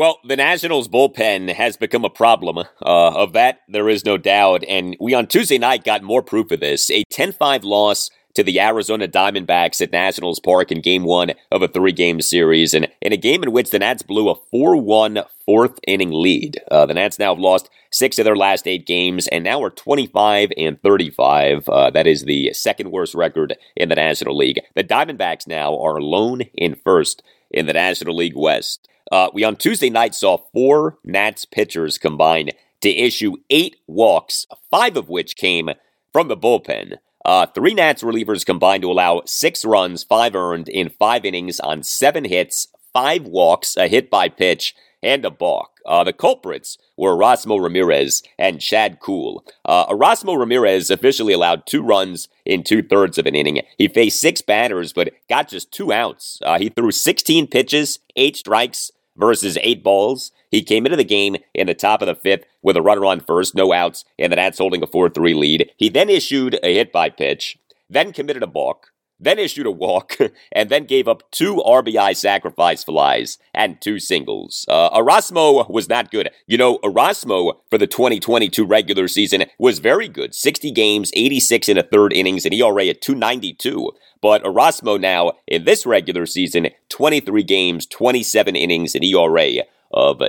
Well, 0.00 0.18
the 0.24 0.34
Nationals 0.34 0.88
bullpen 0.88 1.52
has 1.52 1.76
become 1.76 2.06
a 2.06 2.08
problem. 2.08 2.56
Uh, 2.56 2.64
of 2.80 3.34
that, 3.34 3.60
there 3.68 3.86
is 3.86 4.02
no 4.02 4.16
doubt. 4.16 4.64
And 4.66 4.96
we 4.98 5.12
on 5.12 5.26
Tuesday 5.26 5.58
night 5.58 5.84
got 5.84 6.02
more 6.02 6.22
proof 6.22 6.50
of 6.52 6.60
this. 6.60 6.90
A 6.90 7.04
10 7.10 7.32
5 7.32 7.64
loss 7.64 8.08
to 8.32 8.42
the 8.42 8.58
Arizona 8.60 9.06
Diamondbacks 9.06 9.82
at 9.82 9.92
Nationals 9.92 10.40
Park 10.40 10.72
in 10.72 10.80
game 10.80 11.04
one 11.04 11.32
of 11.52 11.60
a 11.60 11.68
three 11.68 11.92
game 11.92 12.22
series, 12.22 12.72
and 12.72 12.88
in 13.02 13.12
a 13.12 13.18
game 13.18 13.42
in 13.42 13.52
which 13.52 13.68
the 13.68 13.78
Nats 13.78 14.00
blew 14.00 14.30
a 14.30 14.36
4 14.50 14.78
1 14.78 15.18
fourth 15.44 15.78
inning 15.86 16.12
lead. 16.12 16.62
Uh, 16.70 16.86
the 16.86 16.94
Nats 16.94 17.18
now 17.18 17.34
have 17.34 17.38
lost 17.38 17.68
six 17.92 18.18
of 18.18 18.24
their 18.24 18.36
last 18.36 18.66
eight 18.66 18.86
games 18.86 19.28
and 19.28 19.44
now 19.44 19.62
are 19.62 19.68
25 19.68 20.50
and 20.56 20.80
35. 20.80 21.68
Uh, 21.68 21.90
that 21.90 22.06
is 22.06 22.24
the 22.24 22.54
second 22.54 22.90
worst 22.90 23.14
record 23.14 23.54
in 23.76 23.90
the 23.90 23.96
National 23.96 24.34
League. 24.34 24.62
The 24.74 24.82
Diamondbacks 24.82 25.46
now 25.46 25.78
are 25.78 25.98
alone 25.98 26.40
in 26.54 26.74
first 26.74 27.22
in 27.50 27.66
the 27.66 27.74
National 27.74 28.16
League 28.16 28.34
West. 28.34 28.88
Uh, 29.10 29.28
we 29.32 29.44
on 29.44 29.56
Tuesday 29.56 29.90
night 29.90 30.14
saw 30.14 30.38
four 30.52 30.98
Nats 31.04 31.44
pitchers 31.44 31.98
combine 31.98 32.50
to 32.80 32.90
issue 32.90 33.36
eight 33.50 33.76
walks, 33.86 34.46
five 34.70 34.96
of 34.96 35.08
which 35.08 35.36
came 35.36 35.70
from 36.12 36.28
the 36.28 36.36
bullpen. 36.36 36.98
Uh, 37.24 37.46
three 37.46 37.74
Nats 37.74 38.02
relievers 38.02 38.46
combined 38.46 38.82
to 38.82 38.90
allow 38.90 39.22
six 39.26 39.64
runs, 39.64 40.02
five 40.02 40.34
earned 40.34 40.68
in 40.68 40.88
five 40.88 41.24
innings 41.24 41.60
on 41.60 41.82
seven 41.82 42.24
hits, 42.24 42.68
five 42.92 43.24
walks, 43.26 43.76
a 43.76 43.88
hit 43.88 44.10
by 44.10 44.28
pitch, 44.28 44.74
and 45.02 45.24
a 45.24 45.30
balk. 45.30 45.80
Uh, 45.86 46.04
the 46.04 46.12
culprits 46.12 46.78
were 46.96 47.14
Erasmo 47.14 47.62
Ramirez 47.62 48.22
and 48.38 48.60
Chad 48.60 49.00
Kuhl. 49.00 49.44
Uh, 49.64 49.86
Erasmo 49.86 50.38
Ramirez 50.38 50.90
officially 50.90 51.32
allowed 51.32 51.66
two 51.66 51.82
runs 51.82 52.28
in 52.44 52.62
two 52.62 52.82
thirds 52.82 53.18
of 53.18 53.26
an 53.26 53.34
inning. 53.34 53.62
He 53.78 53.88
faced 53.88 54.20
six 54.20 54.42
batters, 54.42 54.92
but 54.92 55.12
got 55.28 55.48
just 55.48 55.72
two 55.72 55.92
outs. 55.92 56.38
Uh, 56.44 56.58
he 56.58 56.68
threw 56.68 56.90
16 56.90 57.46
pitches, 57.46 57.98
eight 58.16 58.36
strikes 58.36 58.90
versus 59.16 59.58
eight 59.62 59.82
balls. 59.82 60.32
He 60.50 60.62
came 60.62 60.84
into 60.84 60.96
the 60.96 61.04
game 61.04 61.36
in 61.54 61.66
the 61.66 61.74
top 61.74 62.02
of 62.02 62.06
the 62.06 62.14
fifth 62.14 62.44
with 62.62 62.76
a 62.76 62.82
runner 62.82 63.04
on 63.04 63.20
first, 63.20 63.54
no 63.54 63.72
outs, 63.72 64.04
and 64.18 64.32
the 64.32 64.36
Nats 64.36 64.58
holding 64.58 64.82
a 64.82 64.86
4 64.86 65.10
3 65.10 65.34
lead. 65.34 65.70
He 65.76 65.88
then 65.88 66.10
issued 66.10 66.58
a 66.62 66.74
hit 66.74 66.92
by 66.92 67.08
pitch, 67.08 67.58
then 67.88 68.12
committed 68.12 68.42
a 68.42 68.48
balk, 68.48 68.89
then 69.20 69.38
issued 69.38 69.66
a 69.66 69.70
walk, 69.70 70.16
and 70.52 70.70
then 70.70 70.84
gave 70.84 71.06
up 71.06 71.30
two 71.30 71.56
RBI 71.56 72.16
sacrifice 72.16 72.84
flies 72.84 73.38
and 73.54 73.80
two 73.80 73.98
singles. 73.98 74.64
Uh, 74.68 74.90
Erasmo 74.90 75.68
was 75.70 75.88
not 75.88 76.10
good. 76.10 76.30
You 76.46 76.58
know, 76.58 76.78
Erasmo 76.78 77.54
for 77.70 77.78
the 77.78 77.86
2022 77.86 78.64
regular 78.64 79.08
season 79.08 79.44
was 79.58 79.78
very 79.78 80.08
good 80.08 80.34
60 80.34 80.70
games, 80.70 81.10
86 81.14 81.68
in 81.68 81.78
a 81.78 81.82
third 81.82 82.12
innings, 82.12 82.44
and 82.44 82.54
ERA 82.54 82.86
at 82.86 83.00
292. 83.00 83.90
But 84.22 84.42
Erasmo 84.42 85.00
now, 85.00 85.32
in 85.46 85.64
this 85.64 85.86
regular 85.86 86.26
season, 86.26 86.68
23 86.88 87.42
games, 87.42 87.86
27 87.86 88.56
innings, 88.56 88.94
and 88.94 89.04
ERA 89.04 89.64
of 89.92 90.22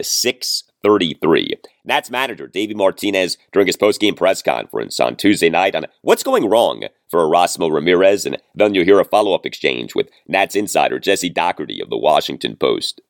633. 0.84 1.56
Nats 1.86 2.10
manager 2.10 2.48
Davey 2.48 2.74
Martinez 2.74 3.38
during 3.52 3.68
his 3.68 3.78
post-game 3.78 4.16
press 4.16 4.42
conference 4.42 5.00
on 5.00 5.16
Tuesday 5.16 5.50
night 5.50 5.76
on 5.76 5.86
what's 6.02 6.24
going 6.24 6.50
wrong 6.50 6.84
for 7.10 7.22
Erasmo 7.22 7.72
Ramirez, 7.72 8.26
and 8.26 8.38
then 8.56 8.74
you'll 8.74 8.86
hear 8.86 9.00
a 9.00 9.06
follow-up 9.06 9.46
exchange 9.46 9.96
with 9.96 10.10
Nats 10.28 10.56
insider 10.56 11.00
Jesse 11.00 11.30
Dougherty 11.30 11.82
of 11.82 11.90
the 11.90 11.98
Washington 11.98 12.56
Post. 12.56 13.02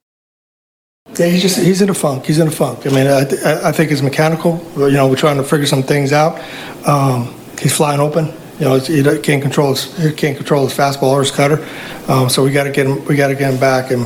Yeah, 1.17 1.28
he's 1.28 1.41
just 1.41 1.59
he's 1.59 1.82
in 1.82 1.89
a 1.89 1.93
funk. 1.95 2.26
He's 2.26 2.39
in 2.39 2.47
a 2.47 2.51
funk. 2.51 2.86
I 2.86 2.89
mean, 2.89 3.07
I, 3.07 3.69
I 3.69 3.72
think 3.72 3.91
it's 3.91 4.03
mechanical. 4.03 4.63
You 4.78 4.91
know, 4.91 5.07
we're 5.07 5.15
trying 5.15 5.38
to 5.38 5.43
figure 5.43 5.65
some 5.65 5.82
things 5.82 6.13
out. 6.13 6.39
Um, 6.88 7.34
he's 7.59 7.76
flying 7.76 7.99
open. 7.99 8.32
You 8.62 8.68
know, 8.68 8.78
he 8.78 9.01
can't 9.22 9.41
control 9.41 9.74
his 9.74 10.14
can't 10.16 10.38
control 10.38 10.68
his 10.68 10.78
fastball 10.78 11.14
or 11.14 11.22
his 11.22 11.32
cutter. 11.32 11.68
Um, 12.07 12.30
so 12.30 12.43
we 12.43 12.51
got 12.51 12.66
to 12.66 12.70
get 12.70 12.86
him. 12.86 13.03
We 13.05 13.16
got 13.16 13.30
to 13.30 13.36
get 13.36 13.51
him 13.51 13.59
back. 13.59 13.89
And 13.89 14.05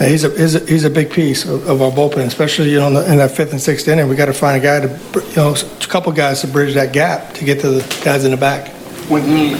he's 0.00 0.24
a 0.24 0.30
he's 0.30 0.56
a, 0.56 0.66
he's 0.66 0.82
a 0.82 0.90
big 0.90 1.12
piece 1.12 1.44
of, 1.44 1.68
of, 1.68 1.80
our 1.80 1.92
bullpen, 1.92 2.26
especially 2.26 2.72
you 2.72 2.80
know 2.80 2.88
in, 2.88 2.94
the, 2.94 3.12
in, 3.12 3.18
that 3.18 3.30
fifth 3.30 3.52
and 3.52 3.60
sixth 3.60 3.86
inning. 3.86 4.08
We 4.08 4.16
got 4.16 4.26
to 4.26 4.32
find 4.32 4.60
a 4.60 4.60
guy 4.60 4.80
to 4.80 4.88
you 5.30 5.36
know 5.36 5.54
a 5.54 5.86
couple 5.86 6.10
guys 6.10 6.40
to 6.40 6.48
bridge 6.48 6.74
that 6.74 6.92
gap 6.92 7.32
to 7.34 7.44
get 7.44 7.60
to 7.60 7.70
the 7.70 8.02
guys 8.04 8.24
in 8.24 8.32
the 8.32 8.36
back. 8.36 8.72
When 9.08 9.22
he 9.22 9.54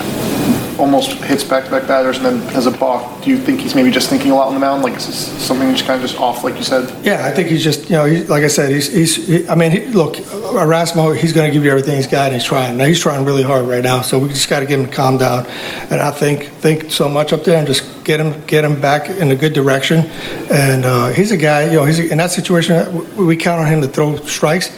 almost 0.78 1.12
hits 1.24 1.44
back-to-back 1.44 1.86
batters 1.86 2.16
and 2.18 2.26
then 2.26 2.38
has 2.48 2.66
a 2.66 2.70
balk. 2.70 3.22
Do 3.22 3.30
you 3.30 3.38
think 3.38 3.60
he's 3.60 3.74
maybe 3.74 3.90
just 3.90 4.08
thinking 4.08 4.30
a 4.30 4.34
lot 4.34 4.48
on 4.48 4.54
the 4.54 4.60
mound? 4.60 4.82
Like, 4.82 4.96
is 4.96 5.06
this 5.06 5.16
something 5.42 5.70
just 5.72 5.86
kind 5.86 6.02
of 6.02 6.08
just 6.08 6.20
off, 6.20 6.44
like 6.44 6.56
you 6.56 6.62
said? 6.62 7.04
Yeah, 7.04 7.26
I 7.26 7.30
think 7.30 7.48
he's 7.48 7.62
just, 7.62 7.90
you 7.90 7.96
know, 7.96 8.06
like 8.28 8.44
I 8.44 8.48
said, 8.48 8.70
he's, 8.70 8.92
he's 8.92 9.26
he, 9.26 9.48
I 9.48 9.54
mean, 9.54 9.70
he, 9.70 9.86
look, 9.86 10.16
Erasmo, 10.16 11.16
he's 11.16 11.32
going 11.32 11.48
to 11.48 11.52
give 11.52 11.64
you 11.64 11.70
everything 11.70 11.96
he's 11.96 12.06
got, 12.06 12.26
and 12.26 12.34
he's 12.34 12.44
trying. 12.44 12.76
Now, 12.76 12.84
he's 12.86 13.00
trying 13.00 13.24
really 13.24 13.42
hard 13.42 13.66
right 13.66 13.82
now, 13.82 14.02
so 14.02 14.18
we 14.18 14.28
just 14.28 14.48
got 14.48 14.60
to 14.60 14.66
get 14.66 14.78
him 14.78 14.86
to 14.86 14.92
calm 14.92 15.18
down. 15.18 15.46
And 15.90 16.00
I 16.00 16.10
think 16.10 16.44
think 16.62 16.90
so 16.90 17.08
much 17.08 17.32
up 17.32 17.44
there 17.44 17.58
and 17.58 17.66
just 17.66 18.04
get 18.04 18.20
him 18.20 18.44
get 18.46 18.64
him 18.64 18.80
back 18.80 19.08
in 19.08 19.30
a 19.30 19.36
good 19.36 19.52
direction. 19.52 20.06
And 20.50 20.84
uh, 20.84 21.08
he's 21.08 21.32
a 21.32 21.36
guy, 21.36 21.64
you 21.66 21.76
know, 21.76 21.84
he's 21.84 21.98
in 21.98 22.18
that 22.18 22.30
situation. 22.30 23.16
We 23.16 23.36
count 23.36 23.60
on 23.60 23.66
him 23.66 23.80
to 23.82 23.88
throw 23.88 24.16
strikes, 24.16 24.70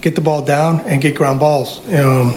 get 0.00 0.14
the 0.14 0.20
ball 0.20 0.44
down, 0.44 0.80
and 0.80 1.00
get 1.00 1.14
ground 1.14 1.40
balls. 1.40 1.86
Know, 1.86 2.30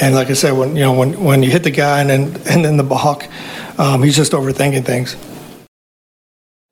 and 0.00 0.14
like 0.14 0.30
I 0.30 0.34
said, 0.34 0.52
when 0.52 0.76
you 0.76 0.82
know 0.82 0.92
when, 0.92 1.22
when 1.22 1.42
you 1.42 1.50
hit 1.50 1.64
the 1.64 1.70
guy 1.70 2.00
and 2.00 2.10
then 2.10 2.24
and 2.48 2.64
then 2.64 2.76
the 2.76 2.84
balk, 2.84 3.26
um, 3.78 4.02
he's 4.02 4.16
just 4.16 4.32
overthinking 4.32 4.84
things. 4.84 5.16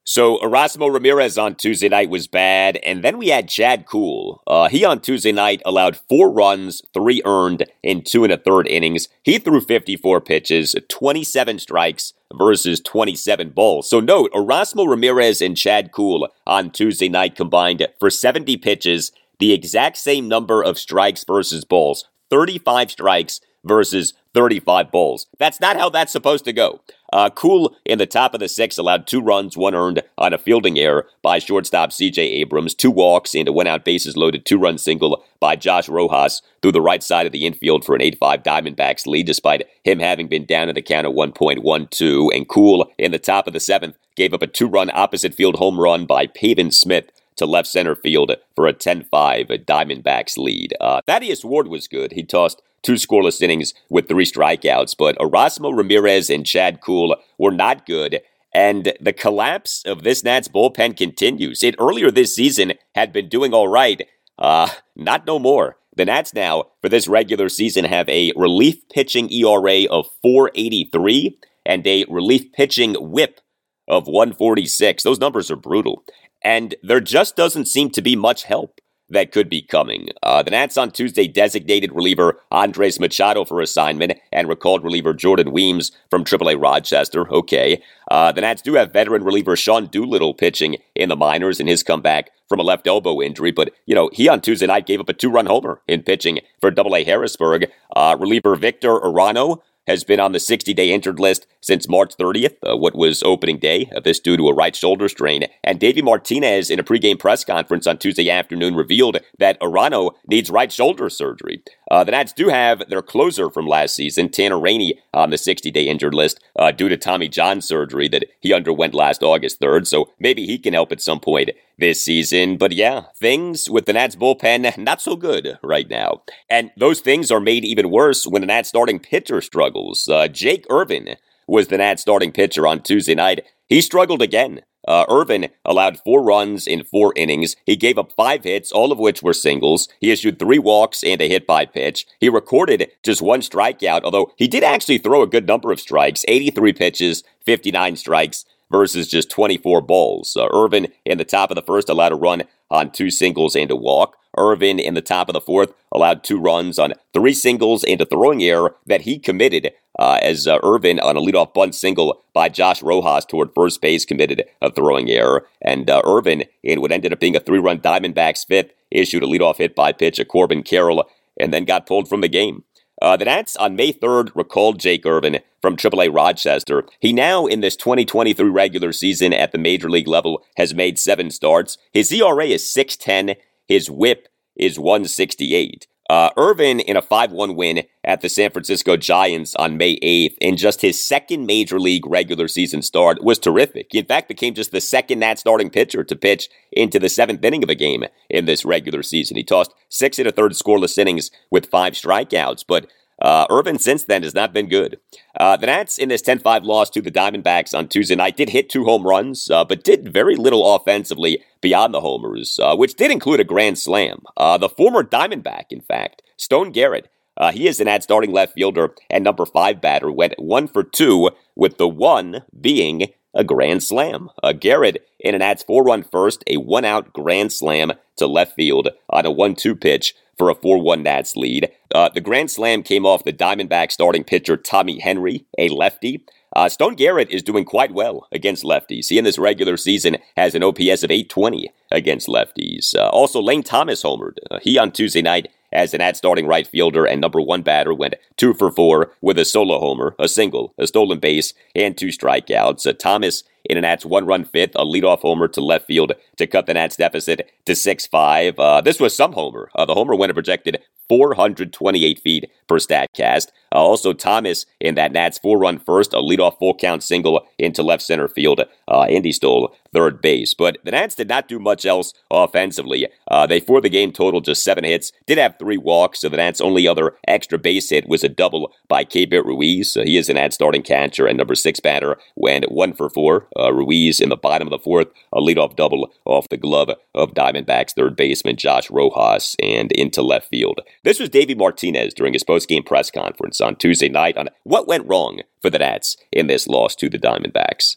So 0.06 0.38
Erasmo 0.40 0.92
Ramirez 0.92 1.38
on 1.38 1.54
Tuesday 1.54 1.88
night 1.88 2.10
was 2.10 2.26
bad, 2.26 2.76
and 2.84 3.02
then 3.02 3.16
we 3.16 3.28
had 3.28 3.48
Chad 3.48 3.86
Kuhl. 3.86 4.42
Uh, 4.46 4.68
he 4.68 4.84
on 4.84 5.00
Tuesday 5.00 5.32
night 5.32 5.62
allowed 5.64 5.96
four 5.96 6.30
runs, 6.30 6.82
three 6.92 7.22
earned 7.24 7.64
in 7.82 8.02
two 8.02 8.22
and 8.22 8.30
a 8.30 8.36
third 8.36 8.68
innings. 8.68 9.08
He 9.22 9.38
threw 9.38 9.62
54 9.62 10.20
pitches, 10.20 10.76
27 10.90 11.58
strikes 11.58 12.12
versus 12.34 12.80
27 12.80 13.50
balls. 13.50 13.88
So 13.88 13.98
note, 13.98 14.30
Erasmo 14.34 14.86
Ramirez 14.86 15.40
and 15.40 15.56
Chad 15.56 15.90
Kuhl 15.90 16.28
on 16.46 16.70
Tuesday 16.70 17.08
night 17.08 17.34
combined 17.34 17.88
for 17.98 18.10
70 18.10 18.58
pitches, 18.58 19.10
the 19.38 19.52
exact 19.52 19.96
same 19.96 20.28
number 20.28 20.62
of 20.62 20.78
strikes 20.78 21.24
versus 21.24 21.64
balls, 21.64 22.08
35 22.30 22.90
strikes 22.90 23.40
versus 23.64 24.14
35 24.34 24.90
balls. 24.90 25.26
That's 25.38 25.60
not 25.60 25.76
how 25.76 25.88
that's 25.88 26.12
supposed 26.12 26.44
to 26.44 26.52
go. 26.52 26.80
Uh, 27.12 27.30
Kuhl 27.30 27.76
in 27.84 27.98
the 27.98 28.06
top 28.06 28.34
of 28.34 28.40
the 28.40 28.48
sixth 28.48 28.78
allowed 28.78 29.06
two 29.06 29.20
runs, 29.20 29.56
one 29.56 29.74
earned 29.74 30.02
on 30.18 30.32
a 30.32 30.38
fielding 30.38 30.78
error 30.78 31.06
by 31.22 31.38
shortstop 31.38 31.92
C.J. 31.92 32.20
Abrams, 32.20 32.74
two 32.74 32.90
walks, 32.90 33.34
and 33.36 33.46
a 33.46 33.52
one 33.52 33.68
out 33.68 33.84
bases 33.84 34.16
loaded 34.16 34.44
two 34.44 34.58
run 34.58 34.78
single 34.78 35.24
by 35.38 35.54
Josh 35.54 35.88
Rojas 35.88 36.42
through 36.60 36.72
the 36.72 36.80
right 36.80 37.02
side 37.02 37.26
of 37.26 37.32
the 37.32 37.46
infield 37.46 37.84
for 37.84 37.94
an 37.94 38.02
8 38.02 38.18
5 38.18 38.42
Diamondbacks 38.42 39.06
lead, 39.06 39.26
despite 39.26 39.68
him 39.84 40.00
having 40.00 40.26
been 40.26 40.44
down 40.44 40.68
in 40.68 40.74
the 40.74 40.82
count 40.82 41.06
at 41.06 41.14
1.12. 41.14 42.34
And 42.34 42.48
Kuhl 42.48 42.90
in 42.98 43.12
the 43.12 43.18
top 43.20 43.46
of 43.46 43.52
the 43.52 43.60
seventh 43.60 43.96
gave 44.16 44.34
up 44.34 44.42
a 44.42 44.48
two 44.48 44.66
run 44.66 44.90
opposite 44.92 45.34
field 45.34 45.56
home 45.56 45.78
run 45.78 46.06
by 46.06 46.26
Pavin 46.26 46.72
Smith 46.72 47.10
to 47.36 47.46
left 47.46 47.68
center 47.68 47.94
field 47.94 48.32
for 48.54 48.66
a 48.66 48.72
10 48.72 49.04
5 49.04 49.46
Diamondbacks 49.46 50.36
lead. 50.36 50.74
Uh, 50.80 51.00
Thaddeus 51.06 51.44
Ward 51.44 51.68
was 51.68 51.88
good. 51.88 52.12
He 52.12 52.22
tossed 52.22 52.62
two 52.82 52.94
scoreless 52.94 53.40
innings 53.42 53.74
with 53.88 54.08
three 54.08 54.26
strikeouts, 54.26 54.94
but 54.96 55.16
Erasmo 55.18 55.76
Ramirez 55.76 56.30
and 56.30 56.46
Chad 56.46 56.80
Kuhl 56.80 57.16
were 57.38 57.50
not 57.50 57.86
good. 57.86 58.20
And 58.54 58.92
the 59.00 59.12
collapse 59.12 59.82
of 59.84 60.04
this 60.04 60.22
Nats 60.22 60.46
bullpen 60.46 60.96
continues. 60.96 61.64
It 61.64 61.74
earlier 61.80 62.10
this 62.10 62.36
season 62.36 62.74
had 62.94 63.12
been 63.12 63.28
doing 63.28 63.52
all 63.52 63.66
right. 63.66 64.06
Uh, 64.38 64.68
not 64.94 65.26
no 65.26 65.40
more. 65.40 65.76
The 65.96 66.04
Nats 66.04 66.34
now, 66.34 66.66
for 66.80 66.88
this 66.88 67.08
regular 67.08 67.48
season, 67.48 67.84
have 67.84 68.08
a 68.08 68.32
relief 68.36 68.88
pitching 68.90 69.32
ERA 69.32 69.84
of 69.86 70.06
483 70.22 71.38
and 71.66 71.86
a 71.86 72.04
relief 72.08 72.52
pitching 72.52 72.94
whip 72.94 73.40
of 73.88 74.06
146. 74.06 75.02
Those 75.02 75.20
numbers 75.20 75.50
are 75.50 75.56
brutal. 75.56 76.04
And 76.44 76.74
there 76.82 77.00
just 77.00 77.36
doesn't 77.36 77.66
seem 77.66 77.90
to 77.90 78.02
be 78.02 78.14
much 78.14 78.44
help 78.44 78.80
that 79.10 79.32
could 79.32 79.48
be 79.48 79.62
coming. 79.62 80.08
Uh, 80.22 80.42
the 80.42 80.50
Nats 80.50 80.76
on 80.76 80.90
Tuesday 80.90 81.28
designated 81.28 81.92
reliever 81.92 82.40
Andres 82.50 82.98
Machado 82.98 83.44
for 83.44 83.60
assignment 83.60 84.14
and 84.32 84.48
recalled 84.48 84.82
reliever 84.82 85.12
Jordan 85.12 85.52
Weems 85.52 85.92
from 86.10 86.24
AAA 86.24 86.60
Rochester. 86.60 87.30
Okay. 87.32 87.82
Uh, 88.10 88.32
the 88.32 88.40
Nats 88.40 88.62
do 88.62 88.74
have 88.74 88.92
veteran 88.92 89.22
reliever 89.22 89.56
Sean 89.56 89.86
Doolittle 89.86 90.34
pitching 90.34 90.76
in 90.94 91.08
the 91.08 91.16
minors 91.16 91.60
in 91.60 91.66
his 91.66 91.82
comeback 91.82 92.30
from 92.48 92.60
a 92.60 92.62
left 92.62 92.86
elbow 92.86 93.22
injury, 93.22 93.50
but, 93.50 93.72
you 93.86 93.94
know, 93.94 94.10
he 94.12 94.28
on 94.28 94.40
Tuesday 94.40 94.66
night 94.66 94.86
gave 94.86 95.00
up 95.00 95.08
a 95.08 95.14
two 95.14 95.30
run 95.30 95.46
homer 95.46 95.80
in 95.88 96.02
pitching 96.02 96.40
for 96.60 96.72
AA 96.78 97.04
Harrisburg. 97.04 97.70
Uh, 97.96 98.16
reliever 98.18 98.54
Victor 98.54 99.00
Arano 99.00 99.60
has 99.86 100.04
been 100.04 100.20
on 100.20 100.32
the 100.32 100.40
60 100.40 100.72
day 100.74 100.92
injured 100.92 101.18
list 101.18 101.46
since 101.60 101.88
March 101.88 102.16
30th, 102.16 102.56
uh, 102.62 102.76
what 102.76 102.94
was 102.94 103.22
opening 103.22 103.58
day 103.58 103.90
of 103.94 104.04
this 104.04 104.20
due 104.20 104.36
to 104.36 104.48
a 104.48 104.54
right 104.54 104.74
shoulder 104.74 105.08
strain. 105.08 105.44
And 105.62 105.80
Davey 105.80 106.02
Martinez, 106.02 106.70
in 106.70 106.78
a 106.78 106.84
pregame 106.84 107.18
press 107.18 107.44
conference 107.44 107.86
on 107.86 107.98
Tuesday 107.98 108.30
afternoon, 108.30 108.74
revealed 108.74 109.18
that 109.38 109.60
Arano 109.60 110.12
needs 110.26 110.50
right 110.50 110.70
shoulder 110.70 111.08
surgery. 111.08 111.62
Uh, 111.90 112.04
the 112.04 112.12
Nats 112.12 112.32
do 112.32 112.48
have 112.48 112.88
their 112.88 113.02
closer 113.02 113.50
from 113.50 113.66
last 113.66 113.94
season, 113.94 114.28
Tanner 114.28 114.58
Rainey, 114.58 115.00
on 115.12 115.30
the 115.30 115.38
60 115.38 115.70
day 115.70 115.84
injured 115.84 116.14
list 116.14 116.40
uh, 116.56 116.70
due 116.70 116.88
to 116.88 116.96
Tommy 116.96 117.28
John 117.28 117.60
surgery 117.60 118.08
that 118.08 118.24
he 118.40 118.52
underwent 118.52 118.94
last 118.94 119.22
August 119.22 119.60
3rd, 119.60 119.86
so 119.86 120.10
maybe 120.18 120.46
he 120.46 120.58
can 120.58 120.74
help 120.74 120.92
at 120.92 121.00
some 121.00 121.20
point 121.20 121.50
this 121.78 122.04
season. 122.04 122.56
But 122.56 122.72
yeah, 122.72 123.04
things 123.16 123.68
with 123.68 123.86
the 123.86 123.92
Nats 123.92 124.16
bullpen, 124.16 124.76
not 124.78 125.00
so 125.00 125.16
good 125.16 125.58
right 125.62 125.88
now. 125.88 126.22
And 126.48 126.70
those 126.76 127.00
things 127.00 127.30
are 127.30 127.40
made 127.40 127.64
even 127.64 127.90
worse 127.90 128.26
when 128.26 128.42
the 128.42 128.46
Nats 128.46 128.68
starting 128.68 128.98
pitcher 128.98 129.40
struggles. 129.40 130.08
Uh, 130.08 130.28
Jake 130.28 130.66
Irvin 130.70 131.16
was 131.46 131.68
the 131.68 131.78
Nats 131.78 132.02
starting 132.02 132.32
pitcher 132.32 132.66
on 132.66 132.82
Tuesday 132.82 133.14
night. 133.14 133.44
He 133.68 133.80
struggled 133.80 134.22
again. 134.22 134.62
Uh, 134.86 135.06
Irvin 135.08 135.48
allowed 135.64 135.98
four 136.00 136.22
runs 136.22 136.66
in 136.66 136.84
four 136.84 137.12
innings. 137.16 137.56
He 137.64 137.76
gave 137.76 137.98
up 137.98 138.12
five 138.12 138.44
hits, 138.44 138.70
all 138.70 138.92
of 138.92 138.98
which 138.98 139.22
were 139.22 139.32
singles. 139.32 139.88
He 140.00 140.10
issued 140.10 140.38
three 140.38 140.58
walks 140.58 141.02
and 141.02 141.20
a 141.20 141.28
hit 141.28 141.46
by 141.46 141.64
pitch. 141.64 142.06
He 142.20 142.28
recorded 142.28 142.90
just 143.02 143.22
one 143.22 143.40
strikeout, 143.40 144.02
although 144.04 144.32
he 144.36 144.46
did 144.46 144.62
actually 144.62 144.98
throw 144.98 145.22
a 145.22 145.26
good 145.26 145.46
number 145.46 145.72
of 145.72 145.80
strikes 145.80 146.24
83 146.28 146.72
pitches, 146.74 147.24
59 147.46 147.96
strikes 147.96 148.44
versus 148.70 149.08
just 149.08 149.30
24 149.30 149.80
balls. 149.82 150.36
Uh, 150.36 150.48
Irvin 150.52 150.88
in 151.04 151.18
the 151.18 151.24
top 151.24 151.50
of 151.50 151.54
the 151.54 151.62
first 151.62 151.88
allowed 151.88 152.12
a 152.12 152.16
run 152.16 152.42
on 152.70 152.90
two 152.90 153.10
singles 153.10 153.56
and 153.56 153.70
a 153.70 153.76
walk. 153.76 154.16
Irvin 154.36 154.78
in 154.78 154.94
the 154.94 155.02
top 155.02 155.28
of 155.28 155.32
the 155.32 155.40
fourth 155.40 155.72
allowed 155.92 156.24
two 156.24 156.38
runs 156.38 156.78
on 156.78 156.94
three 157.12 157.34
singles 157.34 157.84
and 157.84 158.00
a 158.00 158.06
throwing 158.06 158.42
error 158.42 158.76
that 158.86 159.02
he 159.02 159.18
committed 159.18 159.72
uh, 159.98 160.18
as 160.22 160.46
uh, 160.46 160.58
Irvin 160.62 160.98
on 161.00 161.16
a 161.16 161.20
leadoff 161.20 161.54
bunt 161.54 161.74
single 161.74 162.22
by 162.32 162.48
Josh 162.48 162.82
Rojas 162.82 163.24
toward 163.24 163.54
first 163.54 163.80
base 163.80 164.04
committed 164.04 164.44
a 164.60 164.70
throwing 164.70 165.10
error. 165.10 165.46
And 165.62 165.88
uh, 165.88 166.02
Irvin, 166.04 166.44
in 166.62 166.80
what 166.80 166.92
ended 166.92 167.12
up 167.12 167.20
being 167.20 167.36
a 167.36 167.40
three 167.40 167.58
run 167.58 167.78
Diamondbacks 167.80 168.46
fifth, 168.46 168.72
issued 168.90 169.22
a 169.22 169.26
leadoff 169.26 169.58
hit 169.58 169.74
by 169.74 169.92
pitch 169.92 170.18
at 170.18 170.28
Corbin 170.28 170.62
Carroll 170.62 171.08
and 171.38 171.52
then 171.52 171.64
got 171.64 171.86
pulled 171.86 172.08
from 172.08 172.20
the 172.20 172.28
game. 172.28 172.64
Uh, 173.02 173.16
the 173.16 173.24
Nats 173.24 173.56
on 173.56 173.76
May 173.76 173.92
3rd 173.92 174.30
recalled 174.34 174.78
Jake 174.78 175.04
Irvin 175.04 175.40
from 175.60 175.76
AAA 175.76 176.14
Rochester. 176.14 176.84
He 177.00 177.12
now, 177.12 177.46
in 177.46 177.60
this 177.60 177.76
2023 177.76 178.48
regular 178.48 178.92
season 178.92 179.32
at 179.32 179.52
the 179.52 179.58
major 179.58 179.90
league 179.90 180.08
level, 180.08 180.44
has 180.56 180.74
made 180.74 180.98
seven 180.98 181.30
starts. 181.30 181.76
His 181.92 182.12
ERA 182.12 182.46
is 182.46 182.70
610. 182.70 183.36
His 183.66 183.90
whip 183.90 184.28
is 184.56 184.78
168. 184.78 185.86
Uh, 186.10 186.28
Irvin 186.36 186.80
in 186.80 186.98
a 186.98 187.02
5 187.02 187.32
1 187.32 187.56
win 187.56 187.82
at 188.04 188.20
the 188.20 188.28
San 188.28 188.50
Francisco 188.50 188.96
Giants 188.96 189.54
on 189.56 189.78
May 189.78 189.98
8th, 190.00 190.36
in 190.38 190.58
just 190.58 190.82
his 190.82 191.02
second 191.02 191.46
major 191.46 191.80
league 191.80 192.06
regular 192.06 192.46
season 192.46 192.82
start, 192.82 193.24
was 193.24 193.38
terrific. 193.38 193.86
He, 193.90 193.98
in 193.98 194.04
fact, 194.04 194.28
became 194.28 194.52
just 194.52 194.70
the 194.70 194.82
second 194.82 195.20
Nat 195.20 195.38
starting 195.38 195.70
pitcher 195.70 196.04
to 196.04 196.16
pitch 196.16 196.50
into 196.72 196.98
the 196.98 197.08
seventh 197.08 197.42
inning 197.42 197.62
of 197.62 197.70
a 197.70 197.74
game 197.74 198.04
in 198.28 198.44
this 198.44 198.66
regular 198.66 199.02
season. 199.02 199.38
He 199.38 199.44
tossed 199.44 199.72
six 199.88 200.18
and 200.18 200.28
a 200.28 200.32
third 200.32 200.52
scoreless 200.52 200.98
innings 200.98 201.30
with 201.50 201.70
five 201.70 201.94
strikeouts, 201.94 202.64
but 202.68 202.86
uh, 203.24 203.46
Irvin 203.48 203.78
since 203.78 204.04
then 204.04 204.22
has 204.22 204.34
not 204.34 204.52
been 204.52 204.68
good. 204.68 205.00
Uh, 205.40 205.56
the 205.56 205.66
Nats 205.66 205.96
in 205.96 206.10
this 206.10 206.20
10 206.20 206.40
5 206.40 206.62
loss 206.64 206.90
to 206.90 207.00
the 207.00 207.10
Diamondbacks 207.10 207.76
on 207.76 207.88
Tuesday 207.88 208.14
night 208.14 208.36
did 208.36 208.50
hit 208.50 208.68
two 208.68 208.84
home 208.84 209.06
runs, 209.06 209.50
uh, 209.50 209.64
but 209.64 209.82
did 209.82 210.12
very 210.12 210.36
little 210.36 210.74
offensively 210.74 211.42
beyond 211.62 211.94
the 211.94 212.02
homers, 212.02 212.60
uh, 212.62 212.76
which 212.76 212.94
did 212.94 213.10
include 213.10 213.40
a 213.40 213.44
grand 213.44 213.78
slam. 213.78 214.20
Uh, 214.36 214.58
the 214.58 214.68
former 214.68 215.02
Diamondback, 215.02 215.64
in 215.70 215.80
fact, 215.80 216.20
Stone 216.36 216.72
Garrett, 216.72 217.08
uh, 217.38 217.50
he 217.50 217.66
is 217.66 217.80
an 217.80 217.86
Nats 217.86 218.04
starting 218.04 218.30
left 218.30 218.52
fielder 218.52 218.94
and 219.08 219.24
number 219.24 219.46
five 219.46 219.80
batter, 219.80 220.12
went 220.12 220.34
one 220.38 220.68
for 220.68 220.84
two, 220.84 221.30
with 221.56 221.78
the 221.78 221.88
one 221.88 222.42
being 222.60 223.06
a 223.34 223.42
grand 223.42 223.82
slam. 223.82 224.28
Uh, 224.42 224.52
Garrett 224.52 225.08
in 225.18 225.34
an 225.34 225.40
Nats 225.40 225.62
four 225.62 225.82
run 225.82 226.02
first, 226.02 226.44
a 226.46 226.58
one 226.58 226.84
out 226.84 227.14
grand 227.14 227.52
slam 227.52 227.92
to 228.16 228.26
left 228.26 228.54
field 228.54 228.90
on 229.10 229.26
a 229.26 229.30
1 229.30 229.56
2 229.56 229.74
pitch 229.74 230.14
for 230.36 230.50
a 230.50 230.54
4 230.54 230.80
1 230.80 231.02
Nats 231.02 231.36
lead. 231.36 231.70
Uh, 231.94 232.08
the 232.08 232.20
grand 232.20 232.50
slam 232.50 232.82
came 232.82 233.06
off 233.06 233.24
the 233.24 233.32
Diamondback 233.32 233.92
starting 233.92 234.24
pitcher 234.24 234.56
Tommy 234.56 234.98
Henry, 234.98 235.44
a 235.58 235.68
lefty. 235.68 236.24
Uh, 236.54 236.68
Stone 236.68 236.94
Garrett 236.94 237.30
is 237.30 237.42
doing 237.42 237.64
quite 237.64 237.92
well 237.92 238.28
against 238.30 238.62
lefties. 238.62 239.08
He 239.08 239.18
in 239.18 239.24
this 239.24 239.38
regular 239.38 239.76
season 239.76 240.18
has 240.36 240.54
an 240.54 240.62
OPS 240.62 241.02
of 241.02 241.10
820 241.10 241.70
against 241.90 242.28
lefties. 242.28 242.94
Uh, 242.94 243.08
also, 243.08 243.40
Lane 243.40 243.64
Thomas 243.64 244.02
homered. 244.04 244.36
Uh, 244.50 244.60
he 244.62 244.78
on 244.78 244.92
Tuesday 244.92 245.22
night 245.22 245.48
as 245.72 245.92
an 245.92 246.00
ad 246.00 246.16
starting 246.16 246.46
right 246.46 246.66
fielder 246.66 247.04
and 247.04 247.20
number 247.20 247.40
one 247.40 247.62
batter 247.62 247.92
went 247.92 248.14
two 248.36 248.54
for 248.54 248.70
four 248.70 249.12
with 249.20 249.36
a 249.38 249.44
solo 249.44 249.80
homer, 249.80 250.14
a 250.20 250.28
single, 250.28 250.72
a 250.78 250.86
stolen 250.86 251.18
base, 251.18 251.52
and 251.74 251.98
two 251.98 252.08
strikeouts. 252.08 252.86
Uh, 252.86 252.92
Thomas 252.92 253.42
in 253.64 253.78
a 253.78 253.80
Nats 253.80 254.04
one 254.04 254.26
run 254.26 254.44
fifth, 254.44 254.74
a 254.74 254.84
leadoff 254.84 255.20
homer 255.20 255.48
to 255.48 255.60
left 255.60 255.86
field 255.86 256.12
to 256.36 256.46
cut 256.46 256.66
the 256.66 256.74
Nats 256.74 256.96
deficit 256.96 257.50
to 257.66 257.74
6 257.74 258.06
5. 258.06 258.58
Uh, 258.58 258.80
this 258.80 259.00
was 259.00 259.16
some 259.16 259.32
homer. 259.32 259.70
Uh, 259.74 259.84
the 259.84 259.94
homer 259.94 260.14
went 260.14 260.30
a 260.30 260.34
projected 260.34 260.80
428 261.08 262.20
feet 262.20 262.50
per 262.66 262.78
StatCast. 262.78 263.48
Uh, 263.74 263.78
also, 263.78 264.12
Thomas 264.12 264.66
in 264.80 264.94
that 264.94 265.12
Nats 265.12 265.38
four 265.38 265.58
run 265.58 265.78
first, 265.78 266.14
a 266.14 266.18
leadoff 266.18 266.58
full 266.58 266.74
count 266.74 267.02
single 267.02 267.46
into 267.58 267.82
left 267.82 268.02
center 268.02 268.28
field. 268.28 268.60
Uh, 268.88 269.02
Andy 269.02 269.32
stole 269.32 269.74
third 269.92 270.20
base. 270.20 270.54
But 270.54 270.78
the 270.84 270.90
Nats 270.90 271.14
did 271.14 271.28
not 271.28 271.48
do 271.48 271.58
much 271.58 271.84
else 271.84 272.12
offensively. 272.30 273.08
Uh, 273.28 273.46
they, 273.46 273.60
for 273.60 273.80
the 273.80 273.88
game 273.88 274.12
total, 274.12 274.40
just 274.40 274.64
seven 274.64 274.84
hits, 274.84 275.12
did 275.26 275.38
have 275.38 275.58
three 275.58 275.76
walks, 275.76 276.20
so 276.20 276.28
the 276.28 276.36
Nats' 276.36 276.60
only 276.60 276.86
other 276.86 277.14
extra 277.26 277.58
base 277.58 277.90
hit 277.90 278.08
was 278.08 278.24
a 278.24 278.28
double 278.28 278.72
by 278.88 279.04
Keibert 279.04 279.44
Ruiz. 279.44 279.94
he 279.94 280.16
is 280.16 280.28
an 280.28 280.34
Nats 280.36 280.54
starting 280.54 280.82
catcher 280.82 281.26
and 281.26 281.38
number 281.38 281.54
six 281.54 281.80
batter, 281.80 282.16
went 282.36 282.70
one 282.70 282.92
for 282.92 283.08
four. 283.08 283.48
Uh, 283.58 283.72
Ruiz 283.72 284.20
in 284.20 284.28
the 284.28 284.36
bottom 284.36 284.66
of 284.66 284.70
the 284.70 284.78
fourth, 284.78 285.08
a 285.32 285.40
leadoff 285.40 285.76
double 285.76 286.12
off 286.24 286.48
the 286.48 286.56
glove 286.56 286.90
of 287.14 287.34
Diamondbacks 287.34 287.94
third 287.94 288.16
baseman 288.16 288.56
Josh 288.56 288.90
Rojas 288.90 289.56
and 289.62 289.92
into 289.92 290.22
left 290.22 290.48
field. 290.48 290.80
This 291.02 291.20
was 291.20 291.28
Davey 291.28 291.54
Martinez 291.54 292.14
during 292.14 292.32
his 292.32 292.44
postgame 292.44 292.84
press 292.84 293.10
conference 293.10 293.60
on 293.60 293.76
Tuesday 293.76 294.08
night 294.08 294.36
on 294.36 294.48
what 294.64 294.88
went 294.88 295.06
wrong 295.06 295.40
for 295.62 295.70
the 295.70 295.78
Nats 295.78 296.16
in 296.32 296.46
this 296.46 296.66
loss 296.66 296.94
to 296.96 297.08
the 297.08 297.18
Diamondbacks. 297.18 297.96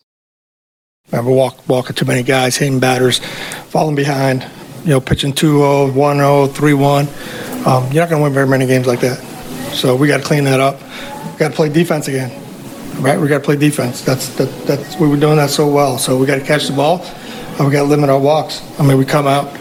Remember, 1.11 1.31
walk, 1.31 1.69
walking 1.69 1.95
too 1.95 2.05
many 2.05 2.21
guys, 2.21 2.57
hitting 2.57 2.81
batters, 2.81 3.19
falling 3.69 3.95
behind, 3.95 4.45
you 4.83 4.89
know, 4.89 4.99
pitching 4.99 5.31
2-0, 5.31 5.93
1-0, 5.93 6.47
3-1. 6.49 7.65
Um, 7.65 7.83
you're 7.91 8.03
not 8.03 8.09
going 8.09 8.19
to 8.19 8.23
win 8.23 8.33
very 8.33 8.47
many 8.47 8.65
games 8.65 8.87
like 8.87 8.99
that. 8.99 9.17
So 9.73 9.95
we 9.95 10.07
got 10.07 10.17
to 10.17 10.23
clean 10.23 10.43
that 10.43 10.59
up. 10.59 10.79
Got 11.37 11.49
to 11.49 11.55
play 11.55 11.69
defense 11.69 12.07
again, 12.09 12.29
right? 12.99 13.19
We 13.19 13.27
got 13.27 13.39
to 13.39 13.43
play 13.43 13.55
defense. 13.55 14.01
That's 14.01 14.35
that, 14.35 14.49
that's 14.65 14.97
we 14.97 15.07
were 15.07 15.17
doing 15.17 15.37
that 15.37 15.49
so 15.49 15.67
well. 15.67 15.97
So 15.97 16.17
we 16.17 16.25
got 16.25 16.35
to 16.35 16.45
catch 16.45 16.67
the 16.67 16.75
ball. 16.75 17.03
And 17.57 17.65
we 17.65 17.71
got 17.71 17.83
to 17.83 17.87
limit 17.87 18.09
our 18.09 18.19
walks. 18.19 18.61
I 18.79 18.83
mean, 18.83 18.97
we 18.97 19.05
come 19.05 19.25
out 19.25 19.59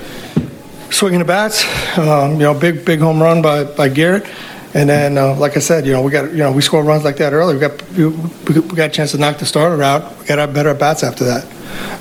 swinging 0.90 1.18
the 1.18 1.24
bats. 1.24 1.64
Um, 1.98 2.32
you 2.32 2.40
know, 2.40 2.52
big 2.52 2.84
big 2.84 3.00
home 3.00 3.22
run 3.22 3.42
by 3.42 3.64
by 3.64 3.88
Garrett. 3.88 4.26
And 4.74 4.90
then, 4.90 5.16
uh, 5.16 5.34
like 5.36 5.56
I 5.56 5.60
said, 5.60 5.86
you 5.86 5.92
know, 5.92 6.02
we 6.02 6.10
got 6.10 6.30
you 6.32 6.38
know 6.38 6.52
we 6.52 6.60
scored 6.60 6.86
runs 6.86 7.04
like 7.04 7.16
that 7.16 7.32
early. 7.32 7.54
We 7.54 7.60
got 7.60 7.90
we, 7.92 8.08
we 8.08 8.76
got 8.76 8.90
a 8.90 8.92
chance 8.92 9.12
to 9.12 9.18
knock 9.18 9.38
the 9.38 9.46
starter 9.46 9.82
out. 9.82 10.18
We 10.18 10.26
got 10.26 10.38
our 10.38 10.46
better 10.46 10.70
at 10.70 10.78
bats 10.78 11.02
after 11.02 11.24
that. 11.24 11.46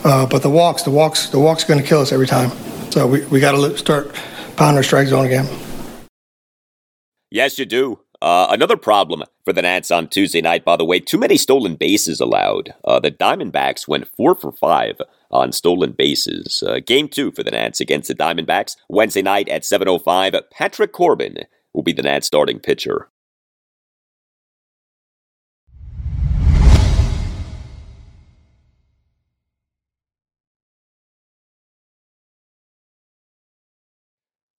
Uh, 0.03 0.25
but 0.25 0.41
the 0.41 0.49
walks, 0.49 0.83
the 0.83 0.91
walks, 0.91 1.29
the 1.29 1.39
walks 1.39 1.63
are 1.63 1.67
going 1.67 1.81
to 1.81 1.87
kill 1.87 2.01
us 2.01 2.11
every 2.11 2.27
time. 2.27 2.51
So 2.91 3.07
we, 3.07 3.25
we 3.25 3.39
got 3.39 3.53
to 3.53 3.77
start 3.77 4.13
pounding 4.55 4.77
our 4.77 4.83
strike 4.83 5.07
zone 5.07 5.25
again. 5.25 5.47
Yes, 7.31 7.57
you 7.57 7.65
do. 7.65 8.04
Uh, 8.21 8.47
another 8.49 8.77
problem 8.77 9.23
for 9.43 9.53
the 9.53 9.61
Nats 9.61 9.91
on 9.91 10.07
Tuesday 10.07 10.41
night, 10.41 10.63
by 10.63 10.77
the 10.77 10.85
way, 10.85 10.99
too 10.99 11.17
many 11.17 11.37
stolen 11.37 11.75
bases 11.75 12.19
allowed. 12.19 12.73
Uh, 12.83 12.99
the 12.99 13.11
Diamondbacks 13.11 13.87
went 13.87 14.07
four 14.15 14.35
for 14.35 14.51
five 14.51 15.01
on 15.31 15.51
stolen 15.51 15.91
bases. 15.91 16.63
Uh, 16.65 16.79
game 16.85 17.07
two 17.07 17.31
for 17.31 17.43
the 17.43 17.51
Nats 17.51 17.79
against 17.79 18.07
the 18.07 18.15
Diamondbacks 18.15 18.75
Wednesday 18.89 19.21
night 19.21 19.49
at 19.49 19.63
7:05. 19.63 20.41
Patrick 20.51 20.91
Corbin 20.93 21.45
will 21.73 21.83
be 21.83 21.93
the 21.93 22.03
Nats 22.03 22.27
starting 22.27 22.59
pitcher. 22.59 23.09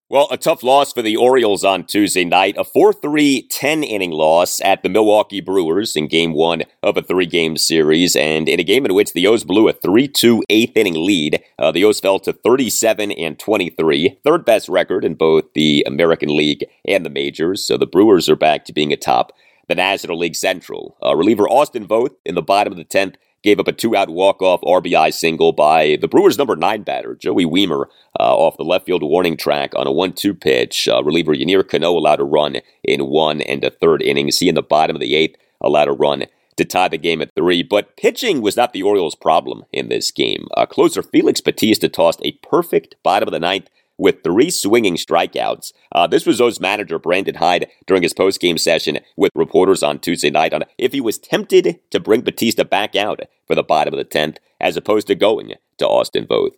Well, 0.08 0.28
a 0.30 0.36
tough 0.36 0.62
loss 0.62 0.92
for 0.92 1.02
the 1.02 1.16
Orioles 1.16 1.64
on 1.64 1.82
Tuesday 1.82 2.24
night. 2.24 2.54
A 2.56 2.62
4 2.62 2.92
3 2.92 3.42
10 3.50 3.82
inning 3.82 4.12
loss 4.12 4.60
at 4.60 4.84
the 4.84 4.88
Milwaukee 4.88 5.40
Brewers 5.40 5.96
in 5.96 6.06
game 6.06 6.32
one 6.32 6.62
of 6.80 6.96
a 6.96 7.02
three 7.02 7.26
game 7.26 7.56
series. 7.56 8.14
And 8.14 8.48
in 8.48 8.60
a 8.60 8.62
game 8.62 8.86
in 8.86 8.94
which 8.94 9.14
the 9.14 9.26
O's 9.26 9.42
blew 9.42 9.68
a 9.68 9.72
3 9.72 10.06
2 10.06 10.44
eighth 10.48 10.76
inning 10.76 10.94
lead, 10.94 11.42
uh, 11.58 11.72
the 11.72 11.82
O's 11.82 11.98
fell 11.98 12.20
to 12.20 12.32
37 12.32 13.10
and 13.10 13.36
23, 13.36 14.20
third 14.22 14.44
best 14.44 14.68
record 14.68 15.04
in 15.04 15.14
both 15.14 15.52
the 15.54 15.82
American 15.88 16.36
League 16.36 16.64
and 16.86 17.04
the 17.04 17.10
majors. 17.10 17.64
So 17.64 17.76
the 17.76 17.84
Brewers 17.84 18.28
are 18.28 18.36
back 18.36 18.64
to 18.66 18.72
being 18.72 18.92
atop 18.92 19.32
the 19.66 19.74
National 19.74 20.20
League 20.20 20.36
Central. 20.36 20.96
Uh, 21.04 21.16
reliever 21.16 21.48
Austin 21.48 21.84
Voth 21.84 22.14
in 22.24 22.36
the 22.36 22.42
bottom 22.42 22.72
of 22.72 22.76
the 22.76 22.84
10th 22.84 23.16
gave 23.46 23.60
up 23.60 23.68
a 23.68 23.72
two 23.72 23.94
out 23.94 24.10
walk 24.10 24.42
off 24.42 24.60
RBI 24.62 25.14
single 25.14 25.52
by 25.52 25.96
the 26.00 26.08
Brewers' 26.08 26.36
number 26.36 26.56
nine 26.56 26.82
batter, 26.82 27.14
Joey 27.14 27.44
Wiemer, 27.44 27.86
uh, 28.18 28.36
off 28.36 28.56
the 28.56 28.64
left 28.64 28.86
field 28.86 29.02
warning 29.02 29.36
track 29.36 29.72
on 29.76 29.86
a 29.86 29.92
1 29.92 30.12
2 30.12 30.34
pitch. 30.34 30.88
Uh, 30.88 31.02
reliever 31.02 31.34
Yennier 31.34 31.66
Cano 31.66 31.92
allowed 31.92 32.20
a 32.20 32.24
run 32.24 32.56
in 32.84 33.06
one 33.06 33.40
and 33.40 33.64
a 33.64 33.70
third 33.70 34.02
innings. 34.02 34.38
He 34.38 34.48
in 34.48 34.54
the 34.54 34.62
bottom 34.62 34.96
of 34.96 35.00
the 35.00 35.14
eighth 35.14 35.36
allowed 35.60 35.88
a 35.88 35.92
run 35.92 36.24
to 36.56 36.64
tie 36.64 36.88
the 36.88 36.98
game 36.98 37.20
at 37.20 37.34
three. 37.34 37.62
But 37.62 37.96
pitching 37.96 38.40
was 38.40 38.56
not 38.56 38.72
the 38.72 38.82
Orioles' 38.82 39.14
problem 39.14 39.64
in 39.72 39.88
this 39.88 40.10
game. 40.10 40.48
Uh, 40.56 40.66
closer 40.66 41.02
Felix 41.02 41.40
Bautista 41.40 41.88
tossed 41.88 42.20
a 42.22 42.32
perfect 42.42 42.96
bottom 43.02 43.28
of 43.28 43.32
the 43.32 43.40
ninth 43.40 43.68
with 43.98 44.22
three 44.22 44.50
swinging 44.50 44.96
strikeouts. 44.96 45.72
Uh, 45.92 46.06
this 46.06 46.26
was 46.26 46.40
O's 46.40 46.60
manager 46.60 46.98
Brandon 46.98 47.36
Hyde 47.36 47.68
during 47.86 48.02
his 48.02 48.12
post-game 48.12 48.58
session 48.58 48.98
with 49.16 49.32
reporters 49.34 49.82
on 49.82 49.98
Tuesday 49.98 50.30
night 50.30 50.52
on 50.52 50.64
if 50.76 50.92
he 50.92 51.00
was 51.00 51.18
tempted 51.18 51.80
to 51.90 52.00
bring 52.00 52.20
Bautista 52.20 52.64
back 52.64 52.94
out 52.94 53.20
for 53.46 53.54
the 53.54 53.62
bottom 53.62 53.94
of 53.94 53.98
the 53.98 54.04
tenth 54.04 54.38
as 54.60 54.76
opposed 54.76 55.06
to 55.06 55.14
going 55.14 55.54
to 55.78 55.86
Austin 55.86 56.26
Voth. 56.26 56.52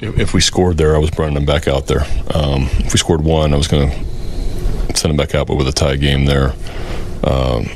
If 0.00 0.34
we 0.34 0.40
scored 0.40 0.76
there, 0.76 0.96
I 0.96 0.98
was 0.98 1.10
bringing 1.10 1.34
them 1.34 1.44
back 1.44 1.68
out 1.68 1.86
there. 1.86 2.02
Um, 2.34 2.68
if 2.80 2.92
we 2.92 2.98
scored 2.98 3.22
one, 3.22 3.54
I 3.54 3.56
was 3.56 3.68
going 3.68 3.90
to 3.90 4.96
send 4.96 5.10
them 5.10 5.16
back 5.16 5.34
out, 5.34 5.46
but 5.46 5.54
with 5.54 5.68
a 5.68 5.72
tie 5.72 5.96
game 5.96 6.24
there. 6.24 6.52
Um, 7.22 7.68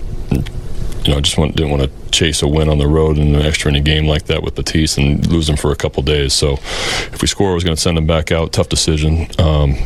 you 1.05 1.13
know, 1.13 1.19
I 1.19 1.21
just 1.21 1.39
want, 1.39 1.55
didn't 1.55 1.71
want 1.71 1.85
to 1.85 2.11
chase 2.11 2.43
a 2.43 2.49
win 2.49 2.69
on 2.69 2.79
the 2.79 2.89
road 2.89 3.19
in 3.19 3.35
an 3.35 3.43
extra 3.43 3.71
inning 3.71 3.85
game 3.85 4.07
like 4.07 4.25
that 4.25 4.43
with 4.43 4.57
Bautista 4.57 5.01
and 5.01 5.27
lose 5.29 5.47
them 5.47 5.57
for 5.57 5.71
a 5.71 5.77
couple 5.77 6.03
days. 6.03 6.33
So 6.33 6.55
if 6.55 7.23
we 7.23 7.29
score, 7.29 7.53
I 7.53 7.55
was 7.55 7.65
going 7.65 7.77
to 7.77 7.81
send 7.81 7.97
them 7.97 8.07
back 8.07 8.33
out. 8.33 8.53
Tough 8.53 8.69
decision. 8.69 9.29
Um, 9.39 9.77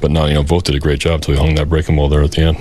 but 0.00 0.10
now, 0.10 0.24
you 0.24 0.34
know, 0.34 0.42
Voth 0.42 0.64
did 0.64 0.74
a 0.74 0.80
great 0.80 0.98
job 0.98 1.16
until 1.16 1.34
he 1.34 1.40
hung 1.40 1.54
that 1.56 1.68
breaking 1.68 1.96
ball 1.96 2.08
there 2.08 2.22
at 2.22 2.32
the 2.32 2.42
end. 2.42 2.56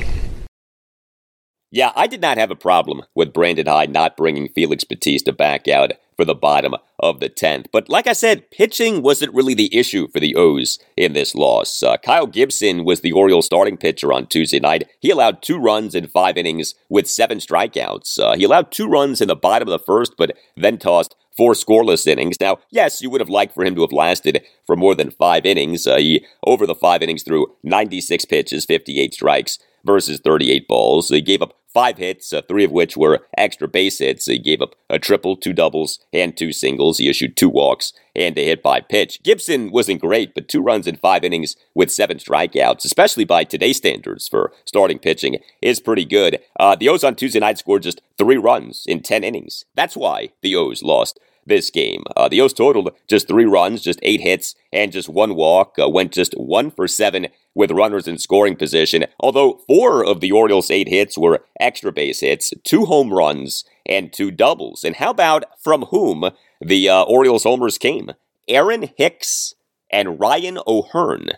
Yeah, 1.71 1.91
I 1.95 2.07
did 2.07 2.21
not 2.21 2.37
have 2.37 2.49
a 2.49 2.55
problem 2.55 3.03
with 3.13 3.33
Brandon 3.33 3.67
Hyde 3.67 3.91
not 3.91 4.17
bringing 4.17 4.49
Felix 4.49 4.83
Bautista 4.83 5.31
back 5.31 5.67
out 5.67 5.91
for 6.17 6.25
the 6.25 6.33
bottom 6.33 6.73
of 6.97 7.19
the 7.19 7.29
10th. 7.29 7.67
But 7.71 7.87
like 7.87 8.07
I 8.07 8.13
said, 8.13 8.49
pitching 8.49 9.03
wasn't 9.03 9.33
really 9.35 9.53
the 9.53 9.73
issue 9.73 10.07
for 10.07 10.19
the 10.19 10.35
O's 10.35 10.79
in 10.97 11.13
this 11.13 11.35
loss. 11.35 11.83
Uh, 11.83 11.97
Kyle 11.97 12.25
Gibson 12.25 12.83
was 12.83 13.01
the 13.01 13.11
Orioles 13.11 13.45
starting 13.45 13.77
pitcher 13.77 14.11
on 14.11 14.25
Tuesday 14.25 14.59
night. 14.59 14.89
He 14.99 15.11
allowed 15.11 15.43
two 15.43 15.59
runs 15.59 15.93
in 15.93 16.07
five 16.07 16.37
innings 16.37 16.73
with 16.89 17.07
seven 17.07 17.37
strikeouts. 17.37 18.19
Uh, 18.19 18.35
he 18.35 18.43
allowed 18.43 18.71
two 18.71 18.87
runs 18.87 19.21
in 19.21 19.27
the 19.27 19.35
bottom 19.35 19.67
of 19.67 19.71
the 19.71 19.85
first, 19.85 20.15
but 20.17 20.35
then 20.57 20.79
tossed 20.79 21.15
four 21.37 21.53
scoreless 21.53 22.07
innings. 22.07 22.41
Now, 22.41 22.57
yes, 22.71 23.01
you 23.01 23.11
would 23.11 23.21
have 23.21 23.29
liked 23.29 23.53
for 23.53 23.63
him 23.63 23.75
to 23.75 23.81
have 23.81 23.93
lasted 23.93 24.43
for 24.65 24.75
more 24.75 24.95
than 24.95 25.11
five 25.11 25.45
innings. 25.45 25.85
Uh, 25.85 25.97
he, 25.97 26.25
over 26.45 26.65
the 26.65 26.75
five 26.75 27.03
innings, 27.03 27.23
threw 27.23 27.55
96 27.63 28.25
pitches, 28.25 28.65
58 28.65 29.13
strikes 29.13 29.59
versus 29.89 30.19
38 30.19 30.67
balls. 30.67 31.09
He 31.09 31.19
gave 31.19 31.41
up 31.41 31.55
five 31.67 31.97
hits, 31.97 32.31
uh, 32.31 32.41
three 32.47 32.63
of 32.63 32.71
which 32.71 32.95
were 32.95 33.25
extra 33.37 33.67
base 33.67 33.97
hits. 33.97 34.27
He 34.27 34.37
gave 34.37 34.61
up 34.61 34.75
a 34.87 34.99
triple, 34.99 35.35
two 35.35 35.51
doubles, 35.51 35.99
and 36.13 36.37
two 36.37 36.51
singles. 36.51 36.99
He 36.99 37.09
issued 37.09 37.35
two 37.35 37.49
walks 37.49 37.91
and 38.15 38.37
a 38.37 38.45
hit 38.45 38.61
by 38.61 38.81
pitch. 38.81 39.21
Gibson 39.23 39.71
wasn't 39.71 40.01
great, 40.01 40.35
but 40.35 40.47
two 40.47 40.61
runs 40.61 40.85
in 40.85 40.95
five 40.95 41.23
innings 41.23 41.55
with 41.73 41.91
seven 41.91 42.17
strikeouts, 42.17 42.85
especially 42.85 43.25
by 43.25 43.43
today's 43.43 43.77
standards 43.77 44.27
for 44.27 44.51
starting 44.65 44.99
pitching, 44.99 45.39
is 45.61 45.79
pretty 45.79 46.05
good. 46.05 46.39
Uh, 46.59 46.75
the 46.75 46.89
O's 46.89 47.03
on 47.03 47.15
Tuesday 47.15 47.39
night 47.39 47.57
scored 47.57 47.83
just 47.83 48.01
three 48.17 48.37
runs 48.37 48.85
in 48.87 49.01
10 49.01 49.23
innings. 49.23 49.65
That's 49.75 49.97
why 49.97 50.29
the 50.41 50.55
O's 50.55 50.83
lost 50.83 51.19
this 51.49 51.69
game. 51.69 52.03
Uh, 52.15 52.29
the 52.29 52.39
O's 52.39 52.53
totaled 52.53 52.91
just 53.07 53.27
three 53.27 53.45
runs, 53.45 53.81
just 53.81 53.99
eight 54.01 54.21
hits, 54.21 54.55
and 54.71 54.91
just 54.91 55.09
one 55.09 55.35
walk. 55.35 55.75
Uh, 55.77 55.89
went 55.89 56.13
just 56.13 56.33
one 56.33 56.71
for 56.71 56.87
seven 56.87 57.27
with 57.53 57.71
runners 57.71 58.07
in 58.07 58.17
scoring 58.17 58.55
position, 58.55 59.05
although 59.19 59.59
four 59.67 60.05
of 60.05 60.21
the 60.21 60.31
Orioles' 60.31 60.71
eight 60.71 60.87
hits 60.87 61.17
were 61.17 61.43
extra 61.59 61.91
base 61.91 62.21
hits, 62.21 62.53
two 62.63 62.85
home 62.85 63.11
runs, 63.11 63.65
and 63.85 64.13
two 64.13 64.31
doubles. 64.31 64.83
And 64.85 64.95
how 64.95 65.09
about 65.09 65.43
from 65.61 65.83
whom 65.85 66.29
the 66.61 66.87
uh, 66.87 67.03
Orioles 67.03 67.43
homers 67.43 67.77
came? 67.77 68.11
Aaron 68.47 68.89
Hicks 68.97 69.53
and 69.91 70.19
Ryan 70.19 70.59
O'Hearn. 70.65 71.31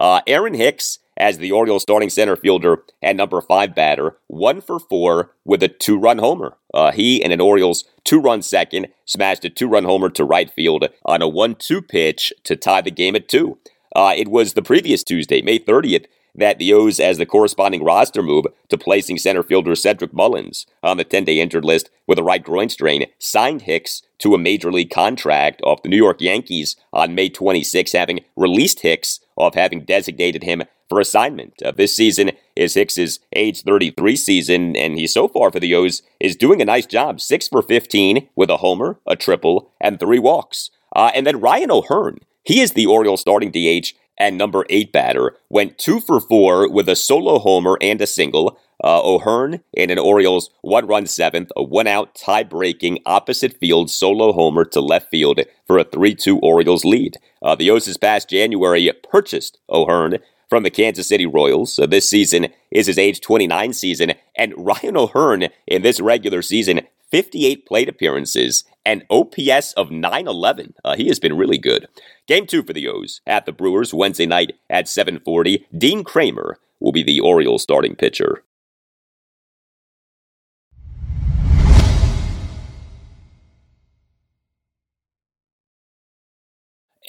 Uh, 0.00 0.20
Aaron 0.26 0.54
Hicks 0.54 0.98
as 1.16 1.38
the 1.38 1.52
Orioles 1.52 1.82
starting 1.82 2.10
center 2.10 2.36
fielder 2.36 2.82
and 3.02 3.16
number 3.16 3.40
five 3.40 3.74
batter, 3.74 4.16
one 4.28 4.60
for 4.60 4.78
four 4.78 5.32
with 5.44 5.62
a 5.62 5.68
two 5.68 5.98
run 5.98 6.18
homer. 6.18 6.56
Uh, 6.72 6.92
he 6.92 7.22
and 7.22 7.32
an 7.32 7.40
Orioles 7.40 7.84
two 8.04 8.20
run 8.20 8.42
second 8.42 8.88
smashed 9.04 9.44
a 9.44 9.50
two 9.50 9.68
run 9.68 9.84
homer 9.84 10.08
to 10.10 10.24
right 10.24 10.50
field 10.50 10.88
on 11.04 11.22
a 11.22 11.28
1 11.28 11.56
2 11.56 11.82
pitch 11.82 12.32
to 12.44 12.56
tie 12.56 12.80
the 12.80 12.90
game 12.90 13.14
at 13.14 13.28
two. 13.28 13.58
Uh, 13.94 14.14
it 14.16 14.28
was 14.28 14.54
the 14.54 14.62
previous 14.62 15.04
Tuesday, 15.04 15.42
May 15.42 15.58
30th, 15.58 16.06
that 16.34 16.58
the 16.58 16.72
O's 16.72 16.98
as 16.98 17.18
the 17.18 17.26
corresponding 17.26 17.84
roster 17.84 18.22
move 18.22 18.46
to 18.70 18.78
placing 18.78 19.18
center 19.18 19.42
fielder 19.42 19.74
Cedric 19.74 20.14
Mullins 20.14 20.66
on 20.82 20.96
the 20.96 21.04
10 21.04 21.24
day 21.24 21.40
injured 21.40 21.64
list 21.64 21.90
with 22.06 22.18
a 22.18 22.22
right 22.22 22.42
groin 22.42 22.70
strain 22.70 23.06
signed 23.18 23.62
Hicks 23.62 24.02
to 24.18 24.34
a 24.34 24.38
major 24.38 24.72
league 24.72 24.90
contract 24.90 25.60
off 25.62 25.82
the 25.82 25.88
New 25.88 25.96
York 25.96 26.20
Yankees 26.20 26.76
on 26.92 27.14
May 27.14 27.28
26, 27.28 27.92
having 27.92 28.24
released 28.34 28.80
Hicks 28.80 29.20
off 29.36 29.54
having 29.54 29.84
designated 29.84 30.42
him 30.42 30.62
for 30.88 31.00
assignment. 31.00 31.54
Uh, 31.62 31.72
this 31.72 31.96
season 31.96 32.32
is 32.54 32.74
Hicks's 32.74 33.20
age 33.34 33.62
33 33.62 34.16
season, 34.16 34.76
and 34.76 34.98
he 34.98 35.06
so 35.06 35.28
far 35.28 35.50
for 35.50 35.60
the 35.60 35.74
O's 35.74 36.02
is 36.20 36.36
doing 36.36 36.60
a 36.60 36.66
nice 36.66 36.86
job. 36.86 37.20
Six 37.20 37.48
for 37.48 37.62
15 37.62 38.28
with 38.36 38.50
a 38.50 38.58
homer, 38.58 38.98
a 39.06 39.16
triple, 39.16 39.70
and 39.80 39.98
three 39.98 40.18
walks. 40.18 40.70
Uh, 40.94 41.10
and 41.14 41.26
then 41.26 41.40
Ryan 41.40 41.70
O'Hearn, 41.70 42.18
he 42.44 42.60
is 42.60 42.72
the 42.72 42.86
Orioles 42.86 43.22
starting 43.22 43.50
DH 43.50 43.94
and 44.18 44.36
number 44.36 44.66
eight 44.68 44.92
batter, 44.92 45.36
went 45.48 45.78
two 45.78 45.98
for 45.98 46.20
four 46.20 46.70
with 46.70 46.88
a 46.88 46.96
solo 46.96 47.38
homer 47.38 47.78
and 47.80 48.00
a 48.00 48.06
single. 48.06 48.58
Uh, 48.82 49.00
O'Hearn 49.02 49.60
in 49.72 49.90
an 49.90 49.98
Orioles 49.98 50.50
one 50.62 50.86
run 50.86 51.06
seventh, 51.06 51.52
a 51.56 51.62
one 51.62 51.86
out 51.86 52.14
tie 52.14 52.42
breaking 52.42 52.98
opposite 53.06 53.58
field 53.58 53.90
solo 53.90 54.32
homer 54.32 54.64
to 54.66 54.80
left 54.80 55.10
field 55.10 55.40
for 55.66 55.78
a 55.78 55.84
3 55.84 56.14
2 56.14 56.38
Orioles 56.40 56.84
lead. 56.84 57.16
Uh, 57.40 57.54
the 57.54 57.70
O's 57.70 57.86
this 57.86 57.96
past 57.96 58.28
January 58.28 58.90
purchased 59.08 59.58
O'Hearn 59.68 60.18
from 60.48 60.64
the 60.64 60.70
Kansas 60.70 61.08
City 61.08 61.26
Royals. 61.26 61.72
So 61.72 61.86
this 61.86 62.08
season 62.08 62.48
is 62.70 62.86
his 62.86 62.98
age 62.98 63.20
29 63.20 63.72
season, 63.72 64.14
and 64.36 64.52
Ryan 64.56 64.96
O'Hearn 64.96 65.48
in 65.66 65.82
this 65.82 66.00
regular 66.00 66.42
season 66.42 66.80
58 67.12 67.66
plate 67.66 67.88
appearances, 67.90 68.64
and 68.84 69.04
OPS 69.10 69.74
of 69.74 69.90
911. 69.90 70.74
Uh, 70.82 70.96
he 70.96 71.08
has 71.08 71.20
been 71.20 71.36
really 71.36 71.58
good. 71.58 71.86
Game 72.26 72.46
two 72.46 72.62
for 72.62 72.72
the 72.72 72.88
O's 72.88 73.20
at 73.26 73.44
the 73.44 73.52
Brewers 73.52 73.94
Wednesday 73.94 74.26
night 74.26 74.52
at 74.68 74.88
7:40. 74.88 75.66
Dean 75.76 76.02
Kremer 76.02 76.58
will 76.80 76.90
be 76.90 77.02
the 77.02 77.20
Orioles 77.20 77.62
starting 77.62 77.94
pitcher. 77.94 78.42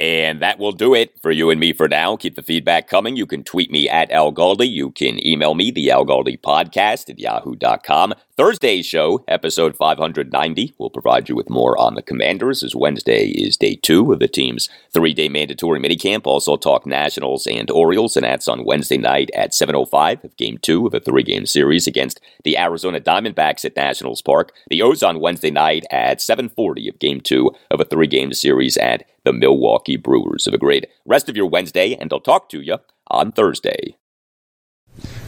And 0.03 0.41
that 0.41 0.59
will 0.59 0.73
do 0.73 0.93
it 0.93 1.17
for 1.21 1.31
you 1.31 1.49
and 1.49 1.61
me 1.61 1.71
for 1.71 1.87
now. 1.87 2.17
Keep 2.17 2.35
the 2.35 2.41
feedback 2.41 2.89
coming. 2.89 3.15
You 3.15 3.25
can 3.25 3.41
tweet 3.41 3.71
me 3.71 3.87
at 3.87 4.11
Al 4.11 4.33
Galdi. 4.33 4.69
You 4.69 4.91
can 4.91 5.25
email 5.25 5.53
me, 5.53 5.71
the 5.71 5.91
Al 5.91 6.05
Galdi 6.05 6.37
podcast 6.41 7.09
at 7.09 7.19
yahoo.com. 7.19 8.13
Thursday's 8.35 8.85
show, 8.85 9.23
episode 9.29 9.77
590, 9.77 10.73
will 10.77 10.89
provide 10.89 11.29
you 11.29 11.37
with 11.37 11.49
more 11.49 11.77
on 11.77 11.95
the 11.95 12.01
Commanders 12.01 12.63
as 12.63 12.75
Wednesday 12.75 13.27
is 13.27 13.55
day 13.55 13.75
two 13.75 14.11
of 14.11 14.19
the 14.19 14.27
team's 14.27 14.67
three 14.91 15.13
day 15.13 15.29
mandatory 15.29 15.79
minicamp. 15.79 16.23
Also 16.25 16.57
talk 16.57 16.85
Nationals 16.85 17.47
and 17.47 17.71
Orioles, 17.71 18.17
and 18.17 18.25
that's 18.25 18.49
on 18.49 18.65
Wednesday 18.65 18.97
night 18.97 19.29
at 19.33 19.51
7.05 19.51 20.25
of 20.25 20.35
game 20.35 20.57
two 20.57 20.85
of 20.85 20.93
a 20.93 20.99
three 20.99 21.23
game 21.23 21.45
series 21.45 21.87
against 21.87 22.19
the 22.43 22.57
Arizona 22.57 22.99
Diamondbacks 22.99 23.63
at 23.63 23.77
Nationals 23.77 24.21
Park. 24.21 24.51
The 24.69 24.81
O's 24.81 25.01
on 25.01 25.21
Wednesday 25.21 25.51
night 25.51 25.85
at 25.91 26.19
7.40 26.19 26.89
of 26.89 26.99
game 26.99 27.21
two 27.21 27.51
of 27.71 27.79
a 27.79 27.85
three 27.85 28.07
game 28.07 28.33
series 28.33 28.75
at 28.75 29.05
the 29.23 29.33
Milwaukee 29.33 29.97
Brewers. 29.97 30.45
Have 30.45 30.53
a 30.53 30.57
great 30.57 30.87
rest 31.05 31.29
of 31.29 31.37
your 31.37 31.47
Wednesday, 31.47 31.95
and 31.95 32.11
I'll 32.11 32.19
talk 32.19 32.49
to 32.49 32.61
you 32.61 32.77
on 33.07 33.31
Thursday. 33.31 33.97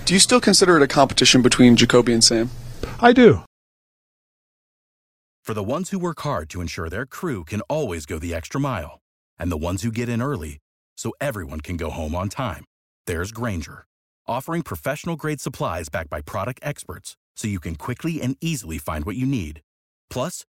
Do 0.06 0.14
you 0.14 0.20
still 0.20 0.42
consider 0.42 0.78
it 0.78 0.84
a 0.84 0.88
competition 0.88 1.42
between 1.42 1.76
Jacoby 1.76 2.14
and 2.14 2.24
Sam? 2.24 2.52
I 3.00 3.14
do. 3.14 3.44
For 5.44 5.54
the 5.54 5.64
ones 5.64 5.92
who 5.92 6.00
work 6.00 6.22
hard 6.22 6.50
to 6.52 6.62
ensure 6.62 6.90
their 6.90 7.06
crew 7.06 7.44
can 7.44 7.62
always 7.62 8.06
go 8.06 8.18
the 8.20 8.34
extra 8.34 8.60
mile, 8.60 9.00
and 9.38 9.52
the 9.52 9.58
ones 9.58 9.84
who 9.84 9.92
get 9.92 10.10
in 10.10 10.22
early 10.22 10.58
so 10.98 11.14
everyone 11.22 11.62
can 11.62 11.78
go 11.78 11.90
home 11.92 12.16
on 12.16 12.30
time, 12.30 12.66
there's 13.06 13.32
Grainger, 13.32 13.86
offering 14.28 14.64
professional 14.64 15.16
grade 15.16 15.40
supplies 15.42 15.90
backed 15.90 16.10
by 16.10 16.22
product 16.22 16.60
experts 16.64 17.16
so 17.36 17.48
you 17.48 17.60
can 17.60 17.76
quickly 17.76 18.22
and 18.22 18.38
easily 18.42 18.78
find 18.78 19.06
what 19.06 19.16
you 19.18 19.26
need. 19.26 19.62
Plus, 20.10 20.46